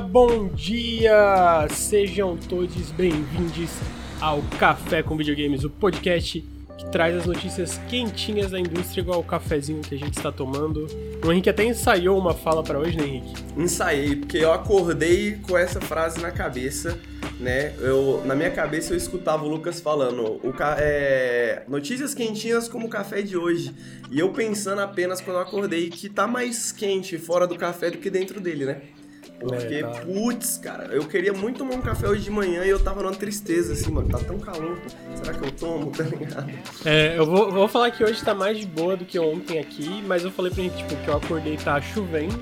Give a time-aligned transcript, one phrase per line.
[0.00, 1.66] Bom dia!
[1.70, 3.70] Sejam todos bem-vindos
[4.20, 6.44] ao Café com Videogames, o podcast
[6.78, 10.86] que traz as notícias quentinhas da indústria, igual o cafezinho que a gente está tomando.
[11.24, 13.34] O Henrique até ensaiou uma fala para hoje, né, Henrique?
[13.56, 16.96] Ensaiei, porque eu acordei com essa frase na cabeça,
[17.40, 17.74] né?
[17.80, 22.90] Eu, na minha cabeça eu escutava o Lucas falando o, é, notícias quentinhas como o
[22.90, 23.74] café de hoje.
[24.12, 27.98] E eu pensando apenas quando eu acordei que tá mais quente fora do café do
[27.98, 28.82] que dentro dele, né?
[29.38, 30.00] Porque, é, tá.
[30.00, 33.14] putz, cara, eu queria muito tomar um café hoje de manhã e eu tava numa
[33.14, 34.08] tristeza, assim, mano.
[34.08, 34.78] Tá tão calor.
[35.14, 36.50] Será que eu tomo, tá ligado?
[36.84, 40.02] É, eu vou, vou falar que hoje tá mais de boa do que ontem aqui,
[40.06, 42.40] mas eu falei pra gente, tipo, que eu acordei tá chovendo,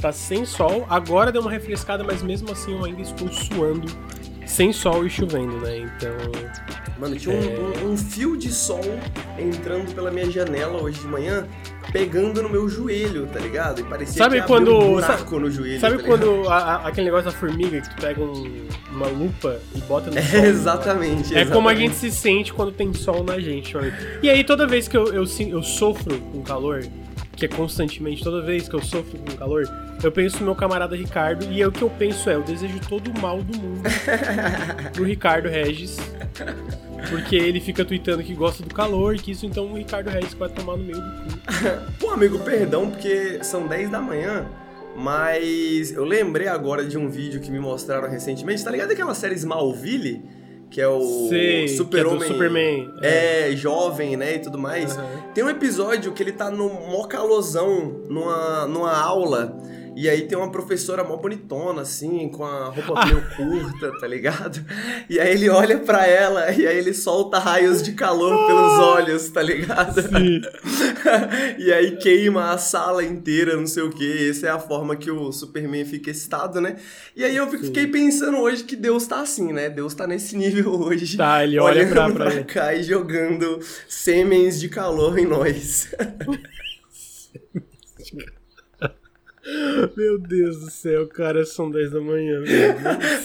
[0.00, 0.86] tá sem sol.
[0.90, 3.86] Agora deu uma refrescada, mas mesmo assim eu ainda estou suando
[4.46, 5.78] sem sol e chovendo, né?
[5.78, 6.10] Então.
[6.98, 7.38] Mano, tinha é...
[7.38, 8.80] um, um, um, fio de sol
[9.38, 11.46] entrando pela minha janela hoje de manhã,
[11.90, 13.80] pegando no meu joelho, tá ligado?
[13.80, 15.80] E parecia sabe que quando, um sabe, no joelho.
[15.80, 19.58] Sabe tá quando a, a, aquele negócio da formiga que tu pega um, uma lupa
[19.74, 20.40] e bota no é, sol?
[20.44, 21.36] Exatamente.
[21.36, 23.92] É como a gente se sente quando tem sol na gente, mano.
[24.22, 26.84] E aí toda vez que eu, eu, eu sofro com calor,
[27.34, 29.64] que é constantemente, toda vez que eu sofro com calor,
[30.02, 32.78] eu penso no meu camarada Ricardo e é o que eu penso é, eu desejo
[32.88, 33.82] todo o mal do mundo
[34.92, 35.96] pro Ricardo Regis.
[37.08, 40.48] Porque ele fica tweetando que gosta do calor, que isso então o Ricardo Regis vai
[40.48, 41.96] tomar no meio do cu.
[41.98, 44.46] Pô, amigo, perdão, porque são 10 da manhã.
[44.96, 48.62] Mas eu lembrei agora de um vídeo que me mostraram recentemente.
[48.62, 50.22] Tá ligado aquela série Smallville?
[50.72, 51.28] que é o
[51.76, 52.22] Super-Homem.
[52.22, 52.94] É Superman.
[53.02, 53.52] É.
[53.52, 54.36] é, jovem, né?
[54.36, 54.96] E tudo mais.
[54.96, 55.04] Uhum.
[55.34, 59.54] Tem um episódio que ele tá no mó calosão, numa, numa aula.
[59.94, 64.64] E aí tem uma professora mó bonitona, assim, com a roupa meio curta, tá ligado?
[65.08, 69.28] E aí ele olha para ela e aí ele solta raios de calor pelos olhos,
[69.28, 70.00] tá ligado?
[70.00, 70.40] Sim.
[71.58, 74.30] e aí queima a sala inteira, não sei o que.
[74.30, 76.76] Essa é a forma que o Superman fica excitado, né?
[77.14, 79.68] E aí eu fiquei pensando hoje que Deus tá assim, né?
[79.68, 81.16] Deus tá nesse nível hoje.
[81.16, 85.88] Tá, ele olha pra, pra, pra cá e jogando semens de calor em nós.
[89.96, 92.40] Meu Deus do céu, cara, são 10 da manhã.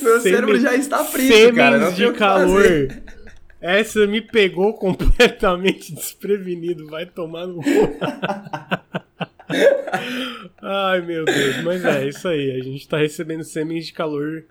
[0.01, 1.77] Meu cérebro já está frito, cara.
[1.77, 2.87] Não de calor.
[3.59, 6.87] Essa me pegou completamente desprevenido.
[6.87, 7.61] Vai tomar no
[10.61, 11.63] Ai, meu Deus.
[11.63, 12.51] Mas é, isso aí.
[12.51, 14.43] A gente tá recebendo semens de calor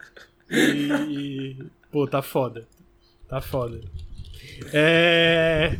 [0.50, 1.56] e, e.
[1.90, 2.66] Pô, tá foda.
[3.28, 3.80] Tá foda.
[4.72, 5.76] É.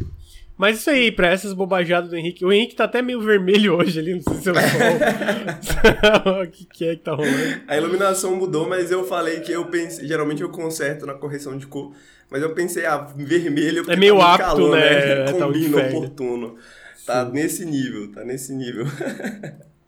[0.56, 2.44] Mas isso aí, pra essas bobajadas do Henrique.
[2.44, 4.52] O Henrique tá até meio vermelho hoje ali, não sei se é
[6.42, 7.60] o que, que é que tá rolando?
[7.68, 10.08] A iluminação mudou, mas eu falei que eu pensei.
[10.08, 11.92] Geralmente eu conserto na correção de cor,
[12.30, 13.84] mas eu pensei, ah, vermelho.
[13.86, 15.24] É meio tá apto, calor, né?
[15.26, 15.32] né?
[15.38, 16.56] Combina, tá oportuno.
[17.04, 17.32] Tá Sim.
[17.32, 18.86] nesse nível, tá nesse nível.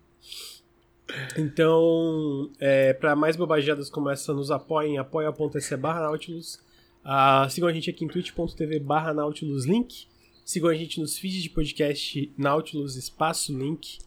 [1.38, 6.60] então, é, para mais bobajadas como essa, nos apoiem, apoia.se barra Nautilus.
[7.02, 10.06] Uh, sigam a gente aqui em twitch.tv barra Nautilus Link.
[10.48, 13.98] Sigam a gente nos feeds de podcast Nautilus Espaço Link.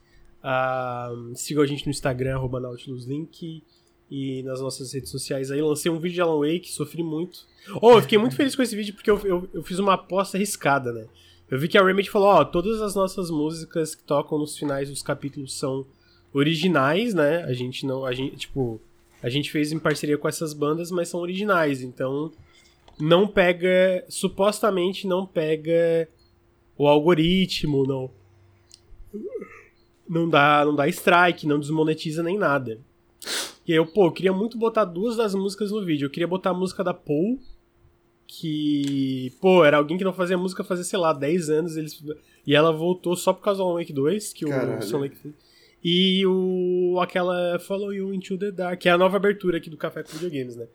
[0.43, 3.61] Uh, sigam a gente no Instagram, arroba Nautilus Link.
[4.09, 5.61] E nas nossas redes sociais aí.
[5.61, 7.41] Lancei um vídeo de Alan Wake, sofri muito.
[7.79, 10.35] Oh, eu fiquei muito feliz com esse vídeo porque eu, eu, eu fiz uma aposta
[10.35, 11.05] arriscada, né?
[11.47, 14.57] Eu vi que a Remedy falou, ó, oh, todas as nossas músicas que tocam nos
[14.57, 15.85] finais dos capítulos são
[16.33, 17.43] originais, né?
[17.43, 18.81] A gente não, a gente, tipo,
[19.21, 22.31] a gente fez em parceria com essas bandas, mas são originais, então
[22.99, 26.09] não pega, supostamente não pega
[26.81, 28.09] o algoritmo, não
[30.09, 32.79] não dá, não dá strike, não desmonetiza nem nada.
[33.65, 36.07] E aí eu, pô, eu queria muito botar duas das músicas no vídeo.
[36.07, 37.39] Eu queria botar a música da Paul,
[38.27, 42.03] que, pô, era alguém que não fazia música fazia, sei lá, 10 anos, eles
[42.45, 44.79] e ela voltou só por causa do Wake 2, que Caralho.
[44.79, 45.33] o Son Lake fez.
[45.83, 49.77] E o aquela Follow You Into the Dark, que é a nova abertura aqui do
[49.77, 50.67] Café com Videogames, né?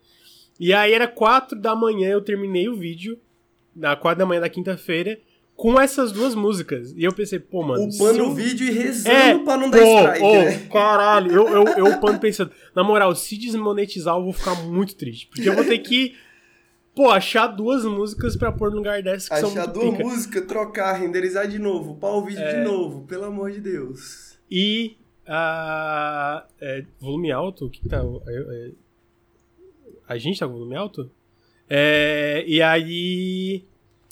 [0.59, 3.19] E aí era 4 da manhã, eu terminei o vídeo,
[3.75, 5.19] na 4 da manhã da quinta-feira,
[5.57, 6.93] com essas duas músicas.
[6.95, 7.89] E eu pensei, pô, mano.
[7.89, 10.67] Upando o vídeo e rezando é, pra não dar strike, oh, né?
[10.71, 12.51] Caralho, eu, eu, eu upando pensando.
[12.75, 15.27] Na moral, se desmonetizar, eu vou ficar muito triste.
[15.27, 16.15] Porque eu vou ter que.
[16.95, 20.03] Pô, achar duas músicas pra pôr no lugar dessas que achar são muito duas pica.
[20.03, 22.59] músicas, trocar, renderizar de novo, upar o vídeo é...
[22.59, 24.37] de novo, pelo amor de Deus.
[24.49, 24.95] E.
[25.27, 27.65] Uh, é, volume alto?
[27.65, 28.01] O que, que tá?
[28.27, 28.71] É,
[30.07, 31.11] a gente tá com volume alto?
[31.69, 33.65] É, e aí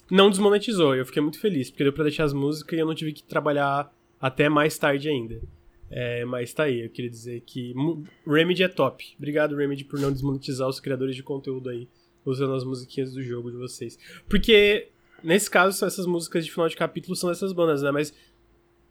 [0.10, 0.96] não desmonetizou.
[0.96, 3.24] Eu fiquei muito feliz, porque deu pra deixar as músicas e eu não tive que
[3.24, 5.42] trabalhar até mais tarde ainda.
[5.90, 7.74] É, mas tá aí, eu queria dizer que
[8.26, 9.16] Remedy é top.
[9.18, 11.88] Obrigado, Remedy, por não desmonetizar os criadores de conteúdo aí,
[12.26, 13.98] usando as musiquinhas do jogo de vocês.
[14.28, 14.88] Porque,
[15.24, 17.92] nesse caso, essas músicas de final de capítulo são dessas bandas, né?
[17.92, 18.14] Mas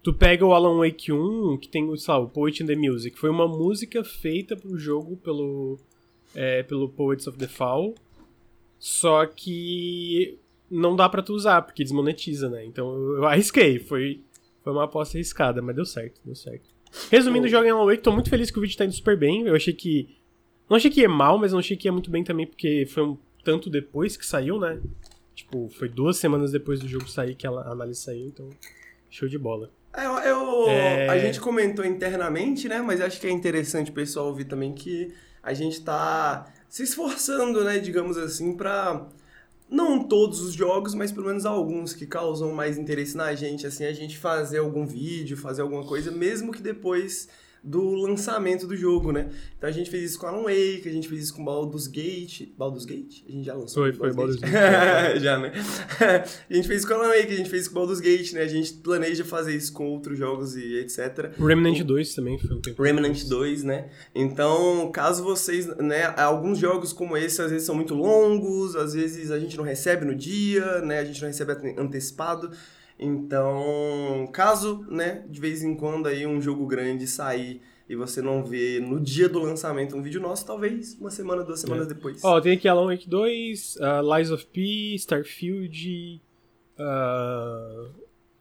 [0.05, 3.19] Tu pega o Alan Wake 1, que tem sei lá, o Poet in the Music.
[3.19, 5.79] Foi uma música feita pro jogo pelo,
[6.35, 7.95] é, pelo Poets of the Fall.
[8.79, 10.39] Só que
[10.71, 12.65] não dá pra tu usar, porque desmonetiza, né?
[12.65, 13.79] Então eu arrisquei.
[13.79, 14.23] Foi,
[14.63, 16.69] foi uma aposta arriscada, mas deu certo, deu certo.
[17.11, 19.47] Resumindo, joga em Alan Wake, tô muito feliz que o vídeo tá indo super bem.
[19.47, 20.17] Eu achei que.
[20.69, 23.03] Não achei que ia mal, mas não achei que ia muito bem também, porque foi
[23.03, 24.81] um tanto depois que saiu, né?
[25.35, 28.49] Tipo, foi duas semanas depois do jogo sair que a análise saiu, então.
[29.11, 29.71] Show de bola.
[29.97, 31.09] É, eu, eu é...
[31.09, 32.81] A gente comentou internamente, né?
[32.81, 35.13] Mas acho que é interessante o pessoal ouvir também que
[35.43, 37.79] a gente tá se esforçando, né?
[37.79, 39.07] Digamos assim, pra.
[39.69, 43.85] Não todos os jogos, mas pelo menos alguns que causam mais interesse na gente, assim,
[43.85, 47.29] a gente fazer algum vídeo, fazer alguma coisa, mesmo que depois
[47.65, 49.31] do lançamento do jogo, né?
[49.57, 52.49] Então a gente fez isso com Alan Wake, a gente fez isso com Baldur's Gate.
[52.59, 53.23] Baldur's Gate?
[53.27, 53.85] A gente já lançou.
[53.85, 54.53] Foi, foi Baldur's Gate.
[55.21, 55.51] já, né?
[56.51, 58.43] a gente fez isso com Alan Wake, a gente fez isso com Baldur's Gate, né?
[58.43, 61.33] A gente planeja fazer isso com outros jogos e etc.
[61.39, 61.85] Remnant o...
[61.85, 62.83] 2 também foi um tempo.
[62.83, 63.89] Remnant 2, né?
[64.15, 69.31] Então, caso vocês, né, alguns jogos como esse às vezes são muito longos, às vezes
[69.31, 70.99] a gente não recebe no dia, né?
[70.99, 72.51] A gente não recebe antecipado.
[72.99, 78.45] Então, caso, né, de vez em quando aí um jogo grande sair e você não
[78.45, 81.95] vê no dia do lançamento um vídeo nosso, talvez uma semana, duas semanas é.
[81.95, 82.23] depois.
[82.25, 86.23] Ó, oh, tem aqui Alan Wake 2, uh, Lies of P, Starfield,
[86.79, 87.91] uh,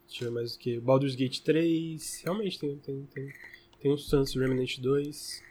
[0.06, 3.32] deixa eu ver mais o que, Baldur's Gate 3, realmente tem, tem, tem,
[3.80, 5.42] tem uns tantos, Remnant 2.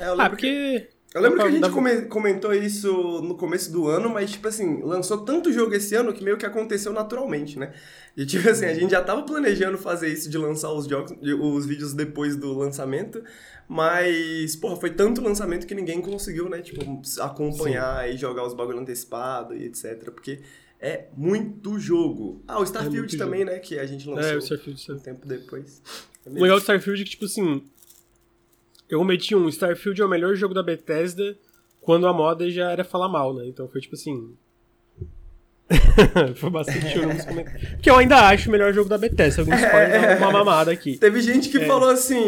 [0.00, 0.80] É, ah, porque...
[0.80, 0.97] Que...
[1.14, 5.18] Eu lembro que a gente comentou isso no começo do ano, mas, tipo assim, lançou
[5.18, 7.72] tanto jogo esse ano que meio que aconteceu naturalmente, né?
[8.14, 11.64] E, tipo assim, a gente já tava planejando fazer isso de lançar os jogos, os
[11.64, 13.22] vídeos depois do lançamento,
[13.66, 16.60] mas, porra, foi tanto lançamento que ninguém conseguiu, né?
[16.60, 16.82] Tipo,
[17.20, 18.14] acompanhar Sim.
[18.14, 20.10] e jogar os bagulho antecipado e etc.
[20.10, 20.40] Porque
[20.78, 22.42] é muito jogo.
[22.46, 23.52] Ah, o Starfield é também, jogo.
[23.52, 23.58] né?
[23.58, 25.82] Que a gente lançou é, o Starfield, um tempo depois.
[26.26, 27.62] É o legal do Starfield é que, tipo assim,
[28.88, 31.36] eu meti um Starfield é o melhor jogo da Bethesda
[31.80, 33.46] quando a moda já era falar mal, né?
[33.46, 34.34] Então foi tipo assim.
[36.36, 37.70] foi bastante choro nos comentários.
[37.70, 39.42] Porque eu ainda acho o melhor jogo da Bethesda.
[39.42, 40.96] Alguns podem dar uma mamada aqui.
[40.96, 41.66] Teve gente que é.
[41.66, 42.22] falou assim: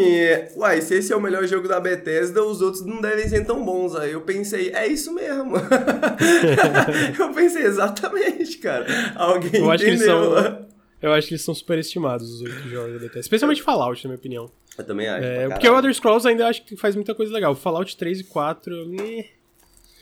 [0.55, 3.63] Uai, se esse é o melhor jogo da Bethesda, os outros não devem ser tão
[3.65, 3.95] bons.
[3.95, 5.53] Aí eu pensei: É isso mesmo.
[7.19, 8.85] eu pensei exatamente, cara.
[9.15, 9.97] Alguém eu acho entendeu.
[9.97, 10.70] Que eles são,
[11.01, 13.19] eu acho que eles são superestimados, os jogos da Bethesda.
[13.19, 14.51] Especialmente Fallout, na minha opinião.
[14.77, 15.25] Eu também acho.
[15.25, 17.55] É, porque o Elder Scrolls ainda acho que faz muita coisa legal.
[17.55, 18.95] Fallout 3 e 4.
[18.99, 19.25] Eh.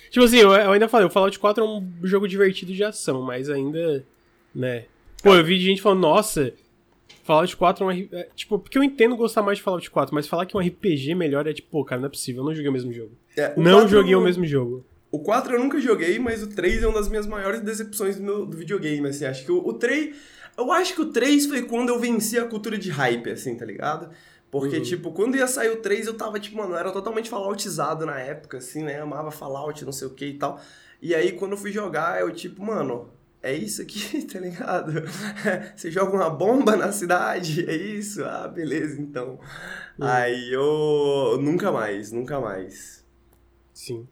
[0.10, 3.22] Tipo assim, eu, eu, ainda falei, o Fallout 4 é um jogo divertido de ação,
[3.22, 4.04] mas ainda.
[4.54, 4.86] né.
[5.24, 6.54] Pô, eu vi gente falando, nossa,
[7.24, 8.08] Fallout 4 é um.
[8.12, 11.14] É, tipo, porque eu entendo gostar mais de Fallout 4, mas falar que um RPG
[11.16, 13.12] melhor é tipo, pô, cara, não é possível, eu não joguei o mesmo jogo.
[13.38, 14.86] É, o não 4, joguei o mesmo jogo.
[15.12, 18.24] O 4 eu nunca joguei, mas o 3 é uma das minhas maiores decepções do,
[18.24, 19.26] meu, do videogame, assim.
[19.26, 20.16] Acho que o, o 3.
[20.60, 23.66] Eu acho que o 3 foi quando eu venci a cultura de hype, assim, tá
[23.66, 24.10] ligado?
[24.52, 24.84] Porque, uhum.
[24.84, 28.20] tipo, quando ia sair o 3, eu tava, tipo, mano, eu era totalmente falloutizado na
[28.20, 29.00] época, assim, né?
[29.00, 30.60] Eu amava Fallout, não sei o que e tal.
[31.02, 33.10] E aí, quando eu fui jogar, eu, tipo, mano,
[33.42, 35.04] é isso aqui, tá ligado?
[35.76, 38.24] Você joga uma bomba na cidade, é isso?
[38.26, 39.40] Ah, beleza, então.
[39.98, 40.06] Uhum.
[40.06, 41.38] Aí eu.
[41.40, 43.06] Nunca mais, nunca mais.
[43.74, 44.06] Sim.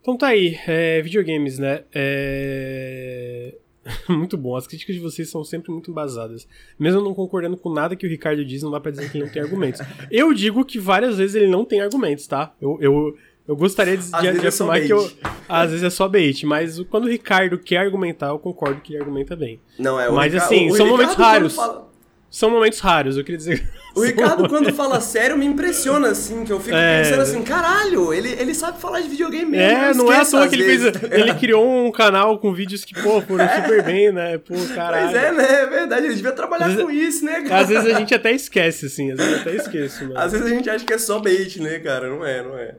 [0.00, 1.84] Então tá aí, é, videogames, né?
[1.94, 3.54] É...
[4.08, 4.56] muito bom.
[4.56, 6.46] As críticas de vocês são sempre muito embasadas.
[6.78, 9.24] Mesmo não concordando com nada que o Ricardo diz, não dá pra dizer que ele
[9.24, 9.80] não tem argumentos.
[10.10, 12.54] Eu digo que várias vezes ele não tem argumentos, tá?
[12.60, 15.10] Eu, eu, eu gostaria de, de, de afirmar é que eu.
[15.48, 19.00] Às vezes é só bait, mas quando o Ricardo quer argumentar, eu concordo que ele
[19.00, 19.60] argumenta bem.
[19.78, 21.54] Não, é o Mas Ricardo, assim, são Ricardo momentos raros.
[21.56, 21.88] Fala...
[22.30, 23.68] São momentos raros, eu queria dizer.
[23.94, 27.02] O Ricardo, quando fala sério, me impressiona, assim, que eu fico é...
[27.02, 29.62] pensando assim, caralho, ele, ele sabe falar de videogame mesmo.
[29.62, 30.82] É, não é à toa que ele fez.
[31.10, 33.62] Ele criou um canal com vídeos que, pô, foram é.
[33.62, 34.38] super bem, né?
[34.38, 35.06] Pô, caralho.
[35.06, 35.62] Mas é, né?
[35.62, 37.60] É verdade, ele devia trabalhar vezes, com isso, né, cara?
[37.60, 40.18] Às vezes a gente até esquece, assim, às vezes até esqueço, mano.
[40.18, 42.08] Às vezes a gente acha que é só bait, né, cara?
[42.08, 42.76] Não é, não é.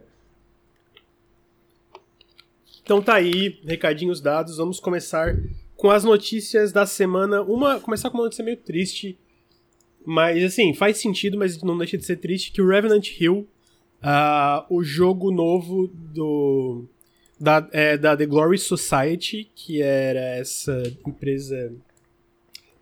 [2.82, 5.34] Então tá aí, recadinhos dados, vamos começar
[5.76, 7.40] com as notícias da semana.
[7.42, 9.18] Uma, começar com uma notícia meio triste
[10.04, 13.48] mas, assim, faz sentido, mas não deixa de ser triste que o Revenant Hill,
[14.02, 16.84] uh, o jogo novo do
[17.40, 21.72] da, é, da The Glory Society, que era essa empresa...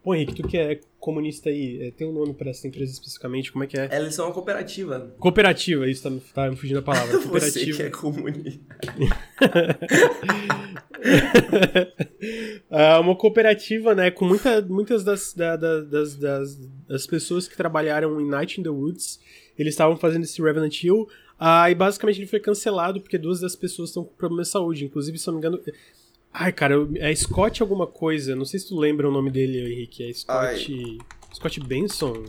[0.02, 3.50] Pô, Henrique, tu que é comunista aí, é, tem um nome para essa empresa especificamente,
[3.50, 3.88] como é que é?
[3.90, 5.12] Elas são uma cooperativa.
[5.18, 7.18] Cooperativa, isso tá, tá me fugindo da palavra.
[7.18, 7.66] Cooperativa.
[7.66, 8.60] Você que é comunista.
[12.70, 16.56] é uma cooperativa, né, com muita, muitas das, da, das, das,
[16.86, 19.18] das, pessoas que trabalharam em Night in the Woods,
[19.58, 23.56] eles estavam fazendo esse Revenant Hill, ah, e basicamente ele foi cancelado porque duas das
[23.56, 25.60] pessoas estão com problema de saúde, inclusive, se eu não me engano...
[26.32, 30.08] Ai, cara, é Scott alguma coisa, não sei se tu lembra o nome dele, Henrique,
[30.08, 30.32] é Scott...
[30.32, 30.98] Ai.
[31.34, 32.24] Scott Benson?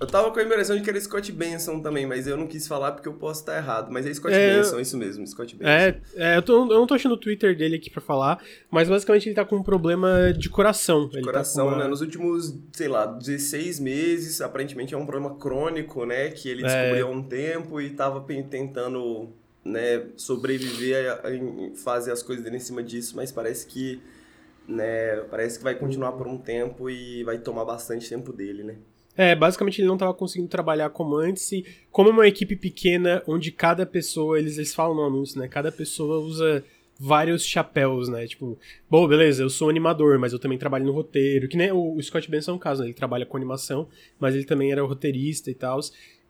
[0.00, 2.68] Eu tava com a impressão de que era Scott Benson também, mas eu não quis
[2.68, 3.90] falar porque eu posso estar errado.
[3.90, 5.68] Mas é Scott é, Benson, isso mesmo, Scott Benson.
[5.68, 8.88] É, é eu, tô, eu não tô achando o Twitter dele aqui pra falar, mas
[8.88, 11.08] basicamente ele tá com um problema de coração.
[11.08, 11.82] De ele tá coração, tá uma...
[11.82, 11.88] né?
[11.88, 16.30] Nos últimos, sei lá, 16 meses, aparentemente é um problema crônico, né?
[16.30, 17.00] Que ele descobriu é...
[17.00, 19.32] há um tempo e tava tentando
[19.64, 24.00] né, sobreviver e fazer as coisas dele em cima disso, mas parece que
[24.66, 28.76] né, parece que vai continuar por um tempo e vai tomar bastante tempo dele, né?
[29.16, 33.20] É, basicamente ele não estava conseguindo trabalhar como antes e como é uma equipe pequena
[33.26, 35.48] onde cada pessoa, eles, eles falam no anúncio, né?
[35.48, 36.62] Cada pessoa usa
[36.98, 38.26] vários chapéus, né?
[38.26, 38.56] Tipo,
[38.88, 42.02] bom, beleza, eu sou animador, mas eu também trabalho no roteiro, que nem o, o
[42.02, 42.88] Scott Benson é um caso, né?
[42.88, 43.88] Ele trabalha com animação,
[44.20, 45.80] mas ele também era roteirista e tal.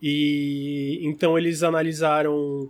[0.01, 2.69] E então eles analisaram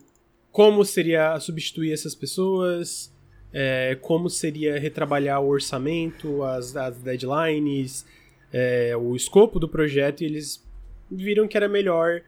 [0.58, 3.14] como seria substituir essas pessoas,
[3.52, 8.04] é, como seria retrabalhar o orçamento, as, as deadlines,
[8.52, 10.66] é, o escopo do projeto, e eles
[11.08, 12.22] viram que era melhor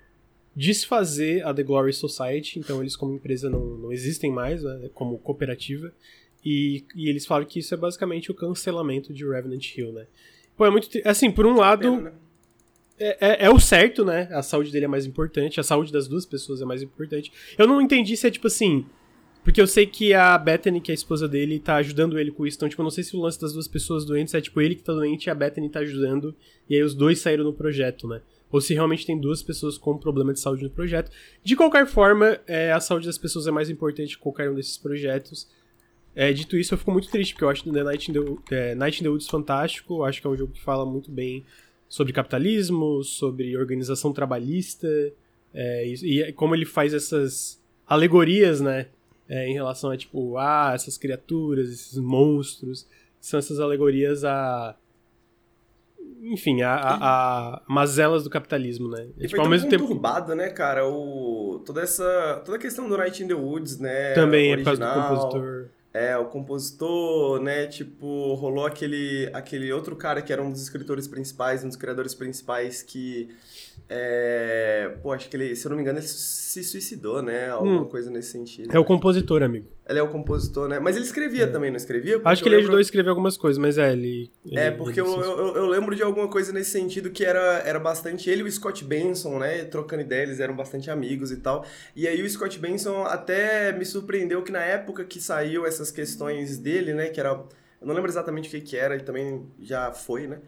[0.55, 5.19] desfazer a The Glory Society, então eles como empresa não, não existem mais, né, como
[5.19, 5.93] cooperativa,
[6.45, 10.07] e, e, eles falam que isso é basicamente o cancelamento de Revenant Hill, né.
[10.57, 10.89] Pô, é muito...
[11.05, 11.97] Assim, por um lado...
[11.97, 12.13] Pena, né?
[13.01, 14.29] É, é, é, o certo, né?
[14.31, 17.33] A saúde dele é mais importante, a saúde das duas pessoas é mais importante.
[17.57, 18.85] Eu não entendi se é tipo assim.
[19.43, 22.47] Porque eu sei que a Bethany, que é a esposa dele, tá ajudando ele com
[22.47, 22.59] isso.
[22.59, 24.75] Então, tipo, eu não sei se o lance das duas pessoas doentes é tipo ele
[24.75, 26.35] que tá doente e a Bethany tá ajudando.
[26.69, 28.21] E aí os dois saíram no projeto, né?
[28.53, 31.11] Ou se realmente tem duas pessoas com problema de saúde no projeto.
[31.43, 34.77] De qualquer forma, é, a saúde das pessoas é mais importante que qualquer um desses
[34.77, 35.49] projetos.
[36.15, 38.75] É, dito isso, eu fico muito triste, porque eu acho The Night in the, é,
[38.75, 40.01] Night in the Woods fantástico.
[40.01, 41.47] Eu acho que é um jogo que fala muito bem
[41.91, 44.89] sobre capitalismo, sobre organização trabalhista,
[45.53, 48.87] é, e, e, como ele faz essas alegorias, né,
[49.29, 52.87] é, em relação a, tipo, ah, essas criaturas, esses monstros,
[53.21, 54.77] são essas alegorias a...
[56.23, 59.09] Enfim, a, a, a mazelas do capitalismo, né?
[59.17, 59.85] E tipo, foi ao mesmo tempo...
[60.35, 60.87] né, cara?
[60.87, 62.43] O, toda essa...
[62.45, 64.13] Toda a questão do Night in the Woods, né?
[64.13, 65.71] Também, original, é por causa do compositor.
[65.93, 71.09] É, o compositor, né, tipo, rolou aquele, aquele outro cara que era um dos escritores
[71.09, 73.29] principais, um dos criadores principais que
[73.89, 77.49] é, pô, acho que ele, se eu não me engano, ele se suicidou, né?
[77.51, 77.85] Alguma hum.
[77.85, 78.75] coisa nesse sentido.
[78.75, 79.67] É o compositor, amigo.
[79.89, 80.79] Ele é o compositor, né?
[80.79, 81.47] Mas ele escrevia é.
[81.47, 82.21] também, não escrevia?
[82.25, 82.67] Acho que ele lembro...
[82.67, 84.31] ajudou a escrever algumas coisas, mas é, ele.
[84.45, 87.63] ele é, porque ele eu, eu, eu, lembro de alguma coisa nesse sentido que era,
[87.65, 88.31] era bastante.
[88.31, 89.65] Ele e o Scott Benson, né?
[89.65, 91.65] Trocando ideias, eles eram bastante amigos e tal.
[91.97, 96.59] E aí o Scott Benson até me surpreendeu que na época que saiu essas questões
[96.59, 97.09] dele, né?
[97.09, 97.31] Que era.
[97.81, 100.39] Eu não lembro exatamente o que, que era, e também já foi, né?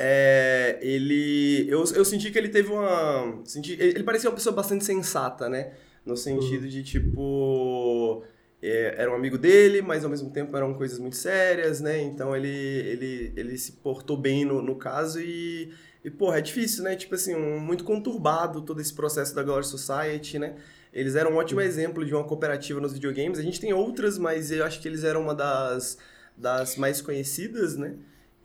[0.00, 1.66] É, ele.
[1.68, 3.40] Eu, eu senti que ele teve uma.
[3.44, 5.72] Senti, ele parecia uma pessoa bastante sensata, né?
[6.06, 6.68] No sentido uhum.
[6.68, 8.22] de tipo.
[8.62, 12.00] É, era um amigo dele, mas ao mesmo tempo eram coisas muito sérias, né?
[12.00, 15.72] Então ele, ele, ele se portou bem no, no caso e,
[16.04, 16.96] e, porra, é difícil, né?
[16.96, 20.56] Tipo assim, um, muito conturbado todo esse processo da Glory Society, né?
[20.92, 21.66] Eles eram um ótimo uhum.
[21.66, 23.38] exemplo de uma cooperativa nos videogames.
[23.38, 25.98] A gente tem outras, mas eu acho que eles eram uma das,
[26.36, 27.94] das mais conhecidas, né?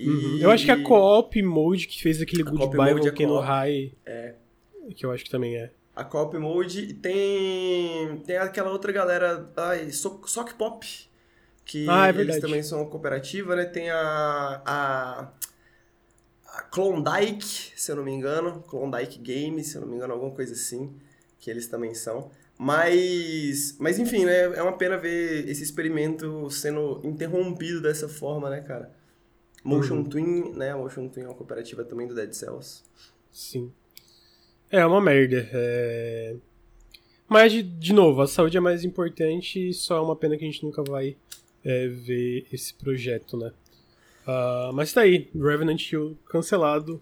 [0.04, 0.10] E...
[0.10, 0.38] Uhum.
[0.40, 3.94] Eu acho que a Co-op Mode que fez aquele Goodbye Volcano High.
[4.06, 4.36] É.
[4.96, 5.72] Que eu acho que também é.
[5.96, 8.18] A Co-op Mode tem.
[8.26, 9.50] Tem aquela outra galera.
[9.56, 10.86] Ai, Sock Pop.
[11.66, 13.66] Que ah, é eles também são cooperativa, né?
[13.66, 14.62] Tem a.
[14.66, 15.28] a
[16.54, 20.32] a Klondike, se eu não me engano, Klondike Games, se eu não me engano, alguma
[20.32, 20.94] coisa assim,
[21.40, 22.30] que eles também são.
[22.58, 28.62] Mas, mas enfim, né, é uma pena ver esse experimento sendo interrompido dessa forma, né,
[28.62, 28.92] cara?
[29.64, 30.04] Motion uhum.
[30.04, 30.72] Twin, né?
[30.72, 32.84] A Motion Twin é uma cooperativa também do Dead Cells.
[33.32, 33.72] Sim.
[34.70, 35.50] É uma merda.
[35.54, 36.36] É...
[37.28, 40.44] Mas, de, de novo, a saúde é mais importante e só é uma pena que
[40.44, 41.16] a gente nunca vai
[41.64, 43.52] é, ver esse projeto, né?
[44.28, 47.02] Uh, mas tá aí, Revenant Hill cancelado.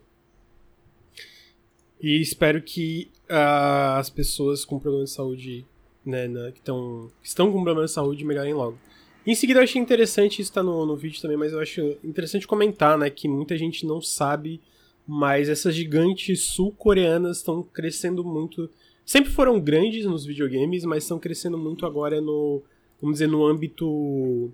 [1.99, 5.65] E espero que uh, as pessoas com problemas de saúde,
[6.03, 8.77] né, né que, tão, que estão com problemas de saúde melhorem logo.
[9.25, 12.47] Em seguida, eu achei interessante, isso tá no, no vídeo também, mas eu acho interessante
[12.47, 14.59] comentar, né, que muita gente não sabe,
[15.07, 18.69] mas essas gigantes sul-coreanas estão crescendo muito.
[19.05, 22.63] Sempre foram grandes nos videogames, mas estão crescendo muito agora no,
[22.99, 24.51] vamos dizer, no âmbito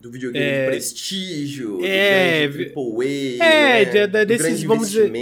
[0.00, 3.84] do videogame é, de prestígio, é, do grande AAA, é, né?
[3.84, 5.12] de, de, desses, vamos dizer,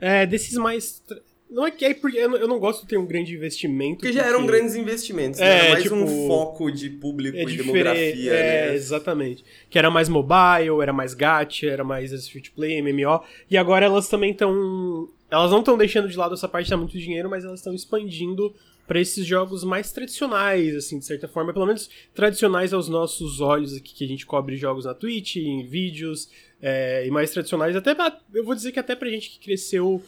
[0.00, 1.00] é, desses mais
[1.50, 3.96] não é que é porque eu não gosto de ter um grande investimento.
[3.96, 4.22] Porque, porque...
[4.22, 5.46] já eram grandes investimentos, né?
[5.46, 8.74] é, era mais tipo, um foco de público é e demografia, é, né?
[8.74, 9.44] exatamente.
[9.68, 13.22] Que era mais mobile, era mais gacha, era mais free play, MMO.
[13.50, 15.08] E agora elas também estão.
[15.28, 17.74] Elas não estão deixando de lado essa parte de dar muito dinheiro, mas elas estão
[17.74, 18.54] expandindo
[18.86, 23.76] para esses jogos mais tradicionais, assim, de certa forma, pelo menos tradicionais aos nossos olhos
[23.76, 26.28] aqui, que a gente cobre jogos na Twitch, em vídeos,
[26.60, 27.76] é, e mais tradicionais.
[27.76, 27.94] Até
[28.34, 30.02] eu vou dizer que até pra gente que cresceu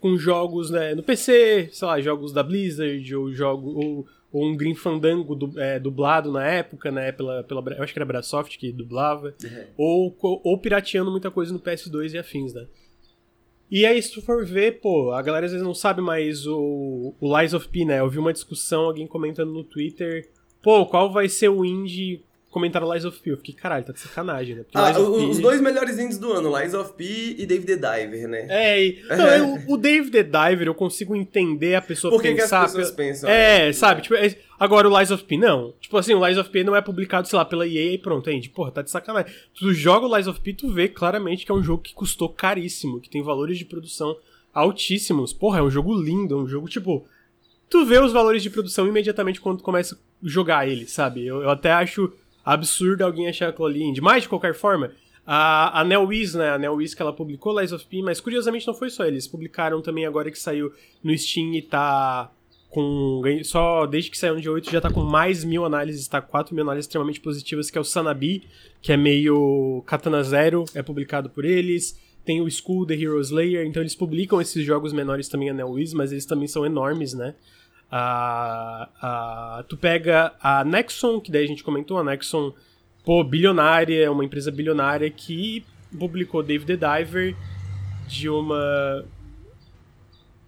[0.00, 3.68] com jogos né, no PC, sei lá, jogos da Blizzard, ou jogo.
[3.70, 7.10] Ou, ou um Green Fandango du, é, dublado na época, né?
[7.10, 9.34] Pela, pela, eu acho que era a Brasoft que dublava.
[9.42, 9.64] Uhum.
[9.76, 12.66] Ou, ou pirateando muita coisa no PS2 e afins, né?
[13.70, 17.14] E aí, se tu for ver, pô, a galera às vezes não sabe mais o,
[17.20, 18.00] o Lies of P, né?
[18.00, 20.28] Eu vi uma discussão, alguém comentando no Twitter,
[20.60, 23.30] pô, qual vai ser o indie comentaram Lies of P.
[23.30, 24.62] Eu fiquei, caralho, tá de sacanagem, né?
[24.64, 25.42] Porque ah, os P...
[25.42, 28.46] dois melhores indies do ano, Lies of P e Dave the Diver, né?
[28.48, 29.02] É, e...
[29.08, 32.60] Não, o, o Dave the Diver eu consigo entender a pessoa Por que pensar...
[32.60, 33.30] Que as pessoas pensam?
[33.30, 34.02] É, é sabe?
[34.02, 34.36] Tipo, é...
[34.58, 35.72] agora o Lies of P não.
[35.80, 38.28] Tipo assim, o Lies of P não é publicado, sei lá, pela EA e pronto,
[38.28, 39.32] aí, porra, tá de sacanagem.
[39.54, 42.28] Tu joga o Lies of P, tu vê claramente que é um jogo que custou
[42.28, 44.16] caríssimo, que tem valores de produção
[44.52, 45.32] altíssimos.
[45.32, 47.06] Porra, é um jogo lindo, é um jogo, tipo...
[47.68, 51.24] Tu vê os valores de produção imediatamente quando tu começa a jogar ele, sabe?
[51.24, 52.12] eu, eu até acho
[52.52, 54.00] absurdo alguém achar aquilo ali indie.
[54.00, 54.92] Mas, de qualquer forma,
[55.26, 58.74] a, a NeoWiz, né, a NeoWiz que ela publicou Lies of P, mas curiosamente não
[58.74, 62.32] foi só eles, publicaram também agora que saiu no Steam e tá
[62.68, 66.20] com, só desde que saiu no dia 8 já tá com mais mil análises, tá
[66.20, 68.44] com 4 mil análises extremamente positivas, que é o Sanabi,
[68.80, 73.66] que é meio Katana Zero, é publicado por eles, tem o School, The Hero Slayer,
[73.66, 77.34] então eles publicam esses jogos menores também a NeoWiz, mas eles também são enormes, né,
[77.90, 82.52] a, a, tu pega a Nexon, que daí a gente comentou, a Nexon,
[83.04, 85.64] pô, bilionária, é uma empresa bilionária que
[85.98, 87.34] publicou Dave the Diver
[88.06, 89.04] de uma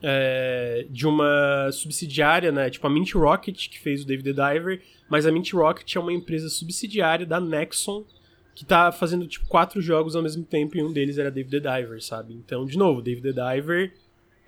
[0.02, 2.68] é, de uma subsidiária, né?
[2.70, 6.00] Tipo a Mint Rocket que fez o Dave the Diver, mas a Mint Rocket é
[6.00, 8.04] uma empresa subsidiária da Nexon
[8.54, 11.60] que tá fazendo tipo quatro jogos ao mesmo tempo e um deles era Dave the
[11.60, 12.34] Diver, sabe?
[12.34, 13.92] Então, de novo, Dave the Diver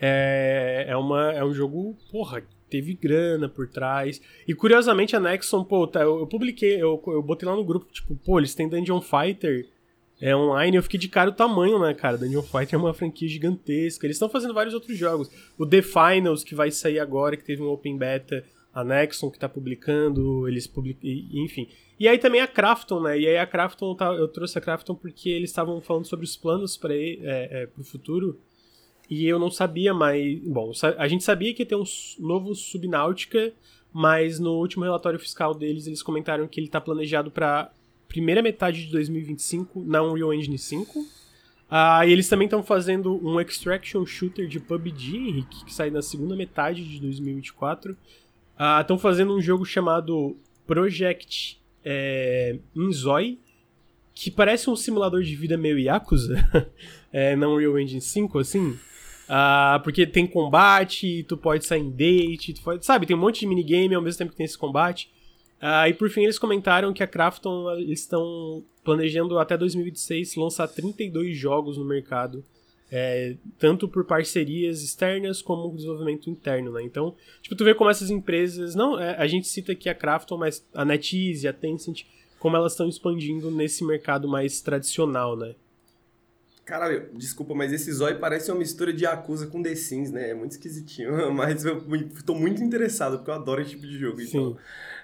[0.00, 2.42] é, é, uma, é um jogo, porra,
[2.74, 4.20] teve grana por trás.
[4.48, 7.86] E curiosamente a Nexon, pô, tá, eu, eu, publiquei, eu, eu botei lá no grupo,
[7.92, 9.68] tipo, pô, eles têm Dungeon Fighter
[10.20, 12.18] é, online, eu fiquei de cara o tamanho, né, cara?
[12.18, 14.04] Dungeon Fighter é uma franquia gigantesca.
[14.04, 15.30] Eles estão fazendo vários outros jogos.
[15.56, 19.38] O The Finals, que vai sair agora, que teve um open beta, a Nexon que
[19.38, 21.68] tá publicando, eles publicam, enfim.
[22.00, 23.16] E aí também a Crafton, né?
[23.16, 26.36] E aí a Crafton, tá, eu trouxe a Crafton porque eles estavam falando sobre os
[26.36, 28.40] planos para é, é, o futuro
[29.08, 30.40] e eu não sabia mais.
[30.40, 31.84] Bom, a gente sabia que ia ter um
[32.18, 33.52] novo Subnáutica,
[33.92, 37.70] mas no último relatório fiscal deles eles comentaram que ele está planejado para
[38.08, 41.04] primeira metade de 2025 na Unreal Engine 5.
[41.70, 46.02] Ah, e eles também estão fazendo um extraction shooter de PUBG, Henrique, que sai na
[46.02, 47.96] segunda metade de 2024.
[48.80, 50.36] Estão ah, fazendo um jogo chamado
[50.66, 53.38] Project é, Inzoi,
[54.14, 56.48] que parece um simulador de vida meio Yakuza,
[57.12, 58.78] é, na Unreal Engine 5, assim.
[59.24, 63.40] Uh, porque tem combate, tu pode sair em date, tu pode, sabe, tem um monte
[63.40, 65.10] de minigame ao mesmo tempo que tem esse combate.
[65.62, 71.36] Uh, e por fim eles comentaram que a Krafton estão planejando até 2026 lançar 32
[71.36, 72.44] jogos no mercado.
[72.92, 76.82] É, tanto por parcerias externas como desenvolvimento interno, né?
[76.82, 78.74] Então, tipo, tu vê como essas empresas.
[78.76, 82.04] Não, é, a gente cita aqui a Krafton, mas a NetEase, a Tencent,
[82.38, 85.56] como elas estão expandindo nesse mercado mais tradicional, né?
[86.64, 90.30] Caralho, desculpa, mas esse zóio parece uma mistura de Yakuza com The Sims, né?
[90.30, 91.84] É muito esquisitinho, mas eu
[92.24, 94.20] tô muito interessado, porque eu adoro esse tipo de jogo.
[94.22, 94.56] Então.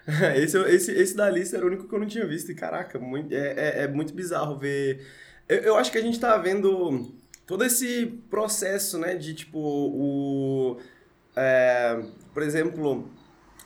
[0.37, 2.99] esse, esse, esse da lista era o único que eu não tinha visto, e caraca,
[2.99, 5.07] muito, é, é, é muito bizarro ver...
[5.47, 7.13] Eu, eu, acho que a gente tá vendo
[7.47, 10.79] todo esse processo, né, de tipo, o...
[11.37, 12.01] É,
[12.33, 13.07] por exemplo,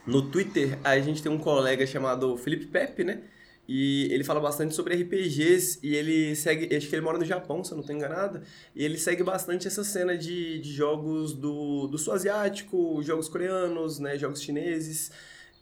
[0.04, 3.22] no Twitter, a gente tem um colega chamado Felipe Pepe, né?
[3.66, 6.74] E ele fala bastante sobre RPGs e ele segue.
[6.74, 8.42] Acho que ele mora no Japão, se eu não estou enganado.
[8.74, 13.98] E ele segue bastante essa cena de, de jogos do, do sul asiático, jogos coreanos,
[13.98, 15.10] né, jogos chineses.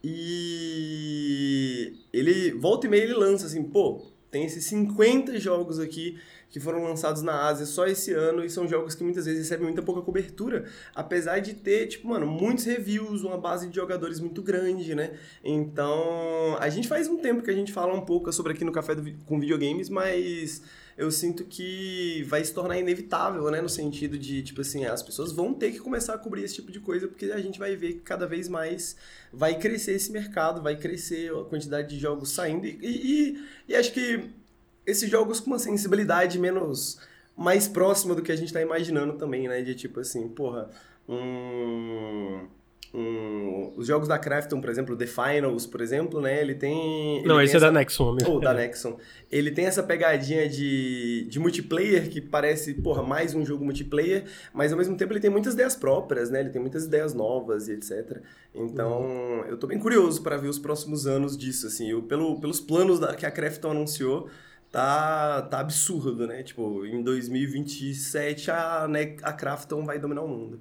[0.03, 6.19] E ele volta e meia ele lança assim, pô, tem esses 50 jogos aqui
[6.53, 9.65] que foram lançados na Ásia só esse ano e são jogos que muitas vezes recebem
[9.65, 14.43] muita pouca cobertura, apesar de ter, tipo, mano, muitos reviews, uma base de jogadores muito
[14.43, 15.19] grande, né?
[15.43, 18.71] Então, a gente faz um tempo que a gente fala um pouco sobre aqui no
[18.71, 20.63] Café do, com Videogames, mas
[20.97, 23.63] eu sinto que vai se tornar inevitável, né?
[23.63, 26.71] No sentido de, tipo assim, as pessoas vão ter que começar a cobrir esse tipo
[26.71, 28.95] de coisa, porque a gente vai ver que cada vez mais
[29.33, 32.67] vai crescer esse mercado, vai crescer a quantidade de jogos saindo.
[32.67, 34.42] E, e, e acho que
[34.87, 36.99] esses jogos com uma sensibilidade menos
[37.37, 39.63] mais próxima do que a gente está imaginando também, né?
[39.63, 40.69] De tipo assim, porra,
[41.09, 42.47] um,
[42.95, 46.41] um, os jogos da Crafton, por exemplo, The Finals, por exemplo, né?
[46.43, 47.19] Ele tem.
[47.19, 48.35] Ele Não, tem esse essa, é da Nexon mesmo.
[48.35, 48.99] Ou da Nexon.
[49.31, 54.73] Ele tem essa pegadinha de, de multiplayer que parece, porra, mais um jogo multiplayer, mas
[54.73, 56.41] ao mesmo tempo ele tem muitas ideias próprias, né?
[56.41, 58.21] Ele tem muitas ideias novas e etc.
[58.55, 59.45] Então, uhum.
[59.49, 61.91] eu tô bem curioso para ver os próximos anos disso, assim.
[61.91, 64.29] Eu, pelo, pelos planos da, que a Crafton anunciou
[64.73, 66.43] tá, tá absurdo, né?
[66.43, 70.61] Tipo, em 2027 a, ne a Krafton vai dominar o mundo.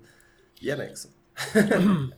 [0.62, 1.10] E a Nexon.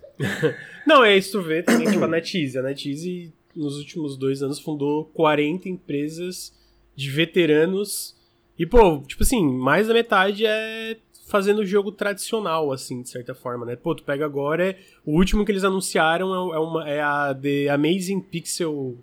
[0.86, 2.58] Não, é isso tu vê também, tipo, a NetEase.
[2.58, 6.52] A NetEase, nos últimos dois anos, fundou 40 empresas
[6.96, 8.16] de veteranos.
[8.58, 13.34] E, pô, tipo assim, mais da metade é fazendo o jogo tradicional, assim, de certa
[13.34, 13.76] forma, né?
[13.76, 18.20] Pô, tu pega agora, o último que eles anunciaram é, uma, é a The Amazing
[18.22, 18.98] Pixel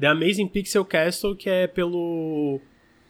[0.00, 2.58] The Amazing Pixel Castle, que é pelo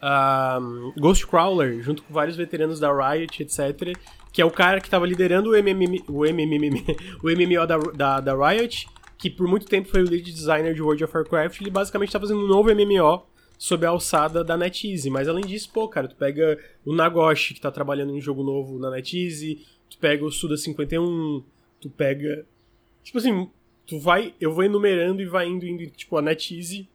[0.03, 3.96] um, Ghost Crawler, junto com vários veteranos da Riot, etc.
[4.33, 6.85] Que é o cara que estava liderando o, MMM, o, MMM,
[7.22, 10.83] o MMO da, da, da, Riot, que por muito tempo foi o lead designer de
[10.83, 11.61] World of Warcraft.
[11.61, 13.24] Ele basicamente está fazendo um novo MMO
[13.57, 15.11] sob a alçada da NetEase.
[15.11, 18.42] Mas além disso, pô, cara, tu pega o Nagoshi, que tá trabalhando em um jogo
[18.42, 21.44] novo na NetEase, tu pega o Suda51,
[21.81, 22.46] tu pega.
[23.03, 23.48] Tipo assim,
[23.90, 26.88] tu vai, eu vou enumerando e vai indo, indo tipo, a NetEase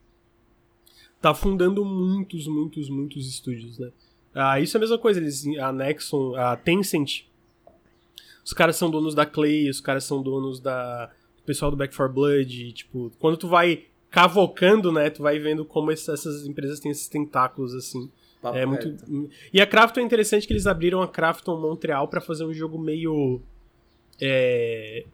[1.20, 3.90] tá fundando muitos, muitos, muitos estúdios, né?
[4.34, 7.24] Ah, isso é a mesma coisa, eles, a Nexon, a Tencent,
[8.42, 11.06] os caras são donos da Clay, os caras são donos da
[11.36, 15.64] do pessoal do Back 4 Blood, tipo, quando tu vai cavocando, né, tu vai vendo
[15.64, 18.10] como essas empresas têm esses tentáculos, assim.
[18.40, 18.96] Papo é muito...
[19.52, 22.78] E a Crafton é interessante que eles abriram a Crafton Montreal para fazer um jogo
[22.78, 23.42] meio...
[24.18, 25.04] É...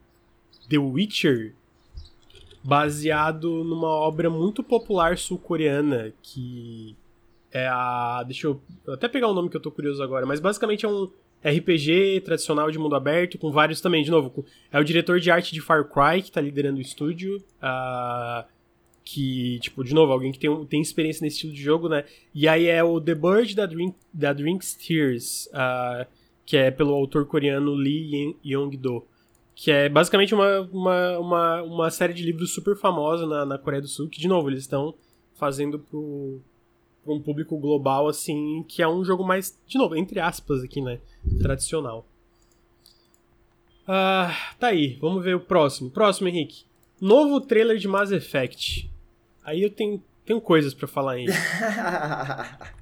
[0.68, 1.54] The Witcher,
[2.62, 6.96] baseado numa obra muito popular sul-coreana que
[7.50, 8.22] é a.
[8.24, 11.10] Deixa eu até pegar o nome que eu tô curioso agora, mas basicamente é um
[11.44, 14.44] RPG tradicional de mundo aberto, com vários também, de novo.
[14.70, 17.42] É o diretor de arte de Far Cry que tá liderando o estúdio.
[17.58, 18.44] Uh,
[19.04, 22.04] que, tipo, de novo, alguém que tem, tem experiência nesse estilo de jogo, né?
[22.32, 26.06] E aí é o The Bird da, Drink, da Drinks Tears, uh,
[26.46, 29.04] que é pelo autor coreano Lee Yong-do
[29.54, 33.82] que é basicamente uma, uma, uma, uma, série de livros super famosa na, na Coreia
[33.82, 34.94] do Sul, que, de novo, eles estão
[35.34, 36.40] fazendo pro,
[37.06, 41.00] um público global, assim, que é um jogo mais, de novo, entre aspas aqui, né,
[41.40, 42.06] tradicional.
[43.86, 45.90] Ah, tá aí, vamos ver o próximo.
[45.90, 46.64] Próximo, Henrique.
[47.00, 48.88] Novo trailer de Mass Effect.
[49.44, 51.26] Aí eu tenho, tenho coisas para falar aí.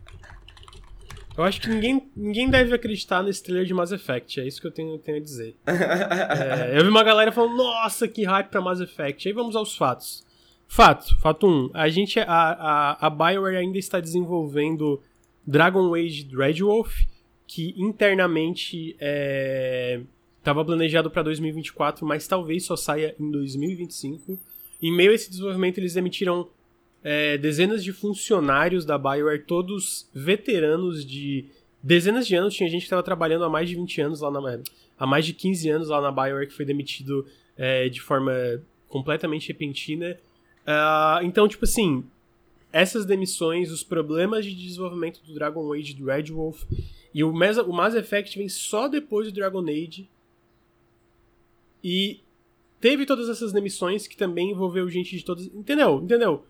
[1.41, 4.67] Eu acho que ninguém, ninguém deve acreditar nesse trailer de Mass Effect, é isso que
[4.67, 5.57] eu tenho, tenho a dizer.
[5.67, 9.27] é, eu vi uma galera falando, nossa, que hype pra Mass Effect.
[9.27, 10.23] Aí vamos aos fatos.
[10.69, 11.51] Fato, fato 1.
[11.51, 15.03] Um, a gente, a, a, a BioWare ainda está desenvolvendo
[15.47, 17.07] Dragon Age Dreadwolf,
[17.47, 18.95] que internamente
[20.39, 24.39] estava é, planejado para 2024, mas talvez só saia em 2025.
[24.83, 26.51] Em meio a esse desenvolvimento, eles emitiram
[27.03, 31.47] é, dezenas de funcionários da BioWare, todos veteranos de
[31.83, 32.55] dezenas de anos.
[32.55, 34.61] Tinha gente que estava trabalhando há mais de 20 anos lá na.
[34.99, 38.33] há mais de 15 anos lá na BioWare que foi demitido é, de forma
[38.89, 40.19] completamente repentina.
[40.63, 42.05] Uh, então, tipo assim,
[42.73, 46.65] essas demissões, os problemas de desenvolvimento do Dragon Age do Red Wolf
[47.15, 50.09] e o Mass, o Mass Effect vem só depois do Dragon Age.
[51.83, 52.21] E
[52.81, 55.47] teve todas essas demissões que também envolveu gente de todas.
[55.47, 56.01] Entendeu?
[56.03, 56.45] Entendeu?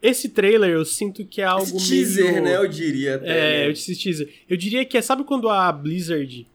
[0.00, 2.44] Esse trailer eu sinto que é algo esse teaser, meio...
[2.44, 2.56] né?
[2.56, 3.26] Eu diria até.
[3.26, 3.70] É, né?
[3.72, 4.32] esse teaser.
[4.48, 6.46] Eu diria que é, sabe quando a Blizzard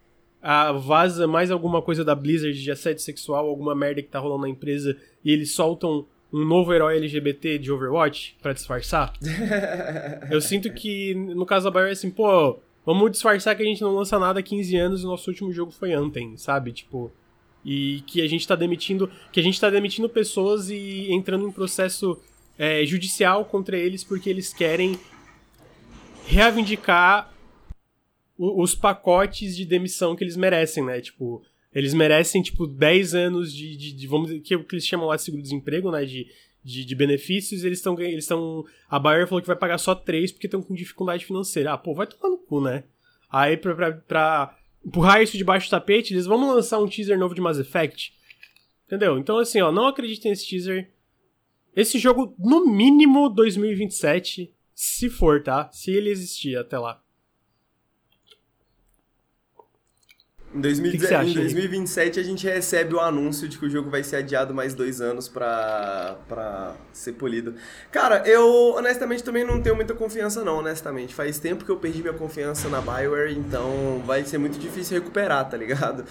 [0.41, 4.43] a, vaza mais alguma coisa da Blizzard de assédio sexual, alguma merda que tá rolando
[4.43, 9.13] na empresa e eles soltam um novo herói LGBT de Overwatch para disfarçar?
[10.31, 13.81] eu sinto que no caso da Bioware é assim, pô, vamos disfarçar que a gente
[13.81, 16.71] não lança nada há 15 anos e o nosso último jogo foi Anthem, sabe?
[16.71, 17.11] Tipo,
[17.63, 21.51] e que a gente tá demitindo, que a gente tá demitindo pessoas e entrando em
[21.51, 22.19] processo
[22.57, 24.99] é, judicial contra eles porque eles querem
[26.25, 27.33] reivindicar
[28.37, 31.01] o, os pacotes de demissão que eles merecem, né?
[31.01, 35.07] Tipo, eles merecem, tipo, 10 anos de, de, de vamos dizer, que, que eles chamam
[35.07, 36.05] lá de seguro-desemprego, né?
[36.05, 36.27] De,
[36.63, 40.31] de, de, benefícios, eles estão eles estão A Bayer falou que vai pagar só 3
[40.31, 41.73] porque estão com dificuldade financeira.
[41.73, 42.83] Ah, pô, vai tomar no cu, né?
[43.29, 47.33] Aí, pra, pra, pra empurrar isso debaixo do tapete, eles vão lançar um teaser novo
[47.33, 48.13] de Mass Effect.
[48.85, 49.17] Entendeu?
[49.17, 50.92] Então, assim, ó, não acreditem nesse teaser.
[51.75, 55.69] Esse jogo, no mínimo 2027, se for, tá?
[55.71, 57.01] Se ele existir até lá.
[60.53, 64.03] Em, 2017, acha, em 2027 a gente recebe o anúncio de que o jogo vai
[64.03, 67.55] ser adiado mais dois anos pra, pra ser polido.
[67.91, 71.15] Cara, eu honestamente também não tenho muita confiança não, honestamente.
[71.15, 75.49] Faz tempo que eu perdi minha confiança na Bioware, então vai ser muito difícil recuperar,
[75.49, 76.05] tá ligado?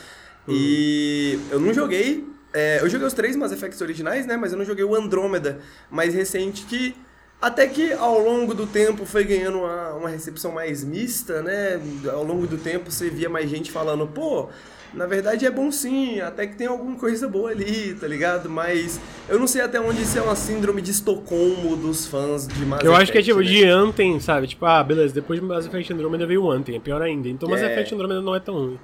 [0.49, 0.53] Hum.
[0.53, 4.37] E eu não joguei é, eu joguei os três Mass Effects originais, né?
[4.37, 5.59] Mas eu não joguei o Andromeda
[5.91, 6.95] mais recente, que
[7.41, 11.81] até que ao longo do tempo foi ganhando uma, uma recepção mais mista, né?
[12.13, 14.49] Ao longo do tempo você via mais gente falando, pô,
[14.95, 18.51] Na verdade é bom sim, até que tem alguma coisa boa ali, tá ligado?
[18.51, 22.65] Mas eu não sei até onde isso é uma síndrome de Estocolmo dos fãs de
[22.67, 23.47] Mass Eu Effect, acho que é tipo né?
[23.47, 24.47] de Anthem, sabe?
[24.47, 27.27] Tipo, ah, beleza, depois de Mass Effect Andromeda veio o Anthem, é pior ainda.
[27.29, 27.73] Então Mass É.
[27.73, 28.79] Effect Andromeda não é tão ruim.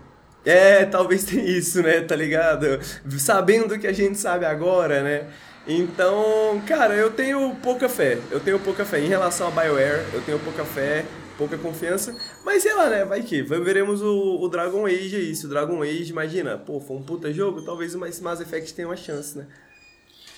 [0.45, 2.01] É, talvez tenha isso, né?
[2.01, 2.81] Tá ligado?
[3.19, 5.27] Sabendo o que a gente sabe agora, né?
[5.67, 8.19] Então, cara, eu tenho pouca fé.
[8.31, 9.01] Eu tenho pouca fé.
[9.01, 11.05] Em relação a BioWare, eu tenho pouca fé,
[11.37, 12.17] pouca confiança.
[12.45, 13.05] Mas sei lá, né?
[13.05, 13.43] Vai que.
[13.43, 15.35] Veremos o, o Dragon Age aí.
[15.37, 18.89] Se o Dragon Age, imagina, pô, foi um puta jogo, talvez o Mass Effect tenha
[18.89, 19.47] uma chance, né?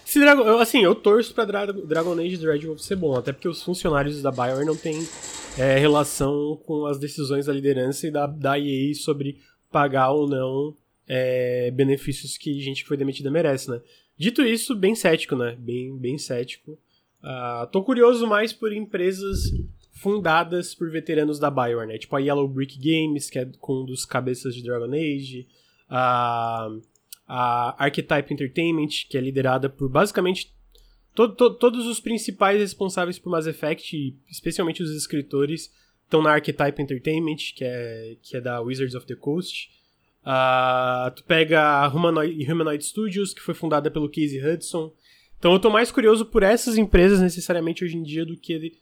[0.04, 3.46] Se Dragon, eu, assim, eu torço pra Dra Dragon Age Dreadwolf ser bom, até porque
[3.46, 5.06] os funcionários da BioWare não têm
[5.56, 9.38] é, relação com as decisões da liderança e da, da EA sobre
[9.70, 10.74] pagar ou não
[11.08, 13.80] é, benefícios que gente que foi demitida merece, né?
[14.16, 15.56] Dito isso, bem cético, né?
[15.58, 16.78] Bem, bem cético.
[17.22, 19.52] Ah, tô curioso mais por empresas
[19.92, 21.98] fundadas por veteranos da BioWare, né?
[21.98, 25.46] Tipo a Yellow Brick Games, que é com um dos cabeças de Dragon Age,
[25.88, 26.68] a,
[27.26, 30.54] a Archetype Entertainment, que é liderada por basicamente
[31.14, 35.72] to- to- todos os principais responsáveis por Mass Effect, especialmente os escritores,
[36.10, 39.70] estão na Archetype Entertainment, que é, que é da Wizards of the Coast.
[40.24, 44.92] Ah, tu pega a Humanoid, Humanoid Studios, que foi fundada pelo Casey Hudson.
[45.38, 48.76] Então eu tô mais curioso por essas empresas necessariamente hoje em dia do que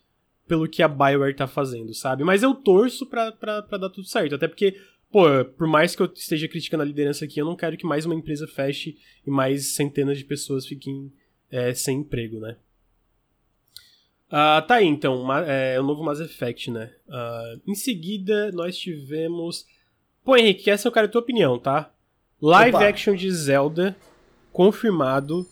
[0.49, 2.25] pelo que a BioWare tá fazendo, sabe?
[2.25, 4.35] Mas eu torço pra, pra, pra dar tudo certo.
[4.35, 4.81] Até porque,
[5.13, 8.07] pô, por mais que eu esteja criticando a liderança aqui, eu não quero que mais
[8.07, 11.13] uma empresa feche e mais centenas de pessoas fiquem
[11.51, 12.57] é, sem emprego, né?
[14.31, 16.91] Ah, tá aí, então, é, o novo Mass Effect, né?
[17.09, 19.67] Ah, em seguida, nós tivemos...
[20.25, 21.91] Pô, Henrique, essa eu quero a tua opinião, tá?
[22.41, 22.87] Live Opa.
[22.87, 23.97] action de Zelda,
[24.53, 25.47] confirmado,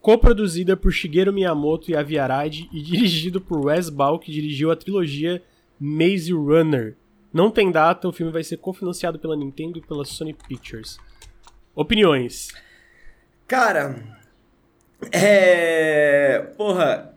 [0.00, 4.76] coproduzida por Shigeru Miyamoto e Avi Arad e dirigido por Wes Ball, que dirigiu a
[4.76, 5.42] trilogia
[5.78, 6.96] Maze Runner.
[7.32, 10.98] Não tem data, o filme vai ser cofinanciado pela Nintendo e pela Sony Pictures.
[11.74, 12.48] Opiniões.
[13.46, 14.02] Cara,
[15.10, 16.40] é.
[16.56, 17.13] Porra.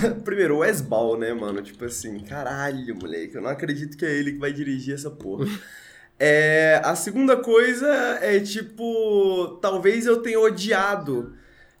[0.24, 1.62] Primeiro, o Wes Ball, né, mano?
[1.62, 3.36] Tipo assim, caralho, moleque.
[3.36, 5.46] Eu não acredito que é ele que vai dirigir essa porra.
[6.18, 7.86] É, a segunda coisa
[8.22, 9.58] é tipo.
[9.60, 11.34] Talvez eu tenha odiado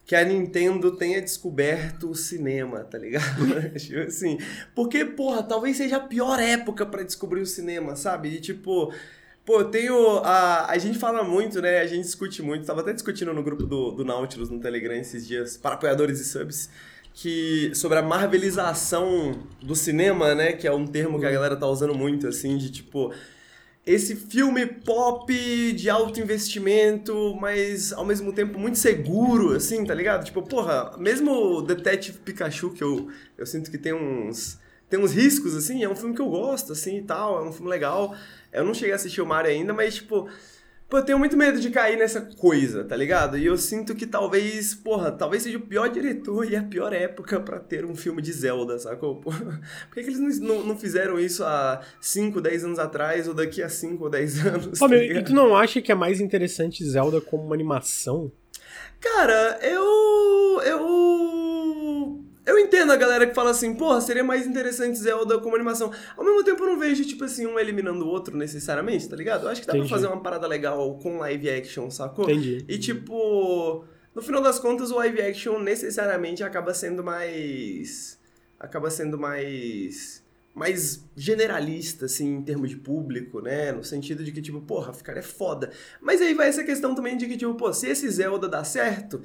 [0.04, 3.44] que a Nintendo tenha descoberto o cinema, tá ligado?
[3.76, 4.38] Tipo assim.
[4.74, 8.28] Porque, porra, talvez seja a pior época pra descobrir o cinema, sabe?
[8.28, 8.92] E tipo.
[9.44, 10.18] Pô, eu tenho.
[10.18, 11.80] A, a gente fala muito, né?
[11.80, 12.66] A gente discute muito.
[12.66, 16.24] Tava até discutindo no grupo do, do Nautilus no Telegram esses dias, para apoiadores e
[16.24, 16.68] subs,
[17.16, 20.52] que sobre a marvelização do cinema, né?
[20.52, 23.12] Que é um termo que a galera tá usando muito, assim, de tipo.
[23.86, 25.32] Esse filme pop
[25.72, 30.24] de alto investimento, mas ao mesmo tempo muito seguro, assim, tá ligado?
[30.24, 35.12] Tipo, porra, mesmo o Detective Pikachu, que eu, eu sinto que tem uns tem uns
[35.12, 38.14] riscos, assim, é um filme que eu gosto, assim, e tal, é um filme legal.
[38.52, 40.28] Eu não cheguei a assistir o Mario ainda, mas, tipo,
[40.88, 43.36] pô, eu tenho muito medo de cair nessa coisa, tá ligado?
[43.36, 47.40] E eu sinto que talvez, porra, talvez seja o pior diretor e a pior época
[47.40, 49.16] pra ter um filme de Zelda, sacou?
[49.16, 53.34] Porra, por que, que eles não, não fizeram isso há 5, 10 anos atrás ou
[53.34, 54.78] daqui a 5 ou 10 anos?
[54.78, 58.30] Pô, tá e tu não acha que é mais interessante Zelda como uma animação?
[59.00, 60.62] Cara, eu.
[60.64, 61.15] Eu.
[62.46, 65.92] Eu entendo a galera que fala assim, porra, seria mais interessante Zelda como animação.
[66.16, 69.46] Ao mesmo tempo, eu não vejo, tipo assim, um eliminando o outro necessariamente, tá ligado?
[69.46, 69.88] Eu acho que dá Entendi.
[69.88, 72.30] pra fazer uma parada legal com live action, sacou?
[72.30, 72.64] Entendi.
[72.68, 73.84] E tipo.
[74.14, 78.16] No final das contas, o live action necessariamente acaba sendo mais.
[78.60, 80.24] Acaba sendo mais.
[80.54, 83.72] Mais generalista, assim, em termos de público, né?
[83.72, 85.70] No sentido de que, tipo, porra, ficar é foda.
[86.00, 89.20] Mas aí vai essa questão também de que, tipo, pô, se esse Zelda dá certo,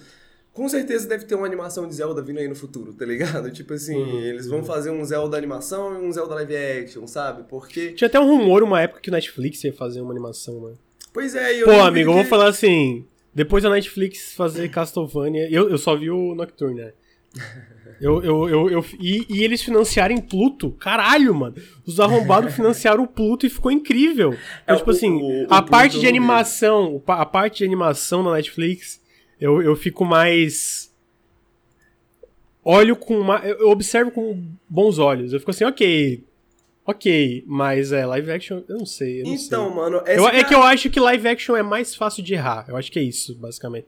[0.54, 3.50] com certeza deve ter uma animação de Zelda vindo aí no futuro, tá ligado?
[3.54, 4.20] Tipo assim, Uhum.
[4.20, 7.44] eles vão fazer um Zelda animação e um Zelda live action, sabe?
[7.50, 7.92] Porque.
[7.94, 10.74] Tinha até um rumor uma época que o Netflix ia fazer uma animação, né?
[11.14, 13.06] Pois é, eu Pô, amigo, eu que- vou falar assim.
[13.34, 15.50] Depois da Netflix fazer Castlevania.
[15.50, 16.94] Eu, eu só vi o Nocturne, né?
[18.02, 20.72] Eu, eu, eu, eu- e, e eles financiarem Pluto?
[20.72, 21.54] Caralho, mano.
[21.86, 24.30] Os arrombados financiaram o Pluto e ficou incrível.
[24.64, 28.24] Então, É, tipo o- assim, o- a parte eu de animação, a parte de animação
[28.24, 29.00] da Netflix,
[29.42, 30.90] eu, eu fico mais.
[32.64, 33.38] Olho com uma.
[33.40, 35.34] Eu eu observo com bons olhos.
[35.34, 36.24] Eu fico assim, ok.
[36.86, 39.22] Ok, mas é, live action, eu não sei.
[39.22, 39.46] Eu não sei.
[39.48, 42.34] Então, mano, Eu- essa é que eu acho que live action é mais fácil de
[42.34, 42.66] errar.
[42.68, 43.88] Eu acho que é isso, basicamente.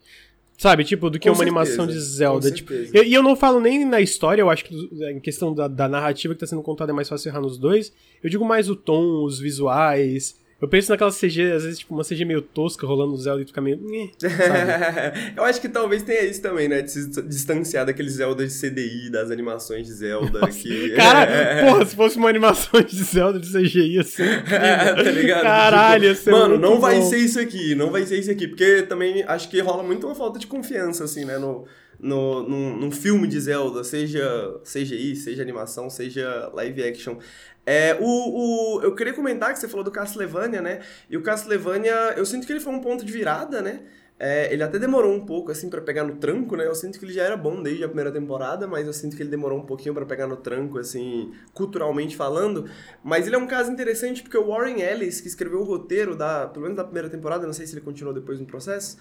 [0.58, 2.52] Sabe, tipo, do que Com uma animação de certeza, Zelda.
[2.52, 2.98] Tipo, certeza.
[3.04, 4.76] e, e eu não falo nem na história, eu acho que
[5.12, 7.92] em questão da, da narrativa que tá sendo contada é mais fácil errar nos dois.
[8.24, 10.39] Eu digo mais o tom, os visuais.
[10.63, 13.45] Eu penso naquela CG, às vezes, tipo, uma CG meio tosca rolando no Zelda e
[13.45, 13.82] fica meio.
[15.36, 16.82] eu acho que talvez tenha isso também, né?
[16.82, 20.39] De se distanciar daqueles Zelda de CDI, das animações de Zelda.
[20.39, 20.91] Nossa, que...
[20.91, 24.23] Cara, porra, se fosse uma animação de Zelda de CGI assim.
[24.47, 25.41] tá ligado?
[25.41, 28.47] Caralho, tipo, Mano, não vai ser isso aqui, não vai ser isso aqui.
[28.47, 31.38] Porque também acho que rola muito uma falta de confiança, assim, né?
[31.38, 31.65] No,
[31.99, 37.17] no, num, num filme de Zelda, seja CGI, seja animação, seja live action.
[37.65, 40.82] É, o, o, eu queria comentar que você falou do Castlevania, né?
[41.10, 43.82] E o Castlevania, eu sinto que ele foi um ponto de virada, né?
[44.19, 46.65] É, ele até demorou um pouco, assim, para pegar no tranco, né?
[46.65, 49.23] Eu sinto que ele já era bom desde a primeira temporada, mas eu sinto que
[49.23, 52.69] ele demorou um pouquinho para pegar no tranco, assim, culturalmente falando.
[53.04, 56.47] Mas ele é um caso interessante porque o Warren Ellis, que escreveu o roteiro da,
[56.47, 58.97] pelo menos da primeira temporada, não sei se ele continuou depois no processo,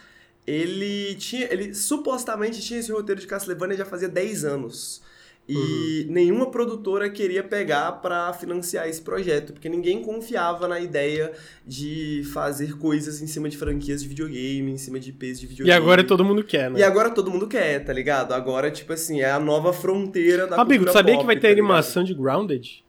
[0.46, 5.02] ele tinha, ele supostamente tinha esse roteiro de Castlevania já fazia 10 anos.
[5.48, 6.12] E uhum.
[6.12, 11.32] nenhuma produtora queria pegar para financiar esse projeto, porque ninguém confiava na ideia
[11.66, 15.68] de fazer coisas em cima de franquias de videogame, em cima de IPs de videogame.
[15.68, 16.78] E agora todo mundo quer, né?
[16.78, 18.32] E agora todo mundo quer, tá ligado?
[18.32, 21.48] Agora, tipo assim, é a nova fronteira da Amigo, cultura sabia pop, que vai ter
[21.48, 22.84] tá animação de Grounded?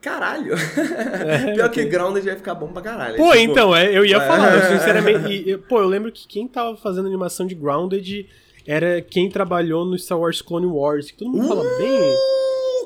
[0.00, 0.54] Caralho!
[0.54, 3.16] É, Pior que Grounded vai ficar bom pra caralho.
[3.16, 3.44] Pô, tipo...
[3.44, 5.26] então, é, eu ia falar, eu, sinceramente.
[5.46, 8.28] E, pô, eu lembro que quem tava fazendo animação de Grounded
[8.66, 12.14] era quem trabalhou no Star Wars Clone Wars, que todo mundo uh, fala bem.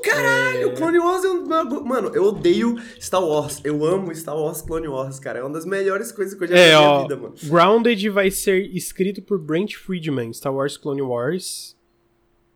[0.03, 0.73] Caralho, é...
[0.75, 1.47] Clone Wars é um.
[1.85, 3.61] Mano, eu odeio Star Wars.
[3.64, 5.40] Eu amo Star Wars Clone Wars, cara.
[5.40, 7.35] É uma das melhores coisas que eu já vi é, na minha vida, mano.
[7.45, 11.77] Grounded vai ser escrito por Brent Friedman, Star Wars Clone Wars.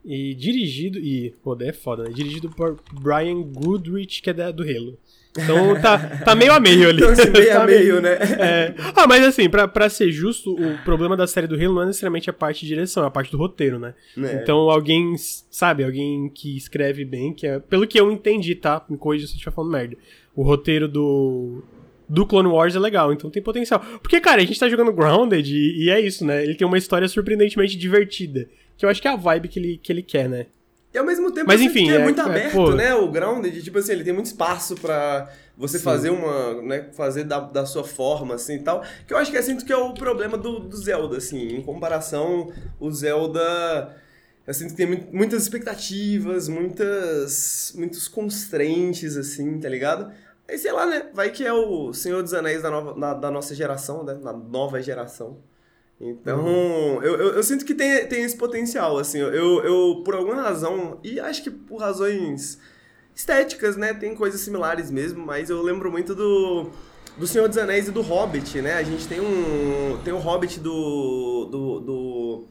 [0.05, 0.99] E dirigido.
[0.99, 2.11] E, pô, é foda, né?
[2.11, 4.99] Dirigido por Brian Goodrich, que é da, do Halo.
[5.37, 7.03] Então tá, tá meio a meio ali.
[7.03, 8.13] Então, meio tá a meio, né?
[8.13, 8.75] É.
[8.95, 11.87] Ah, mas assim, pra, pra ser justo, o problema da série do Halo não é
[11.87, 13.95] necessariamente a parte de direção, é a parte do roteiro, né?
[14.17, 14.41] É.
[14.43, 15.15] Então alguém,
[15.51, 17.59] sabe, alguém que escreve bem, que é.
[17.59, 18.85] Pelo que eu entendi, tá?
[18.89, 19.97] Me corrija se eu estiver falando merda.
[20.35, 21.63] O roteiro do.
[22.07, 23.81] Do Clone Wars é legal, então tem potencial.
[24.03, 26.45] Porque, cara, a gente tá jogando Grounded e, e é isso, né?
[26.45, 28.47] Ele tem uma história surpreendentemente divertida.
[28.77, 30.47] Que eu acho que é a vibe que ele, que ele quer, né?
[30.95, 32.95] E ao mesmo tempo, Mas, enfim, é, é, muito é, aberto, é, né?
[32.95, 35.29] O Grounded, tipo assim, ele tem muito espaço para
[35.59, 35.83] você Sim.
[35.83, 38.85] fazer uma, né, fazer da, da sua forma, assim, e tal.
[39.05, 41.57] Que eu acho que é assim que é o problema do, do Zelda, assim.
[41.57, 43.97] Em comparação, o Zelda...
[44.47, 50.13] Eu sinto que tem muitas expectativas, muitas, muitos constrentes, assim, tá ligado?
[50.47, 51.07] Aí, sei lá, né?
[51.13, 54.15] Vai que é o Senhor dos Anéis da, nova, da, da nossa geração, né?
[54.15, 55.39] Da nova geração.
[56.01, 57.03] Então, uhum.
[57.03, 60.99] eu, eu, eu, sinto que tem, tem esse potencial, assim, eu, eu, por alguma razão,
[61.05, 62.59] e acho que por razões
[63.15, 66.71] estéticas, né, tem coisas similares mesmo, mas eu lembro muito do,
[67.17, 70.21] do Senhor dos Anéis e do Hobbit, né, a gente tem um, tem o um
[70.21, 72.49] Hobbit do, do, do,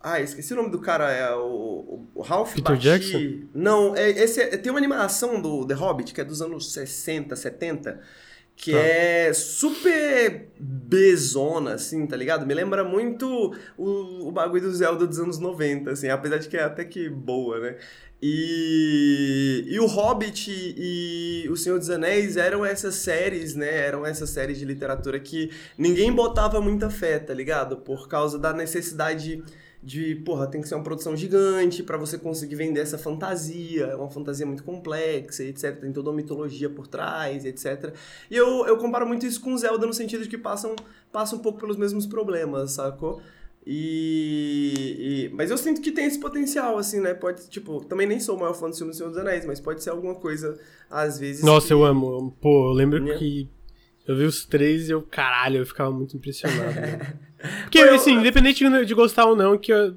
[0.00, 2.82] ah, esqueci o nome do cara, é o, o Ralph Peter Bati.
[2.82, 3.48] Jackson?
[3.52, 7.34] Não, é, esse é, tem uma animação do The Hobbit, que é dos anos 60,
[7.34, 8.00] 70,
[8.56, 8.78] que tá.
[8.78, 12.46] é super bezona, assim, tá ligado?
[12.46, 16.56] Me lembra muito o, o bagulho do Zelda dos anos 90, assim, apesar de que
[16.56, 17.76] é até que boa, né?
[18.20, 23.70] E, e o Hobbit e o Senhor dos Anéis eram essas séries, né?
[23.86, 27.76] Eram essas séries de literatura que ninguém botava muita fé, tá ligado?
[27.76, 29.44] Por causa da necessidade
[29.86, 33.94] de, porra, tem que ser uma produção gigante para você conseguir vender essa fantasia, é
[33.94, 35.78] uma fantasia muito complexa, etc.
[35.78, 37.94] Tem toda uma mitologia por trás, etc.
[38.28, 40.74] E eu, eu comparo muito isso com Zelda no sentido de que passam,
[41.12, 43.20] passam um pouco pelos mesmos problemas, sacou?
[43.64, 47.14] E, e, Mas eu sinto que tem esse potencial, assim, né?
[47.14, 49.60] Pode, tipo, também nem sou o maior fã do filme do Senhor dos Anéis, mas
[49.60, 50.58] pode ser alguma coisa,
[50.90, 51.44] às vezes.
[51.44, 51.72] Nossa, que...
[51.72, 52.36] eu amo.
[52.40, 53.16] Pô, eu lembro Minha...
[53.16, 53.48] que
[54.06, 56.80] eu vi os três e eu, caralho, eu ficava muito impressionado.
[56.80, 57.14] Né?
[57.62, 58.20] Porque, Pô, assim, eu...
[58.20, 59.94] independente de gostar ou não, que eu,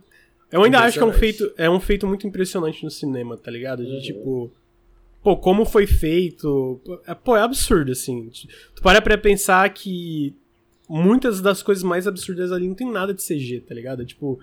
[0.52, 3.52] eu ainda acho que é um, feito, é um feito muito impressionante no cinema, tá
[3.52, 3.86] ligado?
[3.86, 4.02] De, uhum.
[4.02, 4.52] tipo...
[5.22, 6.80] Pô, como foi feito...
[7.06, 8.30] É, pô, é absurdo, assim.
[8.76, 10.34] Tu para pra pensar que
[10.88, 14.06] muitas das coisas mais absurdas ali não tem nada de CG, tá ligado?
[14.06, 14.40] Tipo...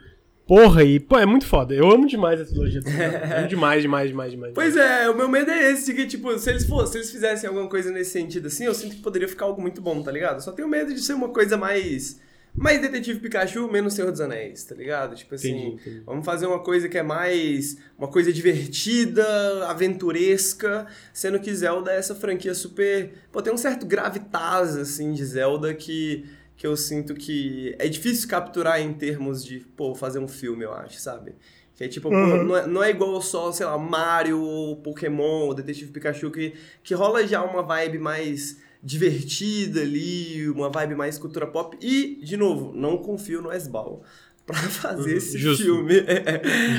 [0.47, 1.75] Porra, e pô, é muito foda.
[1.75, 2.89] Eu amo demais a trilogia do
[3.37, 4.53] Amo demais, demais, demais, demais.
[4.55, 7.49] Pois é, o meu medo é esse, que, tipo, se eles fossem, se eles fizessem
[7.49, 10.41] alguma coisa nesse sentido assim, eu sinto que poderia ficar algo muito bom, tá ligado?
[10.41, 12.25] Só tenho medo de ser uma coisa mais.
[12.55, 15.15] Mais Detetive Pikachu, menos Senhor dos Anéis, tá ligado?
[15.15, 16.03] Tipo assim, entendi, entendi.
[16.07, 17.77] vamos fazer uma coisa que é mais.
[17.99, 19.27] Uma coisa divertida,
[19.69, 23.13] aventuresca, sendo que Zelda é essa franquia super.
[23.33, 26.25] Pô, tem um certo gravitas, assim, de Zelda que
[26.57, 30.73] que eu sinto que é difícil capturar em termos de, pô, fazer um filme, eu
[30.73, 31.35] acho, sabe?
[31.75, 32.31] Que é tipo, uhum.
[32.31, 36.95] pô, não, é, não é igual só, sei lá, Mario, Pokémon, Detetive Pikachu, que, que
[36.95, 41.77] rola já uma vibe mais divertida ali, uma vibe mais cultura pop.
[41.83, 44.03] E, de novo, não confio no Esbal
[44.47, 45.17] pra fazer uhum.
[45.19, 45.65] esse Justo.
[45.65, 45.95] filme.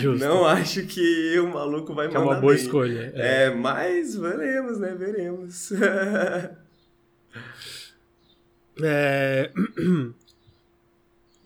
[0.02, 0.26] Justo.
[0.26, 2.64] Não acho que o maluco vai que mandar É uma boa bem.
[2.64, 3.12] escolha.
[3.14, 3.44] É.
[3.44, 4.96] é, mas veremos, né?
[4.98, 5.72] Veremos.
[8.84, 9.52] É...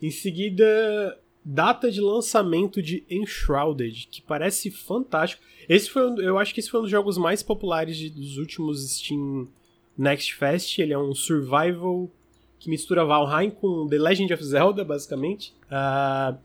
[0.02, 5.42] em seguida, data de lançamento de Enshrouded, que parece fantástico.
[5.68, 8.88] Esse foi, eu acho que esse foi um dos jogos mais populares de, dos últimos
[8.98, 9.48] Steam
[9.96, 10.78] Next Fest.
[10.78, 12.10] Ele é um survival
[12.58, 15.52] que mistura Valheim com The Legend of Zelda, basicamente.
[15.66, 16.38] Uh,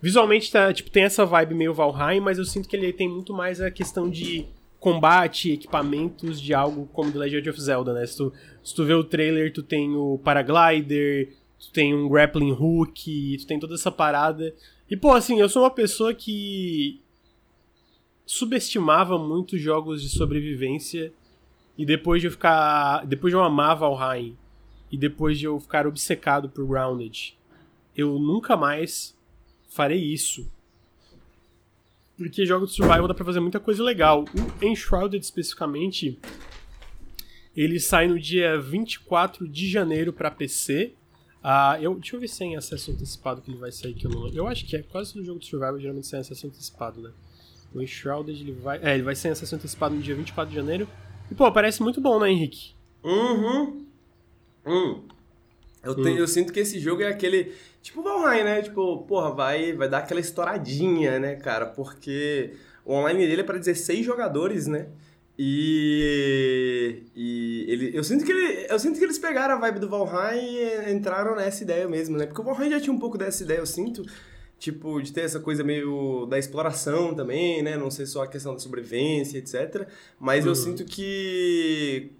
[0.00, 3.32] visualmente tá, tipo, tem essa vibe meio Valheim, mas eu sinto que ele tem muito
[3.32, 4.46] mais a questão de
[4.80, 8.06] combate, equipamentos de algo como The Legend of Zelda, né?
[8.06, 8.32] Se tu,
[8.64, 13.46] se tu vê o trailer, tu tem o paraglider, tu tem um grappling hook, tu
[13.46, 14.54] tem toda essa parada.
[14.90, 17.00] E, pô, assim, eu sou uma pessoa que
[18.24, 21.12] subestimava muito jogos de sobrevivência
[21.76, 23.04] e depois de eu ficar...
[23.06, 24.36] Depois de eu amar Valheim
[24.90, 27.36] e depois de eu ficar obcecado por Grounded,
[27.94, 29.16] eu nunca mais
[29.68, 30.50] farei isso.
[32.20, 34.26] Porque jogo de survival dá pra fazer muita coisa legal.
[34.60, 36.18] O Enshrouded, especificamente,
[37.56, 40.92] ele sai no dia 24 de janeiro para PC.
[41.42, 44.06] Ah, eu, deixa eu ver se é em acesso antecipado que ele vai sair, que
[44.06, 44.82] eu não Eu acho que é.
[44.82, 47.10] Quase todo jogo de survival geralmente sai em acesso antecipado, né?
[47.72, 48.78] O Enshrouded, ele vai...
[48.82, 50.86] É, ele vai ser em acesso antecipado no dia 24 de janeiro.
[51.30, 52.74] E, pô, parece muito bom, né, Henrique?
[53.02, 53.86] Uhum.
[54.66, 55.04] Hum.
[55.82, 56.16] Eu, te, hum.
[56.16, 57.52] eu sinto que esse jogo é aquele.
[57.82, 58.62] Tipo Valheim, né?
[58.62, 61.66] Tipo, porra, vai, vai dar aquela estouradinha, né, cara?
[61.66, 62.52] Porque
[62.84, 64.88] o online dele é pra 16 jogadores, né?
[65.38, 69.88] E, e ele, eu, sinto que ele, eu sinto que eles pegaram a vibe do
[69.88, 72.26] Valheim e entraram nessa ideia mesmo, né?
[72.26, 74.04] Porque o Valheim já tinha um pouco dessa ideia, eu sinto.
[74.58, 77.78] Tipo, de ter essa coisa meio da exploração também, né?
[77.78, 79.88] Não sei só a questão da sobrevivência, etc.
[80.18, 80.50] Mas uhum.
[80.50, 82.12] eu sinto que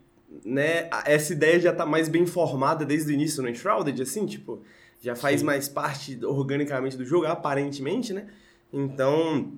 [0.45, 4.63] né, essa ideia já tá mais bem formada desde o início no Enshrouded, assim, tipo,
[5.01, 5.47] já faz Sim.
[5.47, 8.27] mais parte organicamente do jogo, aparentemente, né?
[8.73, 9.53] Então,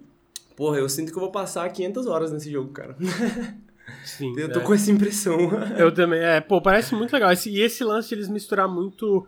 [0.57, 2.97] porra, eu sinto que eu vou passar 500 horas nesse jogo, cara.
[4.05, 4.33] Sim.
[4.39, 4.63] eu tô é.
[4.63, 5.39] com essa impressão.
[5.77, 7.31] eu também, é, pô, parece muito legal.
[7.33, 9.27] e esse lance de eles misturar muito.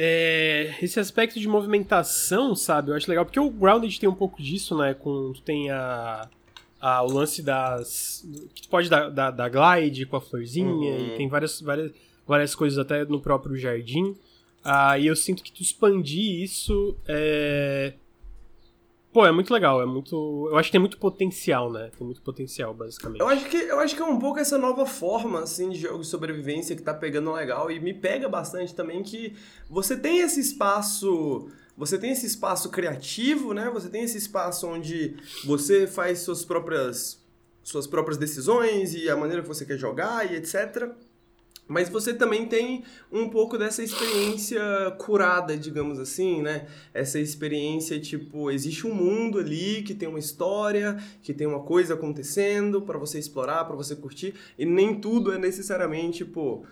[0.00, 2.90] É, esse aspecto de movimentação, sabe?
[2.90, 4.94] Eu acho legal, porque o Grounded tem um pouco disso, né?
[4.94, 6.28] Com, tu tem a
[6.80, 8.24] ah, o lance das.
[8.54, 11.06] que tu pode dar, dar, dar glide com a florzinha, uhum.
[11.06, 11.92] e tem várias, várias,
[12.26, 14.16] várias coisas até no próprio jardim.
[14.64, 17.94] Ah, e eu sinto que tu expandir isso é.
[19.12, 20.48] Pô, é muito legal, é muito.
[20.50, 21.90] Eu acho que tem muito potencial, né?
[21.96, 23.20] Tem muito potencial, basicamente.
[23.20, 26.00] Eu acho que, eu acho que é um pouco essa nova forma, assim, de jogo
[26.00, 27.70] de sobrevivência que tá pegando legal.
[27.70, 29.34] E me pega bastante também que
[29.68, 31.48] você tem esse espaço
[31.78, 33.70] você tem esse espaço criativo, né?
[33.72, 35.14] Você tem esse espaço onde
[35.44, 37.24] você faz suas próprias
[37.62, 40.90] suas próprias decisões e a maneira que você quer jogar e etc.
[41.68, 44.60] Mas você também tem um pouco dessa experiência
[44.98, 46.66] curada, digamos assim, né?
[46.94, 51.92] Essa experiência, tipo, existe um mundo ali que tem uma história, que tem uma coisa
[51.92, 56.64] acontecendo para você explorar, para você curtir, e nem tudo é necessariamente, tipo,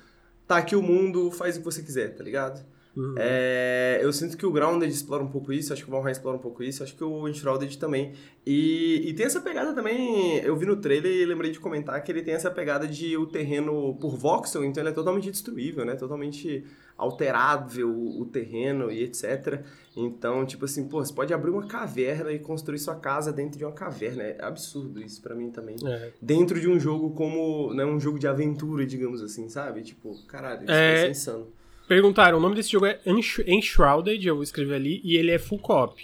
[0.49, 2.65] tá aqui o mundo, faz o que você quiser, tá ligado?
[2.97, 3.15] Uhum.
[3.19, 6.37] É, eu sinto que o Grounded explora um pouco isso, acho que o Valheim explora
[6.37, 8.15] um pouco isso, acho que o Enshrouded também.
[8.47, 12.11] E, e tem essa pegada também, eu vi no trailer e lembrei de comentar que
[12.11, 15.95] ele tem essa pegada de o terreno por voxel, então ele é totalmente destruível, né?
[15.95, 16.65] Totalmente
[16.97, 19.63] alterável o terreno e etc.
[19.95, 23.65] Então, tipo assim, pô, você pode abrir uma caverna e construir sua casa dentro de
[23.65, 24.23] uma caverna.
[24.23, 25.77] É absurdo isso para mim também.
[25.85, 26.13] É.
[26.23, 29.83] Dentro de um jogo como, né, um jogo de aventura, digamos assim, sabe?
[29.83, 31.49] Tipo, caralho, isso é, é insano.
[31.89, 33.01] Perguntaram, o nome desse jogo é
[33.47, 36.03] Enshrouded, eu vou escrever ali, e ele é full cop.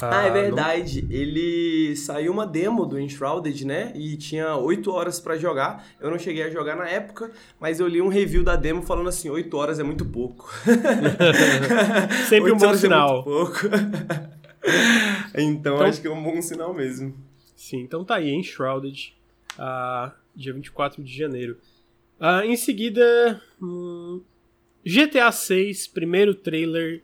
[0.00, 1.02] Ah, ah, é verdade.
[1.02, 1.10] Não...
[1.10, 3.92] Ele saiu uma demo do Enshrouded, né?
[3.94, 5.86] E tinha 8 horas para jogar.
[5.98, 9.08] Eu não cheguei a jogar na época, mas eu li um review da demo falando
[9.08, 10.52] assim: 8 horas é muito pouco.
[12.28, 13.20] Sempre um bom sinal.
[13.20, 13.58] É pouco.
[15.34, 17.14] então, então, acho que é um bom sinal mesmo.
[17.54, 19.16] Sim, então tá aí, Enshrouded,
[19.58, 21.56] uh, dia 24 de janeiro.
[22.20, 24.20] Uh, em seguida, hum,
[24.86, 27.02] GTA 6, primeiro trailer,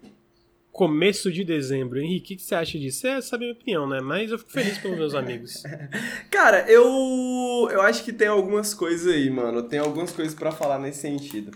[0.71, 1.99] começo de dezembro.
[1.99, 3.01] Henrique, o que você acha disso?
[3.01, 4.01] Você sabe a minha opinião, né?
[4.01, 5.65] Mas eu fico feliz pelos meus amigos.
[6.31, 9.65] Cara, eu eu acho que tem algumas coisas aí, mano.
[9.65, 11.51] Tem algumas coisas para falar nesse sentido.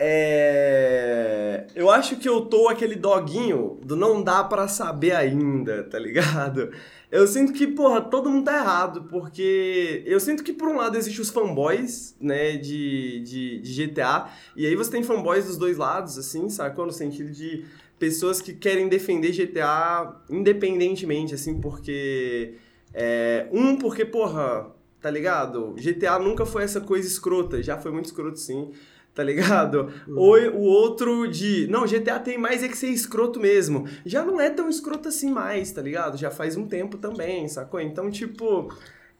[0.00, 1.66] É...
[1.74, 6.72] Eu acho que eu tô aquele doguinho do não dá para saber ainda, tá ligado?
[7.12, 10.96] Eu sinto que, porra, todo mundo tá errado, porque eu sinto que, por um lado,
[10.96, 15.76] existe os fanboys, né, de, de, de GTA, e aí você tem fanboys dos dois
[15.76, 16.86] lados, assim, sacou?
[16.86, 17.66] No sentido de
[17.98, 22.54] pessoas que querem defender GTA independentemente, assim, porque.
[22.94, 25.74] É, um, porque, porra, tá ligado?
[25.76, 28.72] GTA nunca foi essa coisa escrota, já foi muito escroto, sim
[29.14, 29.92] tá ligado?
[30.08, 30.18] Uhum.
[30.18, 33.86] Ou o outro de, não, GTA tem mais é que ser escroto mesmo.
[34.04, 36.16] Já não é tão escroto assim mais, tá ligado?
[36.16, 37.80] Já faz um tempo também, sacou?
[37.80, 38.72] Então, tipo,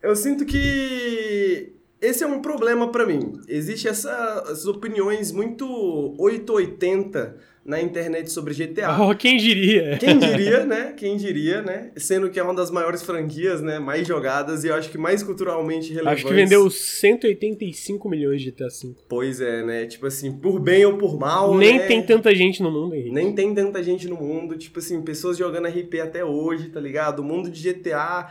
[0.02, 3.40] eu sinto que esse é um problema para mim.
[3.46, 5.66] Existe essa, essas opiniões muito
[6.18, 8.92] 880 na internet sobre GTA.
[9.02, 9.98] Oh, quem diria?
[9.98, 10.92] Quem diria, né?
[10.96, 11.90] Quem diria, né?
[11.96, 13.78] Sendo que é uma das maiores franquias, né?
[13.78, 16.14] Mais jogadas e eu acho que mais culturalmente relevante.
[16.14, 18.94] Acho que vendeu 185 milhões de GTA V.
[19.08, 19.86] Pois é, né?
[19.86, 21.86] Tipo assim, por bem ou por mal, Nem né?
[21.86, 23.12] tem tanta gente no mundo, Henrique.
[23.12, 24.56] Nem tem tanta gente no mundo.
[24.56, 27.20] Tipo assim, pessoas jogando RP até hoje, tá ligado?
[27.20, 28.28] O mundo de GTA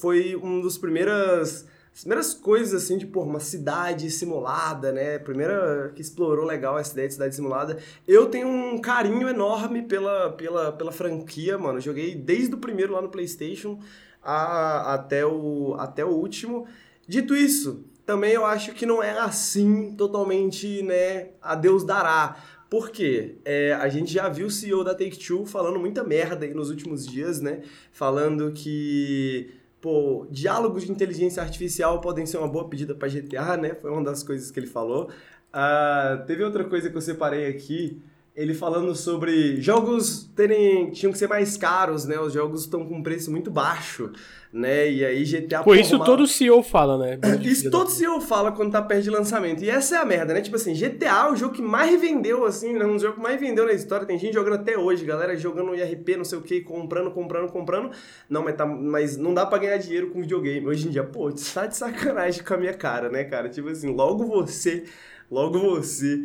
[0.00, 5.18] foi um dos primeiras as primeiras coisas, assim, de, pô, uma cidade simulada, né?
[5.18, 7.78] Primeira que explorou legal essa ideia de cidade simulada.
[8.08, 11.80] Eu tenho um carinho enorme pela, pela, pela franquia, mano.
[11.80, 13.78] Joguei desde o primeiro lá no PlayStation
[14.22, 16.66] a, até, o, até o último.
[17.06, 21.28] Dito isso, também eu acho que não é assim totalmente, né?
[21.42, 22.36] A Deus dará.
[22.70, 23.36] Por quê?
[23.44, 27.06] É, a gente já viu o CEO da Take-Two falando muita merda aí nos últimos
[27.06, 27.60] dias, né?
[27.92, 29.50] Falando que
[29.82, 33.74] pô, diálogos de inteligência artificial podem ser uma boa pedida para GTA, né?
[33.74, 35.10] Foi uma das coisas que ele falou.
[35.52, 38.00] Uh, teve outra coisa que eu separei aqui,
[38.34, 42.18] ele falando sobre jogos terem tinham que ser mais caros, né?
[42.18, 44.10] Os jogos estão com um preço muito baixo,
[44.50, 44.90] né?
[44.90, 47.18] E aí GTA Pô, isso todo CEO fala, né?
[47.42, 49.62] Isso todo CEO fala quando tá perto de lançamento.
[49.62, 50.40] E essa é a merda, né?
[50.40, 52.86] Tipo assim, GTA é o jogo que mais vendeu assim, né?
[52.86, 54.06] Um jogo que mais vendeu na história.
[54.06, 57.90] Tem gente jogando até hoje, galera jogando IRP, não sei o que, comprando, comprando, comprando.
[58.30, 60.66] Não, mas tá mas não dá para ganhar dinheiro com videogame.
[60.66, 63.50] Hoje em dia, pô, tá de sacanagem com a minha cara, né, cara?
[63.50, 64.84] Tipo assim, logo você,
[65.30, 66.18] logo você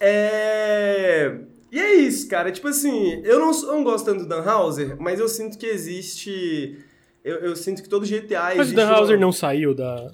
[0.00, 1.38] é.
[1.70, 2.50] E é isso, cara.
[2.50, 5.66] Tipo assim, eu não, eu não gosto tanto do Dan Houser, mas eu sinto que
[5.66, 6.78] existe.
[7.24, 10.10] Eu, eu sinto que todo GTA Mas o Dan Houser não saiu da.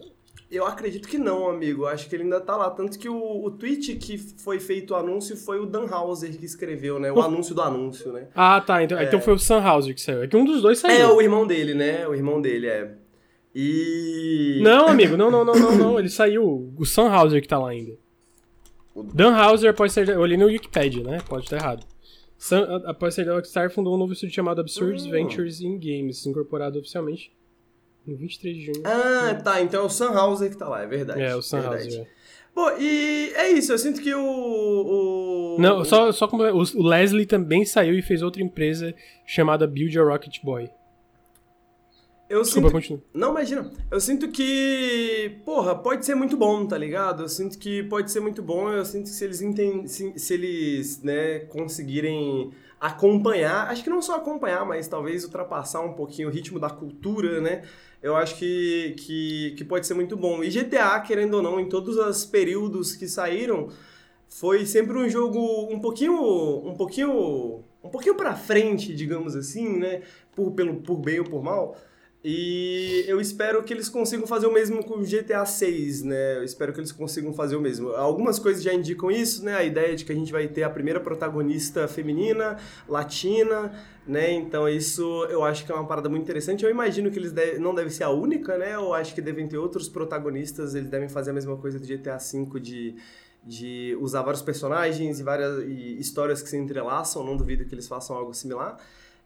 [0.50, 1.86] Eu acredito que não, amigo.
[1.86, 2.68] Acho que ele ainda tá lá.
[2.68, 6.44] Tanto que o, o tweet que foi feito o anúncio foi o Dan Houser que
[6.44, 7.10] escreveu, né?
[7.10, 7.22] O oh.
[7.22, 8.28] anúncio do anúncio, né?
[8.34, 8.82] Ah, tá.
[8.82, 9.04] Então, é...
[9.04, 10.22] então foi o Sam Houser que saiu.
[10.22, 10.94] É que um dos dois saiu.
[10.94, 12.06] É, o irmão dele, né?
[12.06, 12.92] O irmão dele, é.
[13.54, 14.60] E.
[14.62, 15.98] Não, amigo, não, não, não, não, não.
[15.98, 16.72] Ele saiu.
[16.76, 18.01] O Sam Houser que tá lá ainda.
[19.14, 20.08] Dan Houser pode ser.
[20.08, 21.18] Eu olhei no Wikipedia, né?
[21.26, 21.86] Pode estar errado.
[22.36, 25.10] Sun, após ser da Rockstar, fundou um novo estúdio chamado Absurd oh.
[25.10, 27.32] Ventures in Games, incorporado oficialmente
[28.06, 28.82] em 23 de junho.
[28.84, 29.60] Ah, tá.
[29.62, 31.20] Então é o Sun Houser que tá lá, é verdade.
[31.20, 32.00] É, o Sun Houser.
[32.00, 32.06] É.
[32.54, 34.20] Pô, e é isso, eu sinto que o.
[34.20, 35.56] o...
[35.58, 36.42] Não, só, só como.
[36.42, 38.94] O Leslie também saiu e fez outra empresa
[39.26, 40.68] chamada Build a Rocket Boy.
[42.32, 42.72] Eu Desculpa, sinto...
[42.72, 43.02] continua.
[43.12, 43.70] Não, imagina.
[43.90, 47.24] Eu sinto que, porra, pode ser muito bom, tá ligado?
[47.24, 48.70] Eu sinto que pode ser muito bom.
[48.72, 54.00] Eu sinto que se eles entendem, se, se eles, né, conseguirem acompanhar, acho que não
[54.00, 57.64] só acompanhar, mas talvez ultrapassar um pouquinho o ritmo da cultura, né?
[58.02, 60.42] Eu acho que, que, que pode ser muito bom.
[60.42, 63.68] E GTA, querendo ou não, em todos os períodos que saíram,
[64.26, 66.14] foi sempre um jogo um pouquinho,
[66.66, 70.00] um pouquinho, um pouquinho para frente, digamos assim, né?
[70.34, 71.76] Por, pelo, por bem ou por mal.
[72.24, 76.36] E eu espero que eles consigam fazer o mesmo com o GTA 6, né?
[76.36, 77.88] Eu espero que eles consigam fazer o mesmo.
[77.90, 79.56] Algumas coisas já indicam isso, né?
[79.56, 82.58] A ideia de que a gente vai ter a primeira protagonista feminina,
[82.88, 83.72] latina,
[84.06, 84.30] né?
[84.32, 86.64] Então isso eu acho que é uma parada muito interessante.
[86.64, 88.76] Eu imagino que eles deve, não deve ser a única, né?
[88.76, 92.20] Eu acho que devem ter outros protagonistas, eles devem fazer a mesma coisa do GTA
[92.20, 92.94] 5 de
[93.44, 97.88] de usar vários personagens e várias e histórias que se entrelaçam, não duvido que eles
[97.88, 98.78] façam algo similar.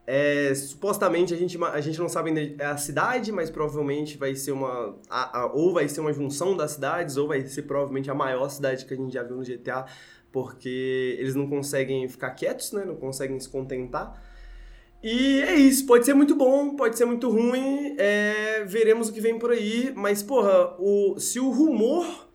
[0.07, 4.97] É, supostamente a gente, a gente não sabe a cidade, mas provavelmente vai ser uma.
[5.11, 8.49] A, a, ou vai ser uma junção das cidades, ou vai ser provavelmente a maior
[8.49, 9.85] cidade que a gente já viu no GTA,
[10.31, 12.85] porque eles não conseguem ficar quietos, né?
[12.85, 14.23] Não conseguem se contentar.
[15.03, 19.21] E é isso, pode ser muito bom, pode ser muito ruim, é, veremos o que
[19.21, 22.27] vem por aí, mas porra, o, se o rumor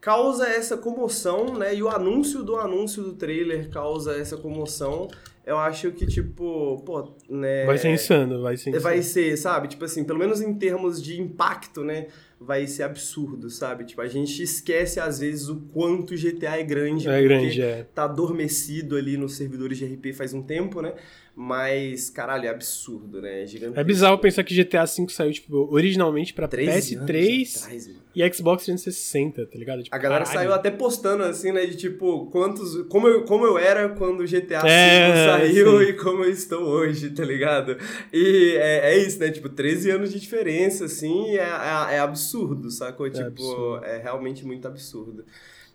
[0.00, 1.74] causa essa comoção, né?
[1.74, 5.08] E o anúncio do anúncio do trailer causa essa comoção
[5.44, 7.64] eu acho que, tipo, pô, né.
[7.64, 8.82] Vai ser insano, vai ser insano.
[8.82, 9.68] Vai ser, sabe?
[9.68, 12.08] Tipo assim, pelo menos em termos de impacto, né?
[12.38, 13.84] Vai ser absurdo, sabe?
[13.84, 17.08] Tipo, a gente esquece às vezes o quanto GTA é grande.
[17.08, 17.86] É grande, é.
[17.94, 20.94] Tá adormecido ali nos servidores de RP faz um tempo, né?
[21.42, 23.44] Mas, caralho, é absurdo, né?
[23.44, 23.80] É gigantesco.
[23.80, 29.46] É bizarro pensar que GTA V saiu, tipo, originalmente pra PS3 atrás, e Xbox 360,
[29.46, 29.82] tá ligado?
[29.82, 30.38] Tipo, a galera caralho.
[30.38, 31.64] saiu até postando, assim, né?
[31.64, 32.82] De tipo, quantos.
[32.90, 35.84] Como eu, como eu era quando GTA V é, saiu sim.
[35.84, 37.74] e como eu estou hoje, tá ligado?
[38.12, 39.30] E é, é, isso, né?
[39.30, 43.06] Tipo, 13 anos de diferença, assim, é, é, é absurdo, sacou?
[43.06, 43.84] É tipo, absurdo.
[43.86, 45.24] é realmente muito absurdo.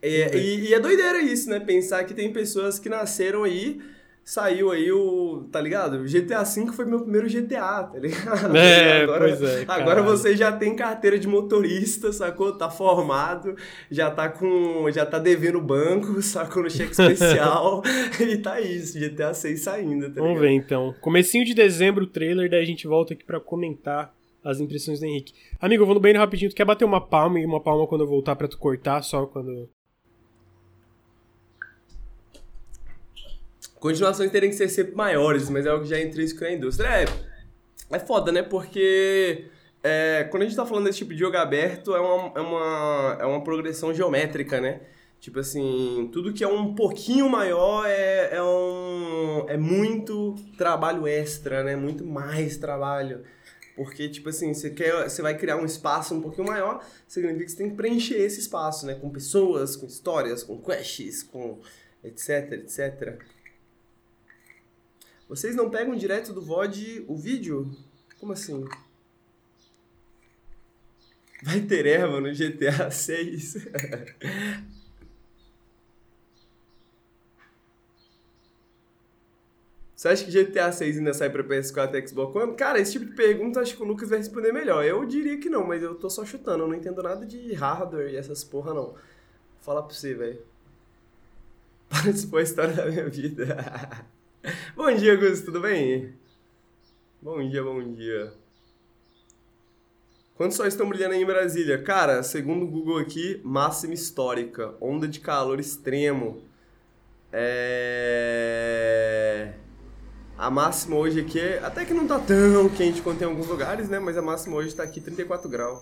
[0.03, 1.59] E, e, e é doideira isso, né?
[1.59, 3.81] Pensar que tem pessoas que nasceram aí
[4.25, 5.47] saiu aí o.
[5.51, 6.03] Tá ligado?
[6.03, 8.57] GTA V foi meu primeiro GTA, tá ligado?
[8.57, 9.65] É, agora, pois é.
[9.67, 12.57] Agora você já tem carteira de motorista, sacou?
[12.57, 13.55] Tá formado,
[13.91, 14.89] já tá com.
[14.91, 16.63] Já tá devendo banco, sacou?
[16.63, 17.83] No cheque especial.
[18.19, 20.95] e tá isso, GTA 6 saindo, tá Vamos ver então.
[20.99, 24.11] Comecinho de dezembro o trailer, daí a gente volta aqui pra comentar
[24.43, 25.33] as impressões do Henrique.
[25.59, 26.49] Amigo, eu vou no banheiro rapidinho.
[26.49, 29.25] Tu quer bater uma palma e uma palma quando eu voltar pra tu cortar, só
[29.25, 29.69] quando.
[33.85, 36.87] Continuações terem que ser sempre maiores, mas é algo que já é intrínseco na indústria.
[36.87, 37.05] É,
[37.91, 38.41] é foda, né?
[38.41, 39.45] Porque
[39.83, 43.17] é, quando a gente tá falando desse tipo de jogo aberto, é uma, é, uma,
[43.21, 44.81] é uma progressão geométrica, né?
[45.19, 51.63] Tipo assim, tudo que é um pouquinho maior é, é, um, é muito trabalho extra,
[51.63, 51.75] né?
[51.75, 53.21] Muito mais trabalho.
[53.75, 57.51] Porque, tipo assim, você, quer, você vai criar um espaço um pouquinho maior, significa que
[57.51, 58.95] você tem que preencher esse espaço, né?
[58.95, 61.59] Com pessoas, com histórias, com quests, com
[62.03, 63.34] etc, etc.
[65.27, 67.71] Vocês não pegam direto do VOD o vídeo?
[68.19, 68.63] Como assim?
[71.43, 73.67] Vai ter erva no GTA 6?
[79.95, 82.55] Você acha que GTA 6 ainda sai pra PS4 e Xbox One?
[82.55, 84.85] Cara, esse tipo de pergunta acho que o Lucas vai responder melhor.
[84.85, 86.63] Eu diria que não, mas eu tô só chutando.
[86.63, 88.87] Eu não entendo nada de hardware e essas porra, não.
[88.91, 88.97] Vou
[89.61, 90.39] falar pra você, velho.
[91.89, 94.05] Para de expor a história da minha vida.
[94.75, 96.13] bom dia, Augusto, tudo bem?
[97.21, 98.33] Bom dia, bom dia.
[100.35, 101.81] Quantos sóis estão brilhando aí em Brasília?
[101.81, 104.75] Cara, segundo o Google aqui, máxima histórica.
[104.81, 106.43] Onda de calor extremo.
[107.31, 108.33] É...
[110.37, 111.59] A máxima hoje aqui é...
[111.59, 113.97] Até que não tá tão quente quanto em alguns lugares, né?
[113.99, 115.81] Mas a máxima hoje tá aqui 34 graus.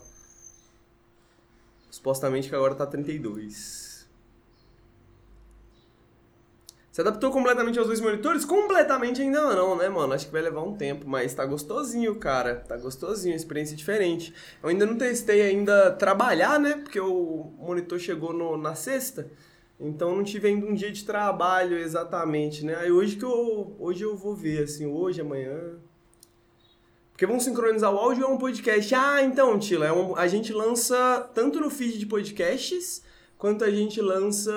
[1.89, 3.92] Supostamente que agora tá 32.
[6.93, 8.45] Se adaptou completamente aos dois monitores?
[8.45, 10.13] Completamente ainda não, né, mano?
[10.13, 12.57] Acho que vai levar um tempo, mas tá gostosinho, cara.
[12.67, 14.31] Tá gostosinho, experiência diferente.
[14.61, 16.73] Eu ainda não testei ainda trabalhar, né?
[16.75, 19.27] Porque o monitor chegou no, na sexta.
[19.79, 22.75] Então não tive ainda um dia de trabalho exatamente, né?
[22.75, 25.79] Aí hoje que eu hoje eu vou ver assim, hoje, amanhã.
[27.11, 28.93] Porque vamos sincronizar o áudio é um podcast.
[28.93, 33.01] Ah, então, Tila, é um, a gente lança tanto no feed de podcasts
[33.35, 34.53] quanto a gente lança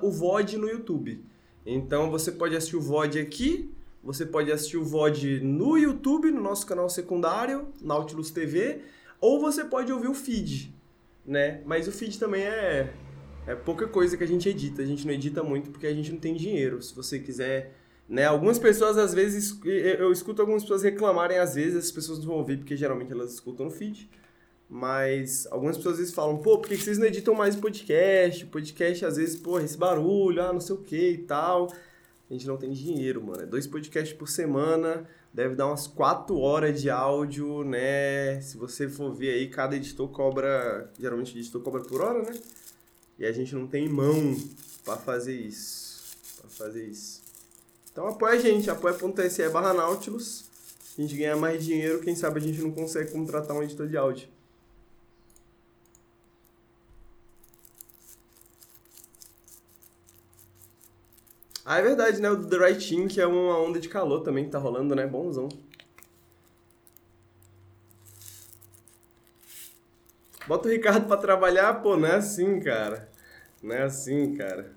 [0.00, 1.35] o VOD no YouTube.
[1.66, 3.68] Então você pode assistir o VOD aqui,
[4.02, 8.82] você pode assistir o VOD no YouTube, no nosso canal secundário, Nautilus TV,
[9.20, 10.72] ou você pode ouvir o feed,
[11.26, 11.60] né?
[11.66, 12.92] Mas o feed também é,
[13.48, 16.12] é pouca coisa que a gente edita, a gente não edita muito porque a gente
[16.12, 16.80] não tem dinheiro.
[16.80, 17.74] Se você quiser,
[18.08, 18.26] né?
[18.26, 22.36] Algumas pessoas às vezes, eu escuto algumas pessoas reclamarem às vezes, as pessoas não vão
[22.36, 24.08] ouvir porque geralmente elas escutam no feed.
[24.68, 28.44] Mas algumas pessoas às vezes falam, pô, por que vocês não editam mais podcast?
[28.46, 31.72] Podcast, às vezes, pô, esse barulho, ah, não sei o que e tal.
[32.28, 33.42] A gente não tem dinheiro, mano.
[33.42, 38.40] É dois podcasts por semana, deve dar umas quatro horas de áudio, né?
[38.40, 40.90] Se você for ver aí, cada editor cobra.
[40.98, 42.36] Geralmente o editor cobra por hora, né?
[43.18, 44.36] E a gente não tem mão
[44.84, 46.16] para fazer isso.
[46.40, 47.22] para fazer isso.
[47.92, 50.44] Então apoia a gente, apoia.se barra Nautilus.
[50.98, 53.96] A gente ganha mais dinheiro, quem sabe a gente não consegue contratar um editor de
[53.96, 54.28] áudio.
[61.68, 62.30] Ah, é verdade, né?
[62.30, 65.04] O The Right Thing, que é uma onda de calor também que tá rolando, né?
[65.04, 65.48] Bonzão.
[70.46, 73.10] Bota o Ricardo pra trabalhar, pô, não é assim, cara.
[73.60, 74.72] Não é assim, cara.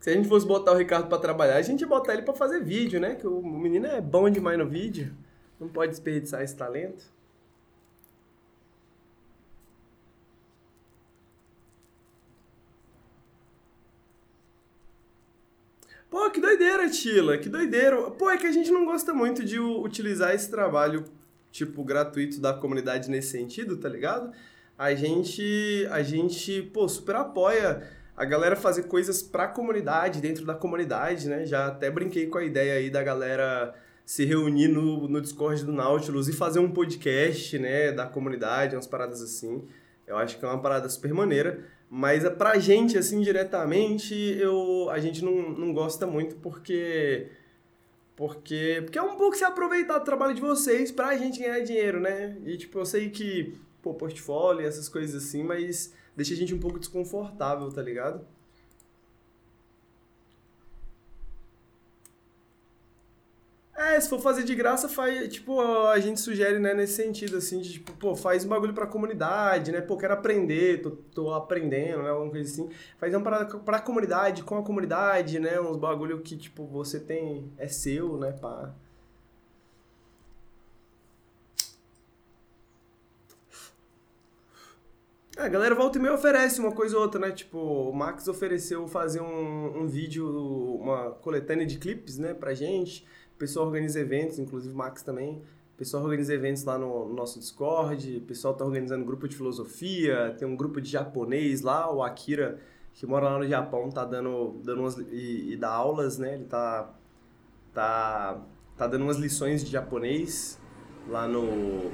[0.00, 2.32] Se a gente fosse botar o Ricardo pra trabalhar, a gente ia botar ele pra
[2.32, 3.14] fazer vídeo, né?
[3.14, 5.14] Que o menino é bom demais no vídeo.
[5.60, 7.04] Não pode desperdiçar esse talento.
[16.10, 18.10] Pô, que doideira, Tila, que doideira.
[18.10, 21.04] Pô, é que a gente não gosta muito de utilizar esse trabalho,
[21.52, 24.32] tipo, gratuito da comunidade nesse sentido, tá ligado?
[24.76, 30.54] A gente, a gente, pô, super apoia a galera fazer coisas pra comunidade, dentro da
[30.54, 31.46] comunidade, né?
[31.46, 33.72] Já até brinquei com a ideia aí da galera
[34.04, 38.86] se reunir no, no Discord do Nautilus e fazer um podcast, né, da comunidade, umas
[38.86, 39.64] paradas assim.
[40.04, 41.60] Eu acho que é uma parada super maneira.
[41.92, 47.28] Mas pra gente, assim, diretamente, eu, a gente não, não gosta muito porque.
[48.14, 51.98] Porque, porque é um pouco se aproveitar do trabalho de vocês pra gente ganhar dinheiro,
[51.98, 52.36] né?
[52.44, 56.60] E, tipo, eu sei que, pô, portfólio, essas coisas assim, mas deixa a gente um
[56.60, 58.24] pouco desconfortável, tá ligado?
[63.80, 65.58] É, se for fazer de graça, faz, tipo,
[65.88, 69.72] a gente sugere, né, nesse sentido, assim, de, tipo, pô, faz um bagulho pra comunidade,
[69.72, 72.68] né, pô, quero aprender, tô, tô aprendendo, né, alguma coisa assim.
[72.98, 77.50] Faz uma parada pra comunidade, com a comunidade, né, uns bagulho que, tipo, você tem,
[77.56, 78.70] é seu, né, pá.
[85.38, 87.30] a galera volta e meia oferece uma coisa ou outra, né?
[87.30, 90.28] Tipo, o Max ofereceu fazer um, um vídeo,
[90.76, 93.06] uma coletânea de clipes, né, pra gente.
[93.40, 95.36] Pessoal organiza eventos, inclusive o Max também.
[95.74, 98.18] O pessoal organiza eventos lá no, no, nosso Discord.
[98.18, 100.36] O pessoal tá organizando grupo de filosofia.
[100.38, 102.60] Tem um grupo de japonês lá, o Akira,
[102.92, 106.34] que mora lá no Japão, tá dando, dando umas, e, e dá aulas, né?
[106.34, 106.92] Ele tá,
[107.72, 108.42] tá,
[108.76, 110.58] tá dando umas lições de japonês
[111.08, 111.90] lá no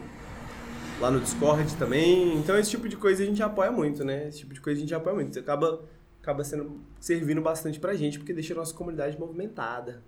[1.01, 2.37] lá no Discord também.
[2.39, 4.27] Então esse tipo de coisa a gente apoia muito, né?
[4.27, 5.39] Esse tipo de coisa a gente apoia muito.
[5.39, 5.81] Acaba,
[6.21, 10.03] acaba sendo, servindo bastante pra gente, porque deixa a nossa comunidade movimentada.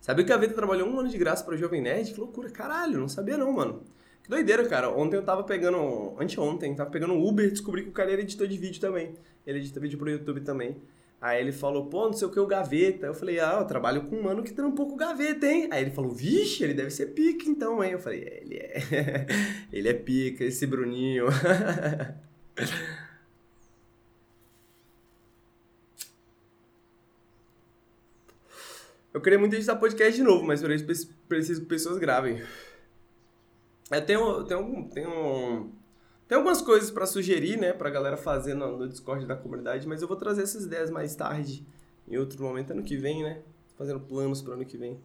[0.00, 2.12] Sabia que a Veta trabalhou um ano de graça pro Jovem Nerd?
[2.12, 3.82] Que loucura, caralho, não sabia não, mano.
[4.22, 4.90] Que doideira, cara.
[4.90, 6.14] Ontem eu tava pegando.
[6.18, 9.14] Anteontem, tava pegando um Uber e descobri que o cara era editor de vídeo também.
[9.46, 10.76] Ele edita vídeo pro YouTube também.
[11.20, 13.06] Aí ele falou, pô, não sei o que, o Gaveta.
[13.06, 15.68] Eu falei, ah, eu trabalho com um mano que trampou com o Gaveta, hein?
[15.70, 17.92] Aí ele falou, vixe, ele deve ser pica então, hein?
[17.92, 19.26] Eu falei, é, ele é.
[19.72, 21.26] ele é pica, esse Bruninho.
[29.16, 32.42] eu queria muito editar podcast de novo, mas por isso preciso que pessoas gravem.
[33.90, 35.72] Eu tenho, tenho, tenho
[36.28, 40.02] tem algumas coisas para sugerir, né, pra galera fazer no, no, Discord da comunidade, mas
[40.02, 41.66] eu vou trazer essas ideias mais tarde,
[42.06, 43.40] em outro momento, ano que vem, né?
[43.78, 45.00] Fazendo planos para ano que vem.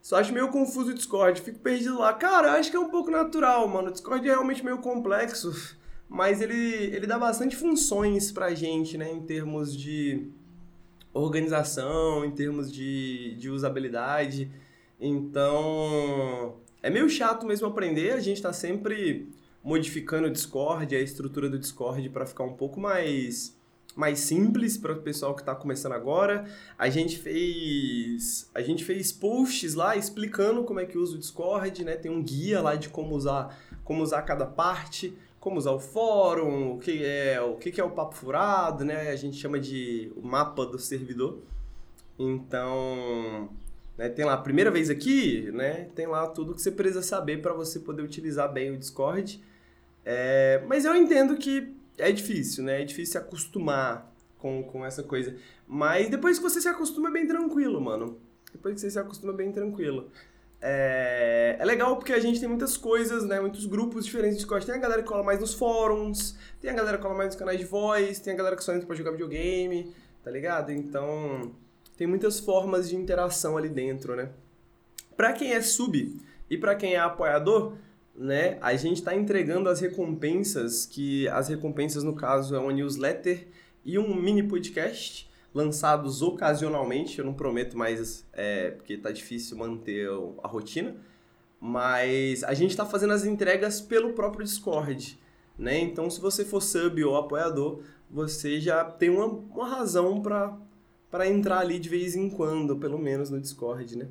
[0.00, 2.12] Só acho meio confuso o Discord, fico perdido lá.
[2.12, 3.88] Cara, acho que é um pouco natural, mano.
[3.88, 5.78] O Discord é realmente meio complexo,
[6.12, 6.54] mas ele,
[6.94, 10.28] ele dá bastante funções pra gente, né, em termos de
[11.14, 14.50] organização, em termos de, de usabilidade.
[15.00, 19.26] Então, é meio chato mesmo aprender, a gente está sempre
[19.64, 23.56] modificando o Discord, a estrutura do Discord para ficar um pouco mais
[23.94, 26.46] mais simples para o pessoal que está começando agora.
[26.78, 31.84] A gente fez a gente fez posts lá explicando como é que usa o Discord,
[31.84, 31.96] né?
[31.96, 36.74] Tem um guia lá de como usar como usar cada parte, como usar o fórum,
[36.74, 39.10] o que é o que é o papo furado, né?
[39.10, 41.40] A gente chama de o mapa do servidor.
[42.16, 43.50] Então
[43.98, 44.08] né?
[44.08, 45.88] Tem lá, primeira vez aqui, né?
[45.96, 49.42] Tem lá tudo que você precisa saber para você poder utilizar bem o Discord.
[50.04, 52.80] É, mas eu entendo que é difícil, né?
[52.80, 55.34] É difícil se acostumar com, com essa coisa.
[55.66, 58.16] Mas depois que você se acostuma, é bem tranquilo, mano.
[58.52, 60.08] Depois que você se acostuma, é bem tranquilo.
[60.64, 63.40] É, é legal porque a gente tem muitas coisas, né?
[63.40, 64.64] Muitos grupos diferentes de Discord.
[64.64, 67.36] Tem a galera que cola mais nos fóruns, tem a galera que cola mais nos
[67.36, 69.92] canais de voz, tem a galera que só entra pra jogar videogame,
[70.22, 70.70] tá ligado?
[70.70, 71.50] Então,
[71.96, 74.30] tem muitas formas de interação ali dentro, né?
[75.16, 77.74] Para quem é sub e para quem é apoiador,
[78.14, 83.48] né, a gente está entregando as recompensas, que as recompensas no caso é uma newsletter
[83.84, 90.08] e um mini podcast lançados ocasionalmente, eu não prometo mais, é, porque tá difícil manter
[90.42, 90.96] a rotina,
[91.60, 95.18] mas a gente está fazendo as entregas pelo próprio Discord,
[95.58, 95.78] né?
[95.78, 97.80] Então, se você for sub ou apoiador,
[98.10, 103.30] você já tem uma, uma razão para entrar ali de vez em quando, pelo menos
[103.30, 104.08] no Discord, né?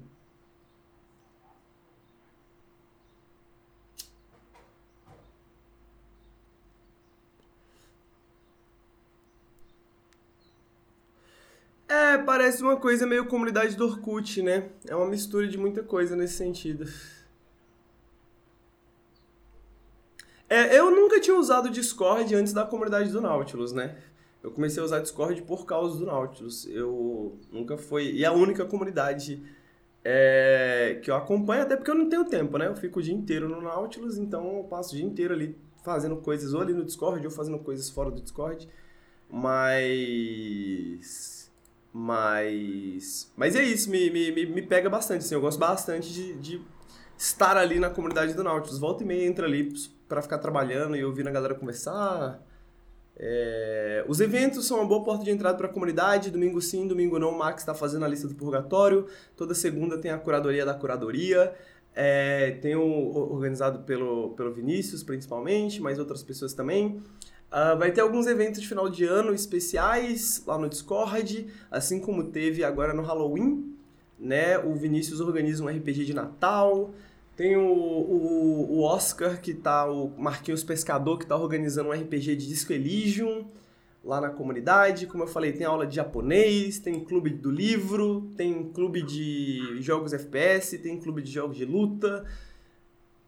[11.92, 14.70] É, parece uma coisa meio comunidade do Orkut, né?
[14.88, 16.86] É uma mistura de muita coisa nesse sentido.
[20.48, 23.98] É, eu nunca tinha usado Discord antes da comunidade do Nautilus, né?
[24.42, 26.66] Eu comecei a usar Discord por causa do Nautilus.
[26.68, 28.10] Eu nunca fui.
[28.12, 29.44] E é a única comunidade
[30.02, 32.68] é, que eu acompanho, até porque eu não tenho tempo, né?
[32.68, 36.16] Eu fico o dia inteiro no Nautilus, então eu passo o dia inteiro ali fazendo
[36.16, 38.70] coisas ou ali no Discord ou fazendo coisas fora do Discord.
[39.30, 40.62] Mas.
[41.94, 43.32] Mas.
[43.36, 45.36] Mas é isso, me, me, me pega bastante, assim.
[45.36, 46.62] Eu gosto bastante de, de
[47.18, 48.80] estar ali na comunidade do Nautilus.
[48.80, 49.74] Volta e meia entra ali
[50.08, 52.42] para ficar trabalhando e ouvindo a galera conversar
[53.24, 56.32] é, os eventos são uma boa porta de entrada para a comunidade.
[56.32, 57.30] Domingo sim, domingo não.
[57.30, 59.06] O Max está fazendo a lista do purgatório.
[59.36, 61.54] Toda segunda tem a curadoria da curadoria.
[61.94, 67.04] É, tem o organizado pelo, pelo Vinícius, principalmente, mas outras pessoas também.
[67.52, 72.24] Uh, vai ter alguns eventos de final de ano especiais lá no Discord, assim como
[72.24, 73.76] teve agora no Halloween.
[74.18, 74.58] Né?
[74.58, 76.92] O Vinícius organiza um RPG de Natal.
[77.36, 82.38] Tem o, o, o, Oscar, que tá, o Marquinhos Pescador, que tá organizando um RPG
[82.38, 83.46] de Disco Elysium
[84.04, 85.08] lá na comunidade.
[85.08, 90.14] Como eu falei, tem aula de japonês, tem clube do livro, tem clube de jogos
[90.14, 92.24] FPS, tem clube de jogos de luta.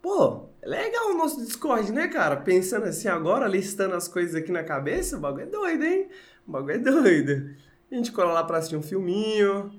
[0.04, 2.38] Pô, é legal o nosso Discord, né, cara?
[2.38, 6.10] Pensando assim agora, listando as coisas aqui na cabeça, o bagulho é doido, hein?
[6.48, 7.56] O bagulho é doido.
[7.92, 9.72] A gente cola lá pra assistir um filminho,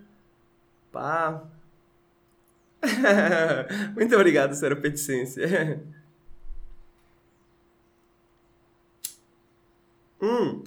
[0.91, 1.45] pá,
[3.95, 5.83] Muito obrigado, senhora Peticência.
[10.21, 10.63] hum,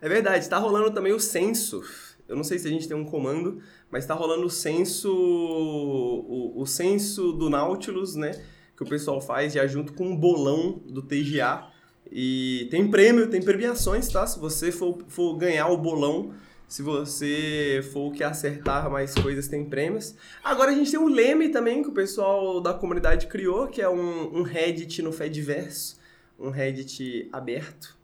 [0.00, 1.82] é verdade, tá rolando também o censo.
[2.28, 5.12] Eu não sei se a gente tem um comando, mas tá rolando o censo.
[5.12, 8.32] O, o censo do Nautilus, né?
[8.76, 11.66] Que o pessoal faz já junto com o bolão do TGA.
[12.10, 14.26] E tem prêmio, tem premiações, tá?
[14.26, 16.34] Se você for, for ganhar o bolão,
[16.68, 20.14] se você for o que acertar mais coisas, tem prêmios.
[20.42, 23.88] Agora a gente tem um leme também que o pessoal da comunidade criou, que é
[23.88, 25.98] um, um Reddit no Fediverso,
[26.38, 27.96] um Reddit aberto.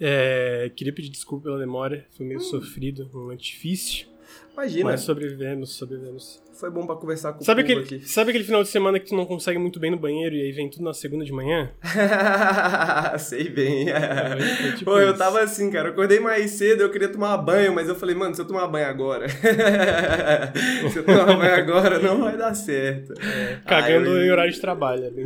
[0.00, 2.44] É, queria pedir desculpa pela demora, foi meio hum.
[2.44, 4.06] sofrido, um momento difícil.
[4.52, 4.90] Imagina.
[4.90, 6.42] Mas sobrevivemos, sobrevivemos.
[6.58, 8.00] Foi bom para conversar com sabe o aquele, aqui.
[8.00, 10.50] Sabe aquele final de semana que tu não consegue muito bem no banheiro e aí
[10.50, 11.70] vem tudo na segunda de manhã?
[13.18, 13.88] Sei bem.
[13.88, 15.88] É, tipo Pô, eu tava assim, cara.
[15.88, 18.66] Eu acordei mais cedo, eu queria tomar banho, mas eu falei, mano, se eu tomar
[18.66, 19.28] banho agora.
[20.90, 23.14] se eu tomar banho agora, não vai dar certo.
[23.22, 24.24] É, cagando eu...
[24.24, 25.12] em horário de trabalho.
[25.12, 25.24] Né?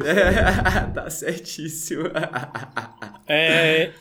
[0.94, 2.04] tá certíssimo.
[3.26, 3.92] é.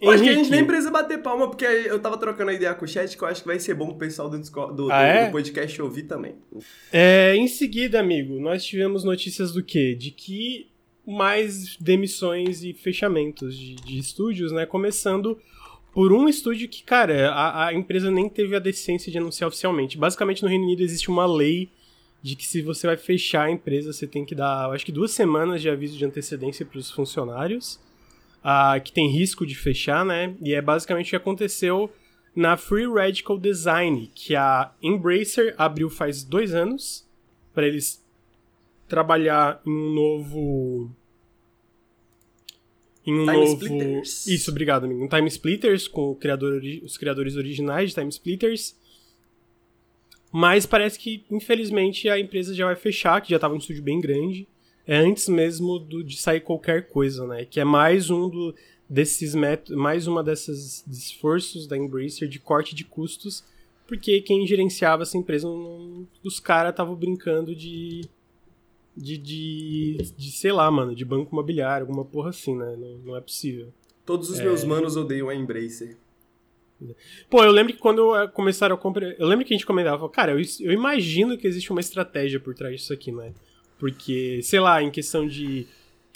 [0.00, 2.74] Eu acho que a gente nem precisa bater palma, porque eu tava trocando a ideia
[2.74, 4.70] com o chat, que eu acho que vai ser bom pro pessoal do, do, ah,
[4.70, 5.26] do, é?
[5.26, 6.34] do podcast ouvir também.
[6.92, 9.94] É, em seguida, amigo, nós tivemos notícias do quê?
[9.94, 10.68] De que
[11.06, 14.66] mais demissões e fechamentos de, de estúdios, né?
[14.66, 15.38] Começando
[15.92, 19.96] por um estúdio que, cara, a, a, empresa nem teve a decência de anunciar oficialmente.
[19.96, 21.70] Basicamente, no Reino Unido existe uma lei
[22.22, 25.12] de que se você vai fechar a empresa, você tem que dar, acho que duas
[25.12, 27.80] semanas de aviso de antecedência para os funcionários
[28.46, 30.36] uh, que tem risco de fechar, né?
[30.40, 31.92] E é basicamente o que aconteceu
[32.34, 37.04] na Free Radical Design, que a Embracer abriu faz dois anos
[37.52, 38.04] para eles
[38.86, 40.90] trabalhar em um novo
[43.04, 44.26] em um Time novo Splitters.
[44.26, 46.62] isso obrigado amigo um Time Splitters com criador...
[46.84, 48.76] os criadores originais de Time Splitters
[50.30, 54.00] mas parece que infelizmente a empresa já vai fechar que já estava um estúdio bem
[54.00, 54.46] grande
[54.86, 57.44] é antes mesmo do, de sair qualquer coisa, né?
[57.44, 58.54] Que é mais um do,
[58.88, 63.44] desses métodos, mais uma dessas esforços da Embracer de corte de custos,
[63.86, 68.02] porque quem gerenciava essa empresa, não, os caras estavam brincando de,
[68.96, 72.76] de, de, de, sei lá, mano, de banco imobiliário, alguma porra assim, né?
[72.76, 73.72] Não, não é possível.
[74.04, 74.44] Todos os é...
[74.44, 75.96] meus manos odeiam a Embracer.
[77.30, 79.12] Pô, eu lembro que quando começaram a comprar.
[79.18, 82.54] Eu lembro que a gente comentava, cara, eu, eu imagino que existe uma estratégia por
[82.54, 83.32] trás disso aqui, né?
[83.78, 85.66] Porque, sei lá, em questão de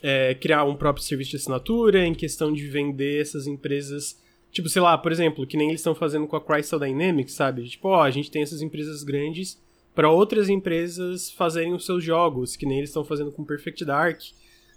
[0.03, 4.19] é, criar um próprio serviço de assinatura, em questão de vender essas empresas.
[4.51, 7.69] Tipo, sei lá, por exemplo, que nem eles estão fazendo com a Crystal Dynamics, sabe?
[7.69, 9.61] Tipo, ó, a gente tem essas empresas grandes
[9.95, 14.21] para outras empresas fazerem os seus jogos, que nem eles estão fazendo com Perfect Dark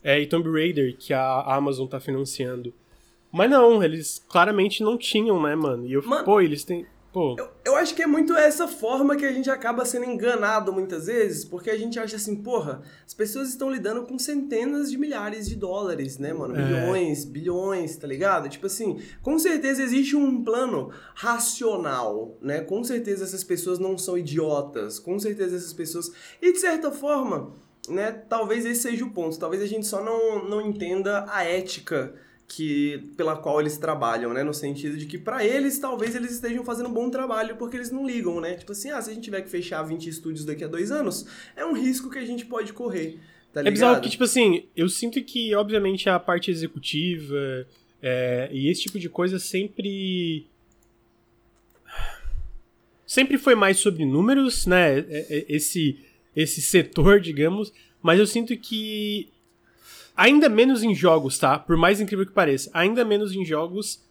[0.04, 2.74] é, e Tomb Raider, que a Amazon tá financiando.
[3.32, 5.88] Mas não, eles claramente não tinham, né, mano?
[5.88, 6.86] E eu, mano, pô, eles têm.
[7.14, 7.36] Pô.
[7.38, 11.06] Eu, eu acho que é muito essa forma que a gente acaba sendo enganado muitas
[11.06, 15.48] vezes, porque a gente acha assim, porra, as pessoas estão lidando com centenas de milhares
[15.48, 16.56] de dólares, né, mano?
[16.56, 16.66] É.
[16.66, 18.50] Milhões, bilhões, tá ligado?
[18.50, 22.62] Tipo assim, com certeza existe um plano racional, né?
[22.62, 26.12] Com certeza essas pessoas não são idiotas, com certeza essas pessoas.
[26.42, 27.54] E de certa forma,
[27.88, 32.16] né, talvez esse seja o ponto, talvez a gente só não, não entenda a ética
[32.48, 34.44] que pela qual eles trabalham, né?
[34.44, 37.92] No sentido de que para eles talvez eles estejam fazendo um bom trabalho porque eles
[37.92, 38.56] não ligam, né?
[38.56, 41.26] Tipo assim, ah, se a gente tiver que fechar 20 estúdios daqui a dois anos,
[41.56, 43.20] é um risco que a gente pode correr.
[43.54, 47.68] Tá é bizarro que, tipo assim, eu sinto que, obviamente, a parte executiva
[48.02, 50.46] é, e esse tipo de coisa sempre.
[53.06, 55.00] Sempre foi mais sobre números, né?
[55.00, 56.00] É, é, esse,
[56.36, 57.72] esse setor, digamos.
[58.02, 59.30] Mas eu sinto que
[60.16, 61.58] Ainda menos em jogos, tá?
[61.58, 62.70] Por mais incrível que pareça.
[62.74, 64.02] Ainda menos em jogos.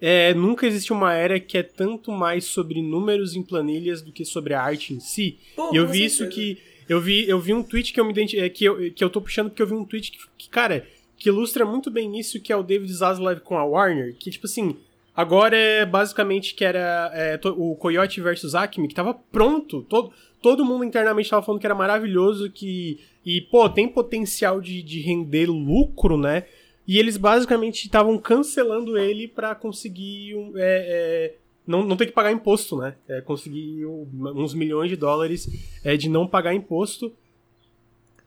[0.00, 4.24] É, nunca existe uma era que é tanto mais sobre números em planilhas do que
[4.24, 5.38] sobre a arte em si.
[5.54, 6.58] Pô, e eu vi isso que.
[6.88, 8.12] Eu vi, eu vi um tweet que eu me.
[8.36, 10.84] É, que eu, que eu tô puxando porque eu vi um tweet que, que, cara,
[11.16, 14.16] que ilustra muito bem isso, que é o David Zaslav com a Warner.
[14.18, 14.76] Que, tipo assim,
[15.14, 19.82] agora é basicamente que era é, o Coyote versus Acme, que tava pronto.
[19.88, 24.82] Todo, todo mundo internamente tava falando que era maravilhoso, que e, pô, tem potencial de,
[24.82, 26.44] de render lucro, né?
[26.86, 31.36] E eles basicamente estavam cancelando ele para conseguir é, é,
[31.66, 32.96] não, não ter que pagar imposto, né?
[33.08, 35.48] É, conseguir uns milhões de dólares
[35.84, 37.12] é, de não pagar imposto.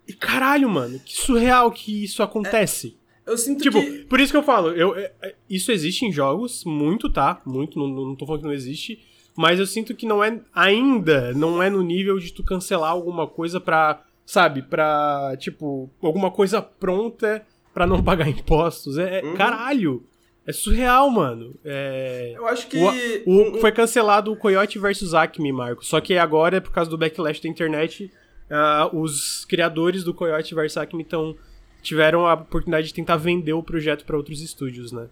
[0.07, 2.95] E caralho, mano, que surreal que isso acontece.
[3.25, 4.05] É, eu sinto tipo, que...
[4.05, 7.41] por isso que eu falo, eu, é, isso existe em jogos, muito, tá?
[7.45, 8.99] Muito, não, não tô falando que não existe.
[9.35, 13.27] Mas eu sinto que não é ainda, não é no nível de tu cancelar alguma
[13.27, 18.97] coisa pra sabe, pra, tipo, alguma coisa pronta para não pagar impostos.
[18.97, 19.35] É, é, uhum.
[19.35, 20.03] caralho.
[20.47, 21.55] É surreal, mano.
[21.63, 22.33] É...
[22.35, 22.77] Eu acho que.
[23.25, 25.83] O, o, foi cancelado o Coyote versus Acme, Marco.
[25.83, 28.11] Só que agora, por causa do backlash da internet,
[28.51, 31.35] uh, os criadores do Coyote versus Acme tão,
[31.81, 35.07] tiveram a oportunidade de tentar vender o projeto para outros estúdios, né?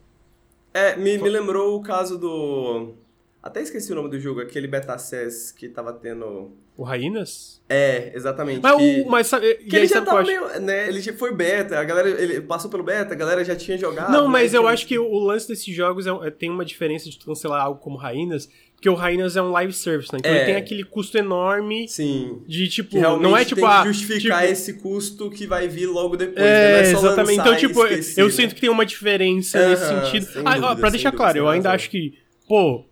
[0.71, 2.93] É, me, me lembrou o caso do.
[3.43, 6.53] Até esqueci o nome do jogo, aquele beta SES que tava tendo.
[6.77, 7.61] O Rainas?
[7.67, 8.61] É, exatamente.
[8.63, 10.47] Mas, que, o, mas sabe, que ele já tava meio.
[10.61, 12.09] Né, ele já foi beta, a galera.
[12.09, 14.13] Ele passou pelo beta, a galera já tinha jogado.
[14.13, 14.73] Não, mas né, eu tinha...
[14.73, 18.49] acho que o lance desses jogos é, tem uma diferença de cancelar algo como Rainas,
[18.75, 20.19] porque o Rainas é um live service, né?
[20.19, 20.35] Então é.
[20.37, 22.41] ele tem aquele custo enorme Sim.
[22.47, 22.97] de tipo.
[22.97, 23.59] não é tipo.
[23.59, 24.53] Tem ah, justificar tipo...
[24.53, 26.45] esse custo que vai vir logo depois.
[26.45, 26.71] É, né?
[26.71, 27.39] não é exatamente.
[27.41, 28.31] Então, tipo, eu né?
[28.31, 30.41] sinto que tem uma diferença uh -huh, nesse sentido.
[30.45, 32.13] Ah, dúvida, pra deixar dúvida, claro, eu ainda acho que,
[32.47, 32.85] pô.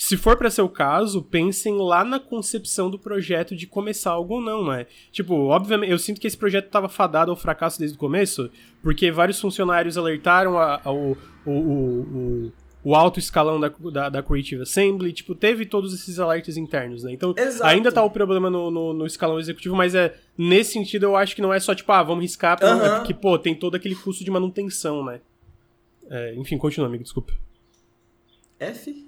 [0.00, 4.34] Se for para ser o caso, pensem lá na concepção do projeto de começar algo
[4.34, 4.86] ou não, né?
[5.10, 8.48] Tipo, obviamente, eu sinto que esse projeto tava fadado ao fracasso desde o começo,
[8.80, 12.52] porque vários funcionários alertaram a, a, o, o, o,
[12.84, 17.12] o, alto escalão da, da, da, Creative Assembly, tipo, teve todos esses alertas internos, né?
[17.12, 17.66] Então, Exato.
[17.68, 21.34] ainda tá o problema no, no, no, escalão executivo, mas é nesse sentido eu acho
[21.34, 22.84] que não é só, tipo, ah, vamos riscar, uh -huh.
[22.84, 25.20] é porque, pô, tem todo aquele custo de manutenção, né?
[26.08, 27.32] É, enfim, continua, amigo, desculpa.
[28.60, 29.07] F?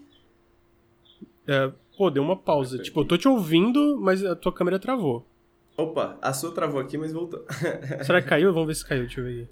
[1.51, 2.79] É, pô, deu uma pausa.
[2.79, 5.27] Tipo, eu tô te ouvindo, mas a tua câmera travou.
[5.77, 7.45] Opa, a sua travou aqui, mas voltou.
[8.07, 8.53] Será que caiu?
[8.53, 9.49] Vamos ver se caiu, deixa eu ver.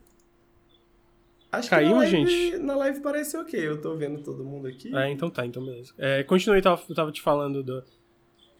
[1.51, 2.59] Acho Caiu, que na live, gente?
[2.59, 4.94] Na live parece ok, eu tô vendo todo mundo aqui.
[4.94, 5.94] É, então tá, então beleza.
[5.96, 7.82] É, continue, eu tava, tava te falando do...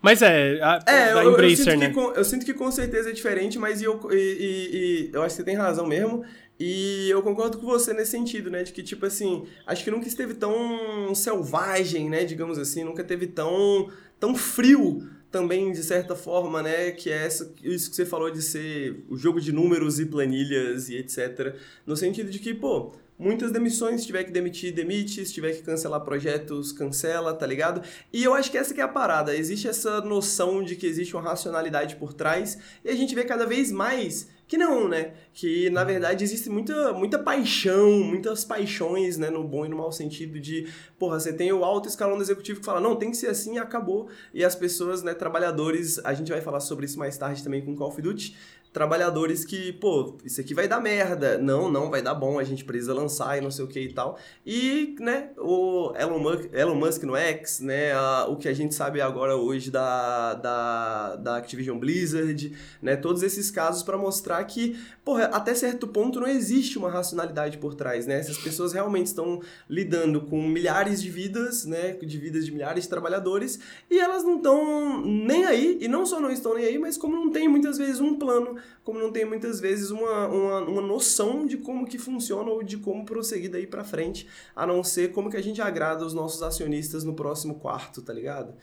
[0.01, 1.89] Mas é, a, é, da eu, Embracer, eu sinto né?
[1.89, 5.23] Que com, eu sinto que com certeza é diferente, mas eu, e, e, e, eu
[5.23, 6.25] acho que você tem razão mesmo.
[6.59, 8.63] E eu concordo com você nesse sentido, né?
[8.63, 12.25] De que, tipo assim, acho que nunca esteve tão selvagem, né?
[12.25, 16.91] Digamos assim, nunca teve tão, tão frio também, de certa forma, né?
[16.91, 20.97] Que é isso que você falou de ser o jogo de números e planilhas e
[20.97, 21.55] etc.
[21.87, 25.63] No sentido de que, pô, muitas demissões, se tiver que demitir, demite, se tiver que
[25.63, 27.83] cancelar projetos, cancela, tá ligado?
[28.13, 31.15] E eu acho que essa que é a parada, existe essa noção de que existe
[31.15, 35.13] uma racionalidade por trás, e a gente vê cada vez mais que não, né?
[35.35, 39.29] Que na verdade existe muita, muita paixão, muitas paixões, né?
[39.29, 40.67] No bom e no mau sentido de,
[40.99, 43.57] porra, você tem o alto escalão do executivo que fala, não, tem que ser assim
[43.57, 44.09] e acabou.
[44.33, 47.77] E as pessoas, né, trabalhadores, a gente vai falar sobre isso mais tarde também com
[47.77, 48.35] Call of Duty,
[48.73, 51.39] trabalhadores que, pô, isso aqui vai dar merda.
[51.39, 53.93] Não, não, vai dar bom, a gente precisa lançar e não sei o que e
[53.93, 54.19] tal.
[54.45, 58.75] E, né, o Elon Musk, Elon Musk no X, né, a, o que a gente
[58.75, 64.79] sabe agora hoje da, da, da Activision Blizzard, né, todos esses casos para mostrar que,
[65.05, 68.19] porra, até certo ponto não existe uma racionalidade por trás, né?
[68.19, 72.91] Essas pessoas realmente estão lidando com milhares de vidas, né, de vidas de milhares de
[72.91, 73.59] trabalhadores,
[73.91, 77.17] e elas não estão nem aí, e não só não estão nem aí, mas como
[77.17, 81.47] não tem muitas vezes um plano como não tem muitas vezes uma, uma, uma noção
[81.47, 85.31] de como que funciona ou de como prosseguir daí para frente, a não ser como
[85.31, 88.55] que a gente agrada os nossos acionistas no próximo quarto, tá ligado?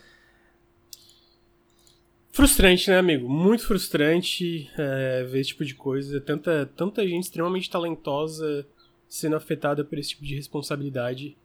[2.35, 3.29] Frustrante, né, amigo?
[3.29, 6.19] Muito frustrante é, ver esse tipo de coisa.
[6.19, 8.67] Tanta, tanta gente extremamente talentosa
[9.07, 11.37] sendo afetada por esse tipo de responsabilidade.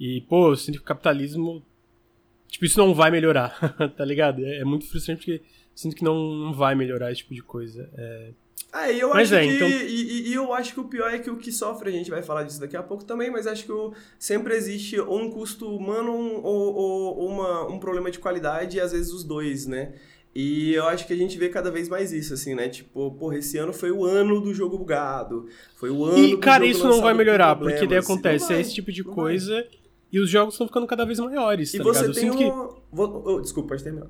[0.00, 1.64] E, pô, eu sinto que o capitalismo.
[2.48, 3.56] Tipo, isso não vai melhorar,
[3.96, 4.44] tá ligado?
[4.44, 5.42] É, é muito frustrante porque
[5.74, 7.88] sinto que não, vai melhorar esse tipo de coisa.
[7.96, 8.30] É...
[8.72, 9.54] Ah, e eu Mas acho é, que.
[9.54, 12.08] então- E, e eu acho que o pior é que o que sofre, a gente
[12.10, 15.30] vai falar disso daqui a pouco também, mas acho que o, sempre existe ou um
[15.30, 19.66] custo humano um- ou, ou, uma, um problema de qualidade, e às vezes os dois,
[19.66, 19.92] né?
[20.34, 22.66] E eu acho que a gente vê cada vez mais isso, assim, né?
[22.70, 25.46] Tipo, porra, esse ano foi o ano do jogo bugado.
[25.76, 28.56] Foi o ano E, do cara, isso não vai melhorar, porque daí Não acontece, vai,
[28.56, 29.66] é esse tipo de coisa
[30.10, 32.14] e os jogos estão ficando cada vez maiores, E tá você ligado?
[32.14, 32.44] Tem sinto que...
[32.44, 32.68] um...
[32.90, 34.06] Vou- oh, desculpa, pode terminar.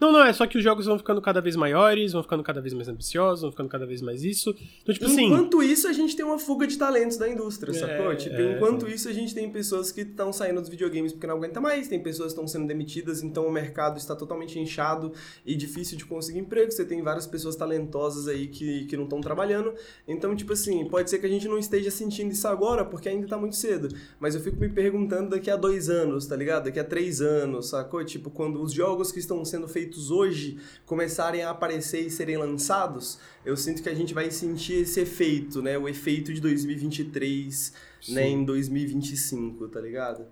[0.00, 2.60] Não, não, é só que os jogos vão ficando cada vez maiores, vão ficando cada
[2.60, 4.54] vez mais ambiciosos, vão ficando cada vez mais isso.
[4.82, 5.26] Então, tipo assim...
[5.26, 8.16] Enquanto isso, a gente tem uma fuga de talentos da indústria, É, sacou?
[8.16, 8.90] Tipo, é, enquanto é.
[8.90, 12.02] isso, a gente tem pessoas que estão saindo dos videogames porque não aguenta mais, tem
[12.02, 15.12] pessoas que estão sendo demitidas, então o mercado está totalmente inchado
[15.44, 16.70] e difícil de conseguir emprego.
[16.70, 19.74] Você tem várias pessoas talentosas aí que, que não estão trabalhando.
[20.08, 23.26] Então, tipo assim, pode ser que a gente não esteja sentindo isso agora, porque ainda
[23.26, 23.88] tá muito cedo.
[24.18, 26.64] Mas eu fico me perguntando daqui a dois anos, tá ligado?
[26.64, 28.04] Daqui a três anos, sacou?
[28.04, 33.18] Tipo, quando os jogos que estão sendo feitos hoje começarem a aparecer e serem lançados,
[33.44, 35.78] eu sinto que a gente vai sentir esse efeito, né?
[35.78, 37.74] O efeito de 2023,
[38.10, 38.28] né?
[38.28, 40.26] Em 2025, tá ligado?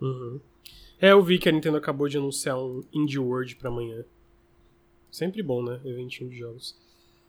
[0.00, 0.40] Uhum.
[1.00, 4.04] É, eu vi que a Nintendo acabou de anunciar um Indie World pra amanhã.
[5.10, 5.80] Sempre bom, né?
[5.84, 6.76] Eventinho de jogos.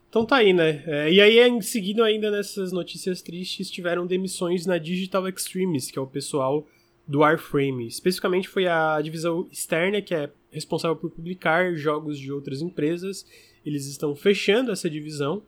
[0.08, 0.82] Então tá aí, né?
[0.86, 5.98] É, e aí, em seguida, ainda nessas notícias tristes, tiveram demissões na Digital Extremes, que
[5.98, 6.66] é o pessoal
[7.06, 7.86] do Warframe.
[7.86, 13.26] Especificamente foi a divisão externa, que é responsável por publicar jogos de outras empresas.
[13.64, 15.42] Eles estão fechando essa divisão.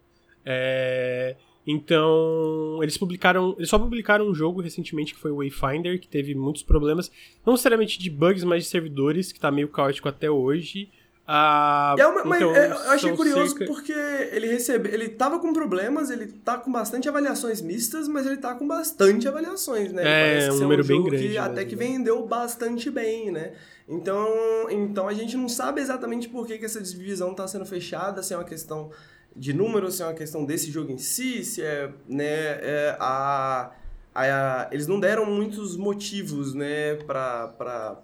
[0.44, 1.36] É,
[1.70, 3.54] Então, eles publicaram.
[3.58, 7.10] Eles só publicaram um jogo recentemente que foi o Wayfinder, que teve muitos problemas,
[7.44, 10.88] não necessariamente de bugs, mas de servidores, que tá meio caótico até hoje.
[11.30, 13.66] Ah, é uma, mas então, é, eu achei curioso cerca...
[13.66, 18.38] porque ele recebe, ele tava com problemas, ele tá com bastante avaliações mistas, mas ele
[18.38, 20.46] tá com bastante avaliações, né?
[20.46, 21.22] É, um número um bem grande.
[21.24, 21.84] Que mesmo, até que né?
[21.84, 23.52] vendeu bastante bem, né?
[23.86, 24.26] Então,
[24.70, 28.32] então a gente não sabe exatamente por que, que essa divisão tá sendo fechada, se
[28.32, 28.90] é uma questão
[29.36, 33.70] de números, se é uma questão desse jogo em si, se é, né, é a,
[34.14, 38.02] a, eles não deram muitos motivos, né, pra,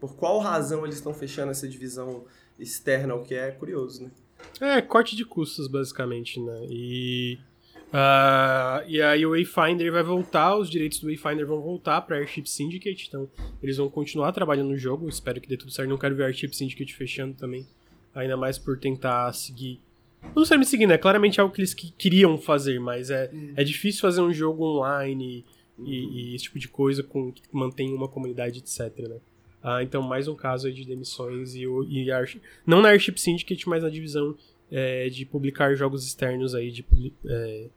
[0.00, 2.24] por qual razão eles estão fechando essa divisão
[2.58, 4.10] externa, o que é curioso, né?
[4.60, 6.66] É, corte de custos, basicamente, né?
[6.68, 7.38] E,
[7.88, 12.46] uh, e aí o Wayfinder vai voltar, os direitos do Wayfinder vão voltar pra Airship
[12.46, 13.28] Syndicate, então
[13.62, 15.88] eles vão continuar trabalhando no jogo, espero que dê tudo certo.
[15.88, 17.66] Não quero ver Airship Syndicate fechando também,
[18.14, 19.80] ainda mais por tentar seguir...
[20.34, 20.96] Não sei me seguir, né?
[20.96, 23.52] Claramente é algo que eles que queriam fazer, mas é, Hum.
[23.56, 25.44] é difícil fazer um jogo online
[25.78, 29.16] e, e esse tipo de coisa com, que mantém uma comunidade, etc, né?
[29.66, 32.06] Ah, então, mais um caso de demissões e, o- e
[32.66, 34.36] não na Airship Syndicate, mas na divisão
[34.70, 36.84] é, de publicar jogos externos aí de,
[37.26, 37.68] é,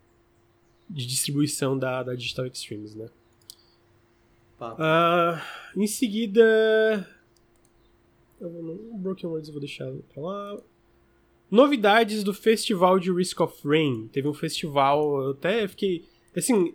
[0.90, 3.08] de distribuição da, da Digital Extremes, né?
[4.60, 5.42] Ah,
[5.76, 7.08] em seguida.
[8.42, 10.58] No Broken Words eu vou deixar pra lá.
[11.50, 14.10] Novidades do festival de Risk of Rain.
[14.12, 16.04] Teve um festival, eu até fiquei.
[16.36, 16.74] Assim.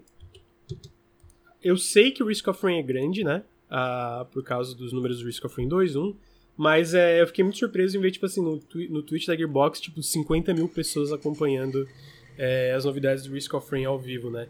[1.63, 3.45] Eu sei que o Risk of Rain é grande, né?
[3.75, 6.15] Ah, por causa dos números do Risk of Rain 2, 1.
[6.59, 8.61] Mas é, eu fiquei muito surpreso em ver, tipo assim, no,
[8.91, 11.89] no Twitch da Gearbox, tipo, 50 mil pessoas acompanhando
[12.37, 14.47] é, as novidades do Risk of Rain ao vivo, né?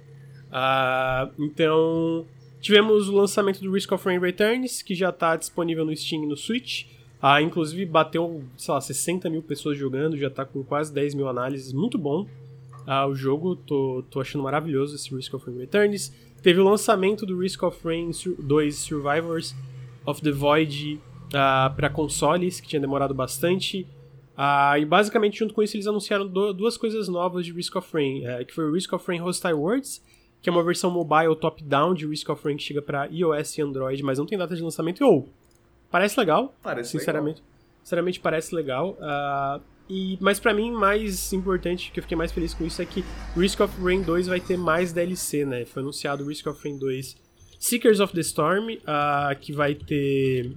[0.50, 2.26] Ah, então,
[2.60, 6.26] tivemos o lançamento do Risk of Rain Returns, que já está disponível no Steam e
[6.26, 6.86] no Switch.
[7.20, 11.28] Ah, inclusive bateu, sei lá, 60 mil pessoas jogando, já tá com quase 10 mil
[11.28, 12.26] análises, muito bom.
[12.84, 16.12] Ah, o jogo, tô, tô achando maravilhoso esse Risk of Rain Returns.
[16.42, 19.54] Teve o lançamento do Risk of Rain Sur- 2 Survivors
[20.04, 21.00] of the Void
[21.76, 23.86] para consoles, que tinha demorado bastante.
[24.36, 27.88] Ah, e basicamente, junto com isso, eles anunciaram do- duas coisas novas de Risk of
[27.92, 30.02] Rain, eh, que foi o Risk of Rain Hostile Worlds,
[30.40, 33.62] que é uma versão mobile top-down de Risk of Rain que chega para iOS e
[33.62, 35.00] Android, mas não tem data de lançamento.
[35.00, 35.28] E, ou,
[35.90, 37.42] parece legal, Parece sinceramente.
[37.84, 38.96] Sinceramente parece legal.
[39.00, 42.86] ah, e, mas pra mim, mais importante, que eu fiquei mais feliz com isso, é
[42.86, 43.04] que
[43.36, 45.64] Risk of Rain 2 vai ter mais DLC, né?
[45.64, 47.16] Foi anunciado o Risk of Rain 2
[47.58, 50.50] Seekers of the Storm, ah, que vai ter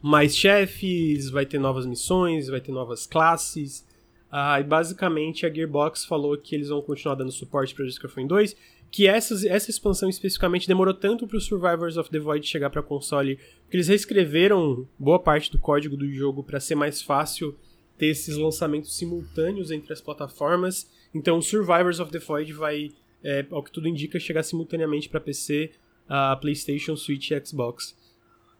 [0.00, 3.84] mais chefes, vai ter novas missões, vai ter novas classes.
[4.30, 8.16] Ah, e basicamente a Gearbox falou que eles vão continuar dando suporte para Risk of
[8.16, 8.56] Rain 2,
[8.90, 12.82] que essas, essa expansão especificamente demorou tanto para os Survivors of the Void chegar para
[12.82, 17.54] console, porque eles reescreveram boa parte do código do jogo para ser mais fácil
[17.98, 20.90] ter esses lançamentos simultâneos entre as plataformas.
[21.14, 22.90] Então, Survivors of the Void vai,
[23.22, 25.72] é, ao que tudo indica, chegar simultaneamente para PC,
[26.08, 27.96] a PlayStation, Switch e Xbox.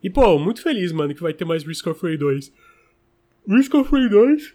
[0.02, 2.52] E pô, muito feliz, mano, que vai ter mais Risk of Rain 2.
[3.48, 4.54] Risk of Rain 2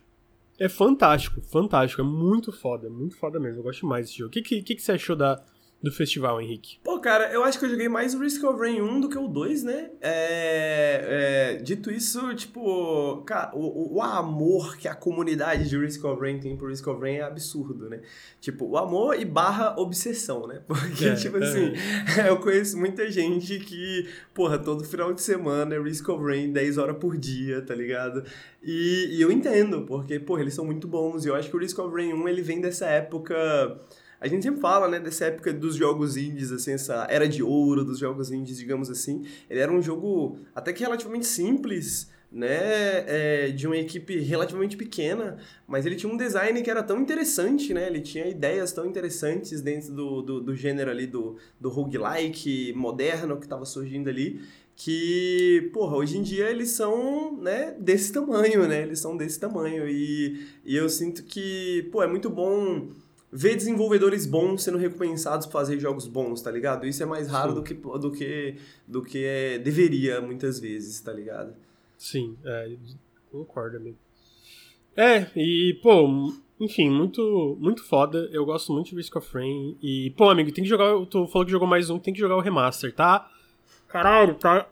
[0.60, 3.60] é fantástico, fantástico, é muito foda, muito foda mesmo.
[3.60, 4.30] Eu gosto mais desse jogo.
[4.30, 5.44] O que, que, que, que você achou da,
[5.82, 6.78] do festival, Henrique?
[6.84, 9.18] Pô, cara, eu acho que eu joguei mais o Risk of Rain 1 do que
[9.18, 9.90] o 2, né?
[10.00, 16.22] É, é, dito isso, tipo, cara, o, o amor que a comunidade de Risk of
[16.22, 18.02] Rain tem por Risk of Rain é absurdo, né?
[18.40, 20.62] Tipo, o amor e barra obsessão, né?
[20.68, 21.44] Porque, É, tipo é.
[21.44, 21.74] assim,
[22.28, 26.78] eu conheço muita gente que, porra, todo final de semana é Risk of Rain 10
[26.78, 28.24] horas por dia, tá ligado?
[28.62, 31.26] E, e eu entendo, porque, porra, eles são muito bons.
[31.26, 33.36] E eu acho que o Risk of Rain 1, ele vem dessa época...
[34.22, 37.84] A gente sempre fala, né, dessa época dos jogos indies, assim, essa era de ouro
[37.84, 39.26] dos jogos indies, digamos assim.
[39.50, 45.38] Ele era um jogo até que relativamente simples, né, é, de uma equipe relativamente pequena,
[45.68, 49.60] mas ele tinha um design que era tão interessante, né, ele tinha ideias tão interessantes
[49.60, 54.40] dentro do, do, do gênero ali do, do roguelike moderno que estava surgindo ali,
[54.76, 59.90] que, porra, hoje em dia eles são, né, desse tamanho, né, eles são desse tamanho,
[59.90, 62.88] e, e eu sinto que, pô, é muito bom
[63.32, 66.86] ver desenvolvedores bons sendo recompensados por fazer jogos bons, tá ligado?
[66.86, 67.56] Isso é mais raro Sim.
[67.56, 68.56] do que, do que
[68.88, 71.56] do que é- deveria muitas vezes, tá ligado?
[71.98, 72.72] Sim, é,
[73.32, 73.98] concordo, amigo.
[74.96, 78.30] É, e, pô, enfim, muito, muito foda.
[78.32, 79.78] Eu gosto muito de Risk of Rain.
[79.82, 80.94] E, pô, amigo, tem que jogar.
[81.06, 83.30] Tu falou que jogou mais um, tem que jogar o remaster, tá?
[83.88, 84.68] Caralho, tá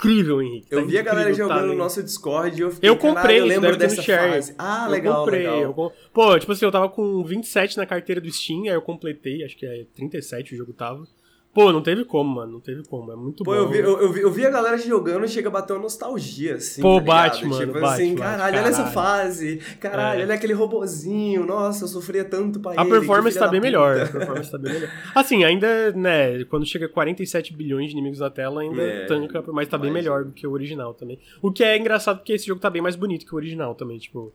[0.00, 0.68] incrível, Henrique.
[0.70, 1.78] tá Eu vi a galera tá jogando no lindo.
[1.78, 4.54] nosso Discord e eu fiquei, Eu "Caralho, comprei, eu tu lembro no dessa fase.
[4.58, 5.60] Ah, Eu legal, comprei, legal.
[5.60, 9.44] eu Pô, tipo assim, eu tava com 27 na carteira do Steam, aí eu completei,
[9.44, 11.06] acho que é 37 o jogo tava.
[11.52, 12.52] Pô, não teve como, mano.
[12.52, 13.10] Não teve como.
[13.10, 13.56] É muito Pô, bom.
[13.56, 15.82] eu vi, eu, eu vi, eu vi a galera jogando e chega a bater uma
[15.82, 16.80] nostalgia, assim.
[16.80, 18.94] Pô, tá bate, mano, Tipo bate, assim, bate, caralho, olha essa caralho.
[18.94, 19.56] fase.
[19.80, 20.24] Caralho, É.
[20.24, 21.44] olha aquele robozinho.
[21.44, 22.90] Nossa, eu sofria tanto pra A ele.
[22.90, 24.00] performance tá bem melhor.
[24.00, 24.90] A performance tá bem melhor.
[25.14, 29.42] Assim, ainda, né, quando chega a 47 bilhões de inimigos na tela, ainda É, tanca,
[29.48, 31.18] mas tá bem melhor do que o original também.
[31.42, 33.98] O que é engraçado porque esse jogo tá bem mais bonito que o original também,
[33.98, 34.32] tipo.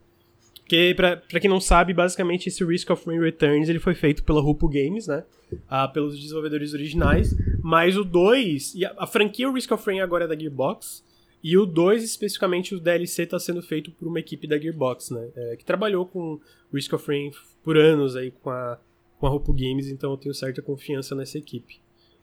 [0.66, 4.24] Porque, pra, pra quem não sabe, basicamente esse Risk of Rain Returns ele foi feito
[4.24, 5.24] pela Rupo Games, né?
[5.70, 7.36] Ah, pelos desenvolvedores originais.
[7.62, 8.74] Mas o 2.
[8.74, 11.06] E a, a franquia Risk of Rain agora é da Gearbox.
[11.44, 15.30] E o 2, especificamente, o DLC tá sendo feito por uma equipe da Gearbox, né?
[15.36, 16.42] É, que trabalhou com
[16.74, 17.30] Risk of Rain
[17.64, 18.80] por anos aí com a,
[19.20, 21.80] com a Rupo Games, então eu tenho certa confiança nessa equipe.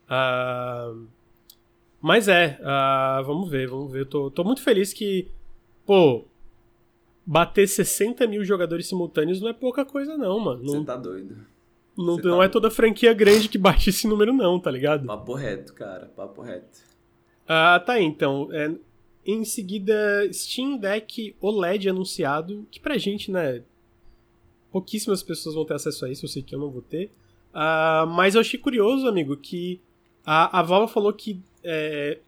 [0.09, 0.93] Ah,
[2.01, 4.01] mas é, ah, vamos ver, vamos ver.
[4.01, 5.29] Eu tô, tô muito feliz que,
[5.85, 6.25] pô,
[7.25, 10.63] bater 60 mil jogadores simultâneos não é pouca coisa, não, mano.
[10.63, 11.37] Você tá doido.
[11.97, 15.05] não, você não tá é toda franquia grande que bate esse número, não, tá ligado?
[15.05, 16.11] Papo reto, cara.
[16.15, 16.79] Papo reto.
[17.47, 18.49] Ah, tá aí, então.
[18.51, 18.73] É,
[19.25, 23.63] em seguida, Steam Deck OLED anunciado, que pra gente, né,
[24.71, 27.11] pouquíssimas pessoas vão ter acesso a isso, eu sei que eu não vou ter.
[27.53, 29.79] Ah, mas eu achei curioso, amigo, que
[30.25, 32.19] a, a Valve falou que é,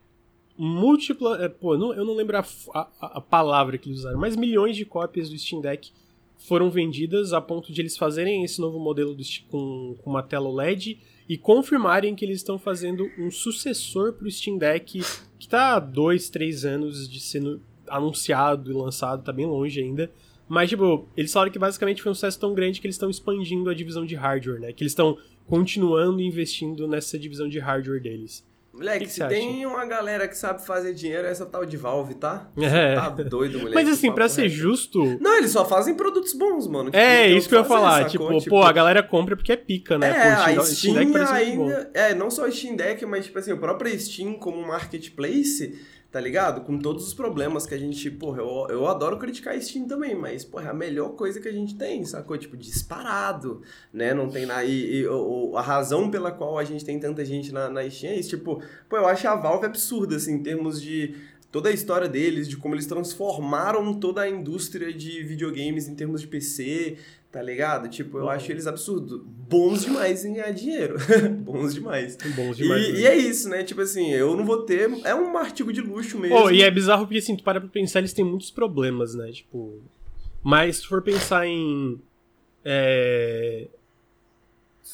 [0.57, 1.43] múltipla.
[1.43, 4.75] é, pô, não, eu não lembro a, a- a palavra que eles usaram, mas milhões
[4.75, 5.91] de cópias do Steam Deck
[6.37, 10.47] foram vendidas a ponto de eles fazerem esse novo modelo do com, com uma tela
[10.49, 15.01] OLED e confirmarem que eles estão fazendo um sucessor pro Steam Deck
[15.39, 20.11] que tá há dois, três anos de sendo anunciado e lançado, tá bem longe ainda.
[20.47, 23.67] Mas, tipo, eles falaram que basicamente foi um sucesso tão grande que eles estão expandindo
[23.69, 24.71] a divisão de hardware, né?
[24.73, 25.17] Que eles estão
[25.47, 28.45] continuando investindo nessa divisão de hardware deles.
[28.75, 31.77] Moleque, Que que se tem uma galera que sabe fazer dinheiro, é essa tal de
[31.77, 32.49] Valve, tá?
[32.57, 32.95] É.
[32.95, 33.73] Tá doido, moleque.
[33.75, 34.53] Mas assim, pra ser reto.
[34.53, 35.17] justo.
[35.21, 36.85] Não, eles só fazem produtos bons, mano.
[36.91, 38.09] Tipo, É, isso que eu ia falar.
[38.09, 38.37] sacou?
[38.37, 40.09] Tipo, pô, a galera compra porque é pica, né?
[40.09, 41.91] É, Pô, a Steam, Steam Deck ainda.
[41.93, 45.79] É, não só o Steam Deck, mas, tipo assim, o próprio Steam como marketplace,
[46.15, 46.61] tá ligado?
[46.61, 48.09] Com todos os problemas que a gente.
[48.09, 51.51] Porra, eu, eu adoro criticar Steam também, mas, porra, é a melhor coisa que a
[51.51, 52.37] gente tem, sacou?
[52.37, 53.61] Tipo, disparado,
[53.91, 54.13] né?
[54.13, 54.63] Não tem nada.
[54.63, 58.13] E, e o- a razão pela qual a gente tem tanta gente na, na Steam
[58.13, 58.29] é isso.
[58.29, 61.15] Tipo, pô, eu acho a Valve absurda, assim, em termos de
[61.51, 66.21] toda a história deles, de como eles transformaram toda a indústria de videogames em termos
[66.21, 66.97] de PC,
[67.35, 67.89] tá ligado?
[67.89, 68.29] Tipo, eu Uhum.
[68.29, 69.21] acho eles absurdos.
[69.25, 70.95] Bons demais em ganhar dinheiro.
[71.43, 72.17] Bons demais.
[72.33, 72.87] Bons demais.
[72.87, 72.99] E, né?
[73.01, 73.61] e é isso, né?
[73.61, 74.89] Tipo assim, eu não vou ter.
[75.03, 76.37] É um artigo de luxo mesmo.
[76.37, 79.33] Pô, e é bizarro porque, assim, tu para pra pensar, eles têm muitos problemas, né?
[79.33, 79.81] Tipo.
[80.41, 81.99] Mas se tu for pensar em.
[82.63, 83.67] É.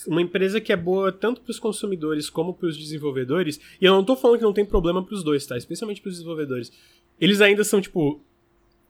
[0.08, 4.16] Uma empresa que é boa tanto pros consumidores como pros desenvolvedores, e eu não tô
[4.16, 5.56] falando que não tem problema pros dois, tá?
[5.56, 6.72] Especialmente pros desenvolvedores.
[7.20, 8.20] Eles ainda são, tipo,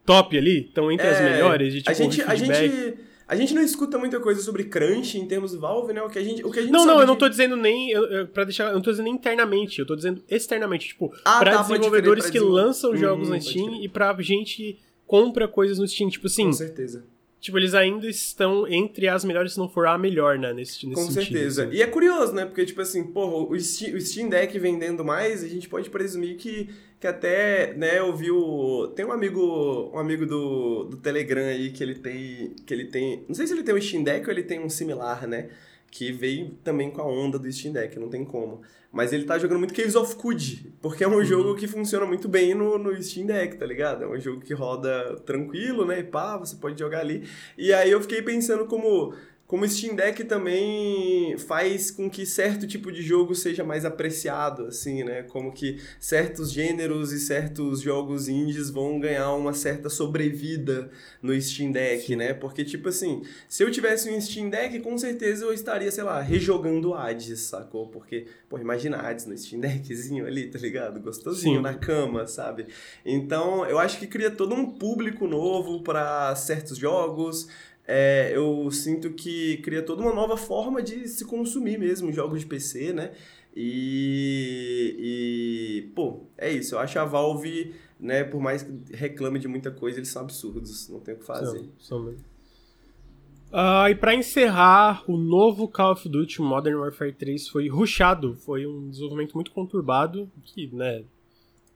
[0.05, 3.10] top ali, estão entre as É, melhores, de tipo, a gente, a gente.
[3.31, 6.01] A gente não escuta muita coisa sobre crunch em termos de Valve, né?
[6.01, 7.55] O que a gente, o que a gente Não, não, eu não de- tô dizendo
[7.55, 7.93] nem.
[8.33, 8.67] Pra deixar.
[8.67, 10.89] Eu não tô dizendo nem internamente, eu tô dizendo externamente.
[10.89, 13.87] Tipo, Ah, pra tá, crer, desenvolvedores pra que desenvol- lançam Hum, jogos na Steam e
[13.87, 14.77] pra gente
[15.07, 16.09] compra coisas no Steam.
[16.09, 17.05] Tipo assim, Com certeza.
[17.39, 20.51] tipo, eles ainda estão entre as melhores, se não for a melhor, né?
[20.53, 21.31] Nesse, nesse Com sentido.
[21.33, 21.63] certeza.
[21.67, 21.75] assim.
[21.77, 22.45] E é curioso, né?
[22.45, 26.69] Porque, tipo assim, porra, o Steam Deck vendendo mais, a gente pode presumir que,
[27.01, 28.89] que até, né, eu vi o...
[28.95, 32.53] Tem um amigo, um amigo do, do Telegram aí que ele tem...
[32.63, 33.25] Que ele tem...
[33.27, 35.49] Não sei se ele tem o Steam Deck ou ele tem um similar, né?
[35.89, 38.61] Que veio também com a onda do Steam Deck, não tem como.
[38.91, 41.17] Mas ele tá jogando muito Caves of Cud, porque é Uhum.
[41.17, 44.03] um jogo que funciona muito bem no, no Steam Deck, tá ligado?
[44.03, 46.01] É um jogo que roda tranquilo, né?
[46.01, 47.27] E pá, você pode jogar ali.
[47.57, 49.13] E aí eu fiquei pensando como
[49.51, 54.67] como o Steam Deck também faz com que certo tipo de jogo seja mais apreciado,
[54.67, 55.23] assim, né?
[55.23, 60.89] Como que certos gêneros e certos jogos indies vão ganhar uma certa sobrevida
[61.21, 62.33] no Steam Deck, né?
[62.33, 66.21] Porque, tipo assim, se eu tivesse um Steam Deck, com certeza eu estaria, sei lá,
[66.21, 67.87] rejogando Hades, sacou?
[67.87, 71.01] Porque, pô, imagina Hades no Steam Deckzinho ali, tá ligado?
[71.01, 71.61] Gostosinho Sim.
[71.61, 72.67] na cama, sabe?
[73.05, 77.49] Então, eu acho que cria todo um público novo para certos jogos.
[77.87, 82.45] É, eu sinto que cria toda uma nova forma de se consumir mesmo jogos de
[82.45, 83.11] PC, né?
[83.55, 86.75] E, e pô, é isso.
[86.75, 90.87] Eu acho a Valve, né, por mais que reclame de muita coisa, eles são absurdos,
[90.89, 91.59] não tem o que fazer.
[91.79, 92.15] São- são.
[93.53, 98.33] Ah, e pra encerrar, o novo Call of Duty Modern Warfare 3 foi rushado.
[98.35, 101.03] Foi um desenvolvimento muito conturbado, que, né,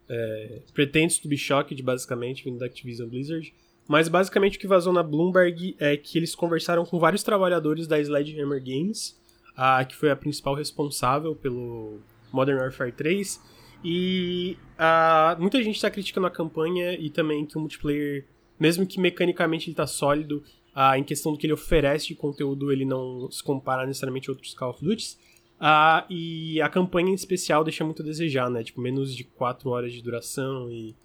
[0.07, 1.36] é, pretende to be
[1.84, 3.53] basicamente, vindo da Activision Blizzard.
[3.87, 7.99] Mas basicamente o que vazou na Bloomberg é que eles conversaram com vários trabalhadores da
[7.99, 9.19] Sledgehammer Games,
[9.55, 11.99] ah, que foi a principal responsável pelo
[12.31, 13.39] Modern Warfare 3.
[13.83, 18.25] E ah, muita gente está criticando a campanha e também que o multiplayer,
[18.59, 20.43] mesmo que mecanicamente ele tá sólido,
[20.73, 24.33] ah, em questão do que ele oferece de conteúdo, ele não se compara necessariamente a
[24.33, 25.17] outros Call of Duty.
[25.59, 28.63] Ah, e a campanha em especial deixa muito a desejar, né?
[28.63, 30.95] Tipo, menos de 4 horas de duração e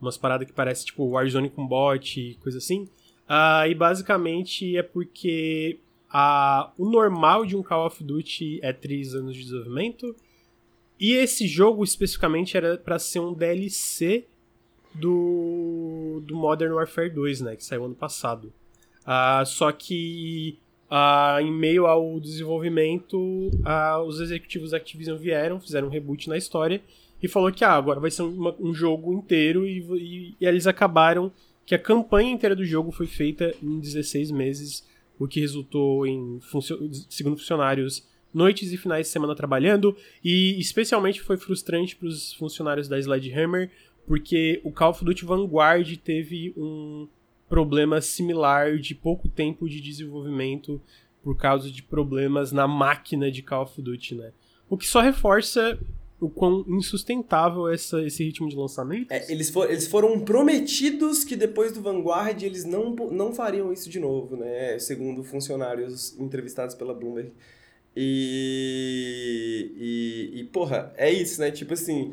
[0.00, 2.88] umas paradas que parece tipo Warzone com bot e coisa assim.
[3.28, 5.78] Ah, e basicamente é porque
[6.10, 10.14] a, o normal de um Call of Duty é 3 anos de desenvolvimento.
[10.98, 14.24] E esse jogo especificamente era para ser um DLC
[14.94, 17.56] do, do Modern Warfare 2, né?
[17.56, 18.52] Que saiu ano passado.
[19.04, 20.58] Ah, só que
[20.90, 26.38] ah, em meio ao desenvolvimento, ah, os executivos da Activision vieram, fizeram um reboot na
[26.38, 26.80] história
[27.22, 31.32] e falou que ah, agora vai ser um jogo inteiro e, e, e, eles acabaram
[31.64, 34.86] que a campanha inteira do jogo foi feita em 16 meses,
[35.18, 36.38] o que resultou em,
[37.08, 42.86] segundo funcionários, noites e finais de semana trabalhando e especialmente foi frustrante para os funcionários
[42.86, 43.70] da Sledgehammer
[44.06, 47.08] porque o Call of Duty Vanguard teve um
[47.48, 50.80] problema similar de pouco tempo de desenvolvimento
[51.22, 54.32] por causa de problemas na máquina de Call of Duty, né?
[54.68, 55.78] O que só reforça
[56.20, 59.10] o quão insustentável essa, esse ritmo de lançamento.
[59.12, 63.90] É, eles, for, eles foram prometidos que depois do Vanguard eles não, não fariam isso
[63.90, 64.78] de novo, né?
[64.78, 67.32] Segundo funcionários entrevistados pela Bloomberg.
[67.94, 71.50] E, e, e porra, é isso, né?
[71.50, 72.12] Tipo assim,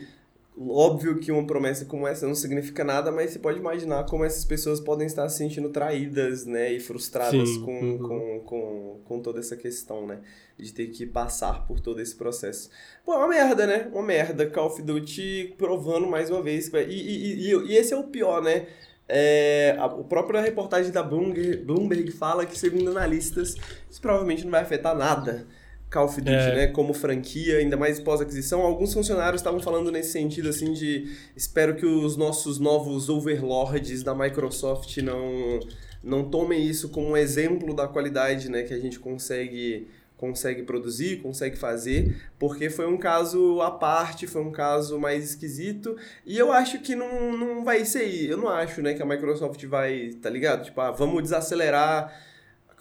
[0.56, 4.46] Óbvio que uma promessa como essa não significa nada, mas você pode imaginar como essas
[4.46, 6.72] pessoas podem estar se sentindo traídas, né?
[6.72, 7.98] E frustradas Sim, com, uhum.
[7.98, 10.20] com, com, com toda essa questão, né?
[10.56, 12.70] De ter que passar por todo esse processo.
[13.04, 13.90] Pô, é uma merda, né?
[13.92, 14.46] Uma merda.
[14.48, 16.72] Call of Duty provando mais uma vez.
[16.72, 18.68] E, e, e, e esse é o pior, né?
[19.10, 23.56] É, a, a própria reportagem da Bloomberg, Bloomberg fala que, segundo analistas,
[23.90, 25.48] isso provavelmente não vai afetar nada
[25.94, 26.56] Call of Duty, é.
[26.56, 28.62] né, como franquia, ainda mais pós-aquisição.
[28.62, 34.16] Alguns funcionários estavam falando nesse sentido, assim, de espero que os nossos novos overlords da
[34.16, 35.60] Microsoft não,
[36.04, 41.18] não tomem isso como um exemplo da qualidade, né, que a gente consegue consegue produzir,
[41.18, 46.50] consegue fazer, porque foi um caso à parte, foi um caso mais esquisito, e eu
[46.50, 50.30] acho que não, não vai ser, eu não acho, né, que a Microsoft vai, tá
[50.30, 50.64] ligado?
[50.64, 52.10] Tipo, ah, vamos desacelerar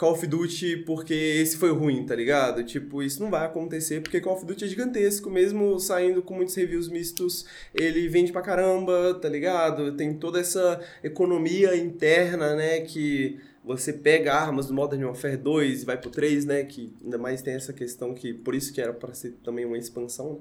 [0.03, 2.65] Call of Duty porque esse foi ruim, tá ligado?
[2.65, 6.57] Tipo, isso não vai acontecer porque Call of Duty é gigantesco, mesmo saindo com muitos
[6.57, 9.97] reviews mistos, ele vende pra caramba, tá ligado?
[9.97, 15.85] Tem toda essa economia interna, né, que você pega armas do Modern Warfare 2 e
[15.85, 18.93] vai pro 3, né, que ainda mais tem essa questão que por isso que era
[18.93, 20.39] para ser também uma expansão, né?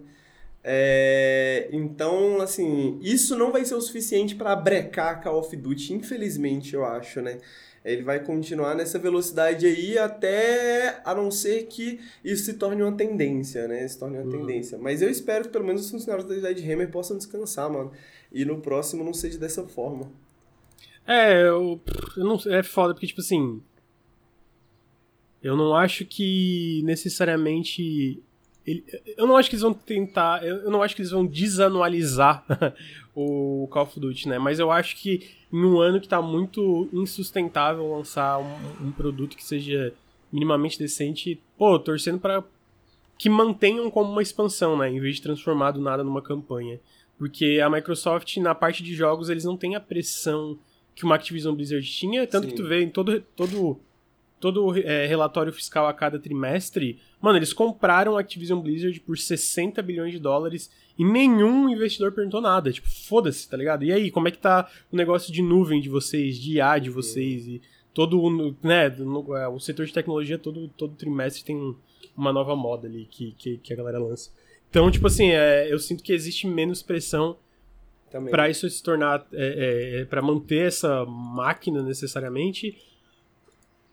[0.64, 6.74] É, então, assim, isso não vai ser o suficiente para brecar Call of Duty, infelizmente,
[6.74, 7.38] eu acho, né?
[7.84, 12.92] Ele vai continuar nessa velocidade aí até a não ser que isso se torne uma
[12.96, 13.88] tendência, né?
[13.88, 14.32] Se torne uma uhum.
[14.32, 14.78] tendência.
[14.78, 17.92] Mas eu espero que pelo menos os funcionários da Hammer possam descansar, mano.
[18.32, 20.12] E no próximo não seja dessa forma.
[21.08, 21.82] É, eu,
[22.16, 23.62] eu não, é foda, porque, tipo assim.
[25.42, 28.22] Eu não acho que necessariamente.
[28.66, 28.84] Ele,
[29.18, 30.46] eu não acho que eles vão tentar.
[30.46, 32.46] Eu não acho que eles vão desanualizar
[33.16, 34.38] o Call of Duty, né?
[34.38, 39.36] Mas eu acho que em um ano que tá muito insustentável lançar um, um produto
[39.36, 39.94] que seja
[40.32, 42.44] minimamente decente, pô, torcendo para
[43.18, 44.90] que mantenham como uma expansão, né?
[44.90, 46.80] Em vez de transformar do nada numa campanha.
[47.18, 50.58] Porque a Microsoft, na parte de jogos, eles não têm a pressão
[50.96, 52.50] que uma Activision Blizzard tinha, tanto Sim.
[52.50, 53.80] que tu vê em todo, todo,
[54.42, 59.82] todo é, relatório fiscal a cada trimestre, mano, eles compraram a Activision Blizzard por 60
[59.84, 62.72] bilhões de dólares e nenhum investidor perguntou nada.
[62.72, 63.86] Tipo, foda-se, tá ligado?
[63.86, 66.90] E aí, como é que tá o negócio de nuvem de vocês, de IA de
[66.90, 67.62] vocês e
[67.94, 71.76] todo né, no, é, o setor de tecnologia todo, todo trimestre tem
[72.18, 74.32] uma nova moda ali que, que, que a galera lança.
[74.70, 77.38] Então, tipo assim, é, eu sinto que existe menos pressão
[78.30, 82.78] para isso se tornar, é, é, para manter essa máquina necessariamente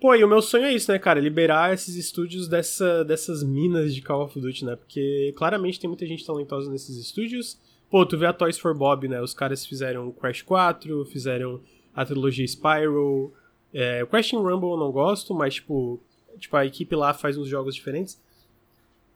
[0.00, 1.18] Pô, e o meu sonho é isso, né, cara?
[1.18, 4.76] Liberar esses estúdios dessa, dessas minas de Call of Duty, né?
[4.76, 7.58] Porque claramente tem muita gente talentosa nesses estúdios.
[7.90, 9.20] Pô, tu vê a Toys for Bob, né?
[9.20, 11.60] Os caras fizeram Crash 4, fizeram
[11.94, 13.32] a trilogia Spyro.
[13.74, 16.00] É, Crash Rumble eu não gosto, mas, tipo,
[16.38, 18.20] tipo, a equipe lá faz uns jogos diferentes.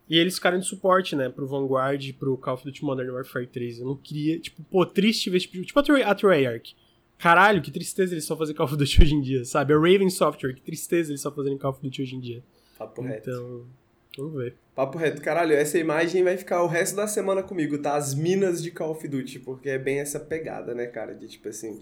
[0.09, 3.79] E eles ficaram de suporte, né, pro Vanguard, pro Call of Duty Modern Warfare 3.
[3.79, 6.75] Eu não queria, tipo, pô, triste ver, tipo, tipo a Treyarch.
[7.23, 9.73] Caralho, que tristeza eles só fazerem Call of Duty hoje em dia, sabe?
[9.73, 12.43] A Raven Software, que tristeza eles só fazerem Call of Duty hoje em dia.
[12.77, 13.31] Papo reto.
[13.31, 13.65] Então,
[14.19, 14.57] vamos ver.
[14.75, 15.23] Papo reto.
[15.23, 17.95] Caralho, essa imagem vai ficar o resto da semana comigo, tá?
[17.95, 21.15] As minas de Call of Duty, porque é bem essa pegada, né, cara?
[21.15, 21.79] De tipo assim,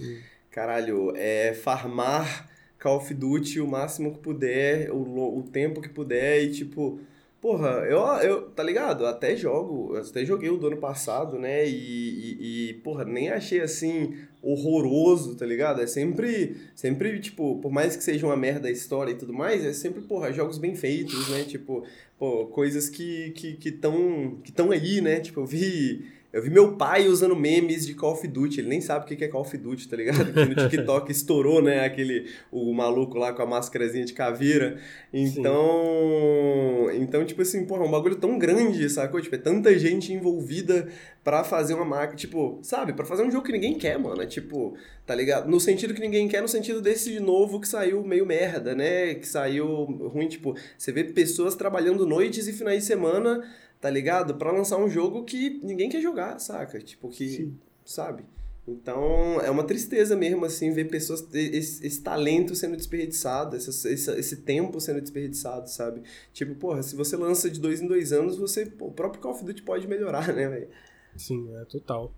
[0.50, 6.42] caralho, é farmar Call of Duty o máximo que puder, o, o tempo que puder
[6.42, 7.00] e tipo
[7.40, 9.06] Porra, eu, eu, tá ligado?
[9.06, 11.66] Até jogo, até joguei o do ano passado, né?
[11.66, 15.80] E, e, e, porra, nem achei assim horroroso, tá ligado?
[15.80, 19.64] É sempre, sempre, tipo, por mais que seja uma merda a história e tudo mais,
[19.64, 21.44] é sempre, porra, jogos bem feitos, né?
[21.44, 21.82] Tipo,
[22.18, 25.20] pô, coisas que que que estão que tão aí, né?
[25.20, 28.80] Tipo, eu vi eu vi meu pai usando memes de Call of Duty, ele nem
[28.80, 30.32] sabe o que é Call of Duty, tá ligado?
[30.32, 34.78] Que no TikTok estourou, né, aquele, o maluco lá com a máscarazinha de caveira.
[35.12, 37.02] Então, Sim.
[37.02, 39.20] então tipo assim, porra, é um bagulho tão grande, sacou?
[39.20, 40.88] Tipo, é tanta gente envolvida
[41.24, 42.92] para fazer uma marca, tipo, sabe?
[42.92, 45.50] para fazer um jogo que ninguém quer, mano, é tipo, tá ligado?
[45.50, 49.14] No sentido que ninguém quer, no sentido desse de novo que saiu meio merda, né?
[49.14, 53.42] Que saiu ruim, tipo, você vê pessoas trabalhando noites e finais de semana
[53.80, 54.34] tá ligado?
[54.34, 56.80] Para lançar um jogo que ninguém quer jogar, saca?
[56.80, 57.28] Tipo, que.
[57.28, 57.58] Sim.
[57.84, 58.24] Sabe?
[58.68, 64.10] Então, é uma tristeza mesmo, assim, ver pessoas, esse, esse talento sendo desperdiçado, esse, esse,
[64.12, 66.02] esse, tempo sendo desperdiçado, sabe?
[66.32, 69.32] Tipo, porra, se você lança de dois em dois anos, você, pô, o próprio Call
[69.32, 70.68] of Duty pode melhorar, né, velho?
[71.16, 72.12] Sim, é total.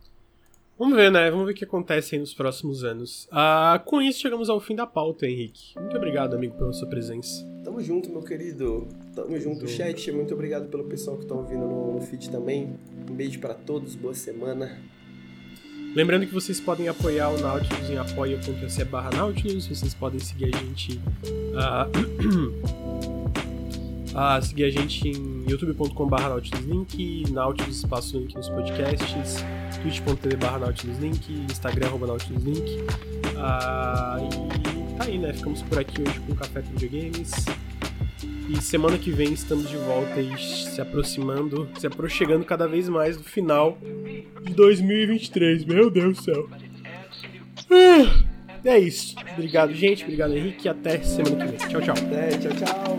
[0.78, 1.30] Vamos ver, né?
[1.30, 3.28] Vamos ver o que acontece aí nos próximos anos.
[3.30, 5.78] Ah, com isso, chegamos ao fim da pauta, Henrique.
[5.78, 7.51] Muito obrigado, amigo, pela sua presença.
[7.64, 8.88] Tamo junto, meu querido.
[9.14, 10.10] Tamo junto, chat.
[10.10, 12.74] Muito obrigado pelo pessoal que tá ouvindo no, no feed também.
[13.08, 14.78] Um beijo para todos, boa semana.
[15.94, 20.58] Lembrando que vocês podem apoiar o Nautilus em apoia.se barra Nautilus, vocês podem seguir a
[20.58, 20.98] gente
[21.52, 21.86] uh,
[24.16, 29.44] uh, seguir a gente em youtube.com barra Nautilus Link, Nautilus espaço link nos podcasts,
[29.82, 32.70] twitch.tv barra Nautilus Link, Instagram arroba Nautilus Link.
[33.36, 35.32] Uh, e tá aí, né?
[35.32, 37.32] Ficamos por aqui hoje com o Café com Videogames.
[38.48, 43.16] E semana que vem estamos de volta e se aproximando, se aproximando cada vez mais
[43.16, 43.78] do final
[44.42, 45.64] de 2023.
[45.64, 46.48] Meu Deus do céu.
[47.70, 48.24] Ah,
[48.64, 49.16] é isso.
[49.32, 50.04] Obrigado, gente.
[50.04, 50.68] Obrigado, Henrique.
[50.68, 51.68] Até semana que vem.
[51.68, 51.94] Tchau, tchau.
[51.96, 52.98] Até, tchau, tchau.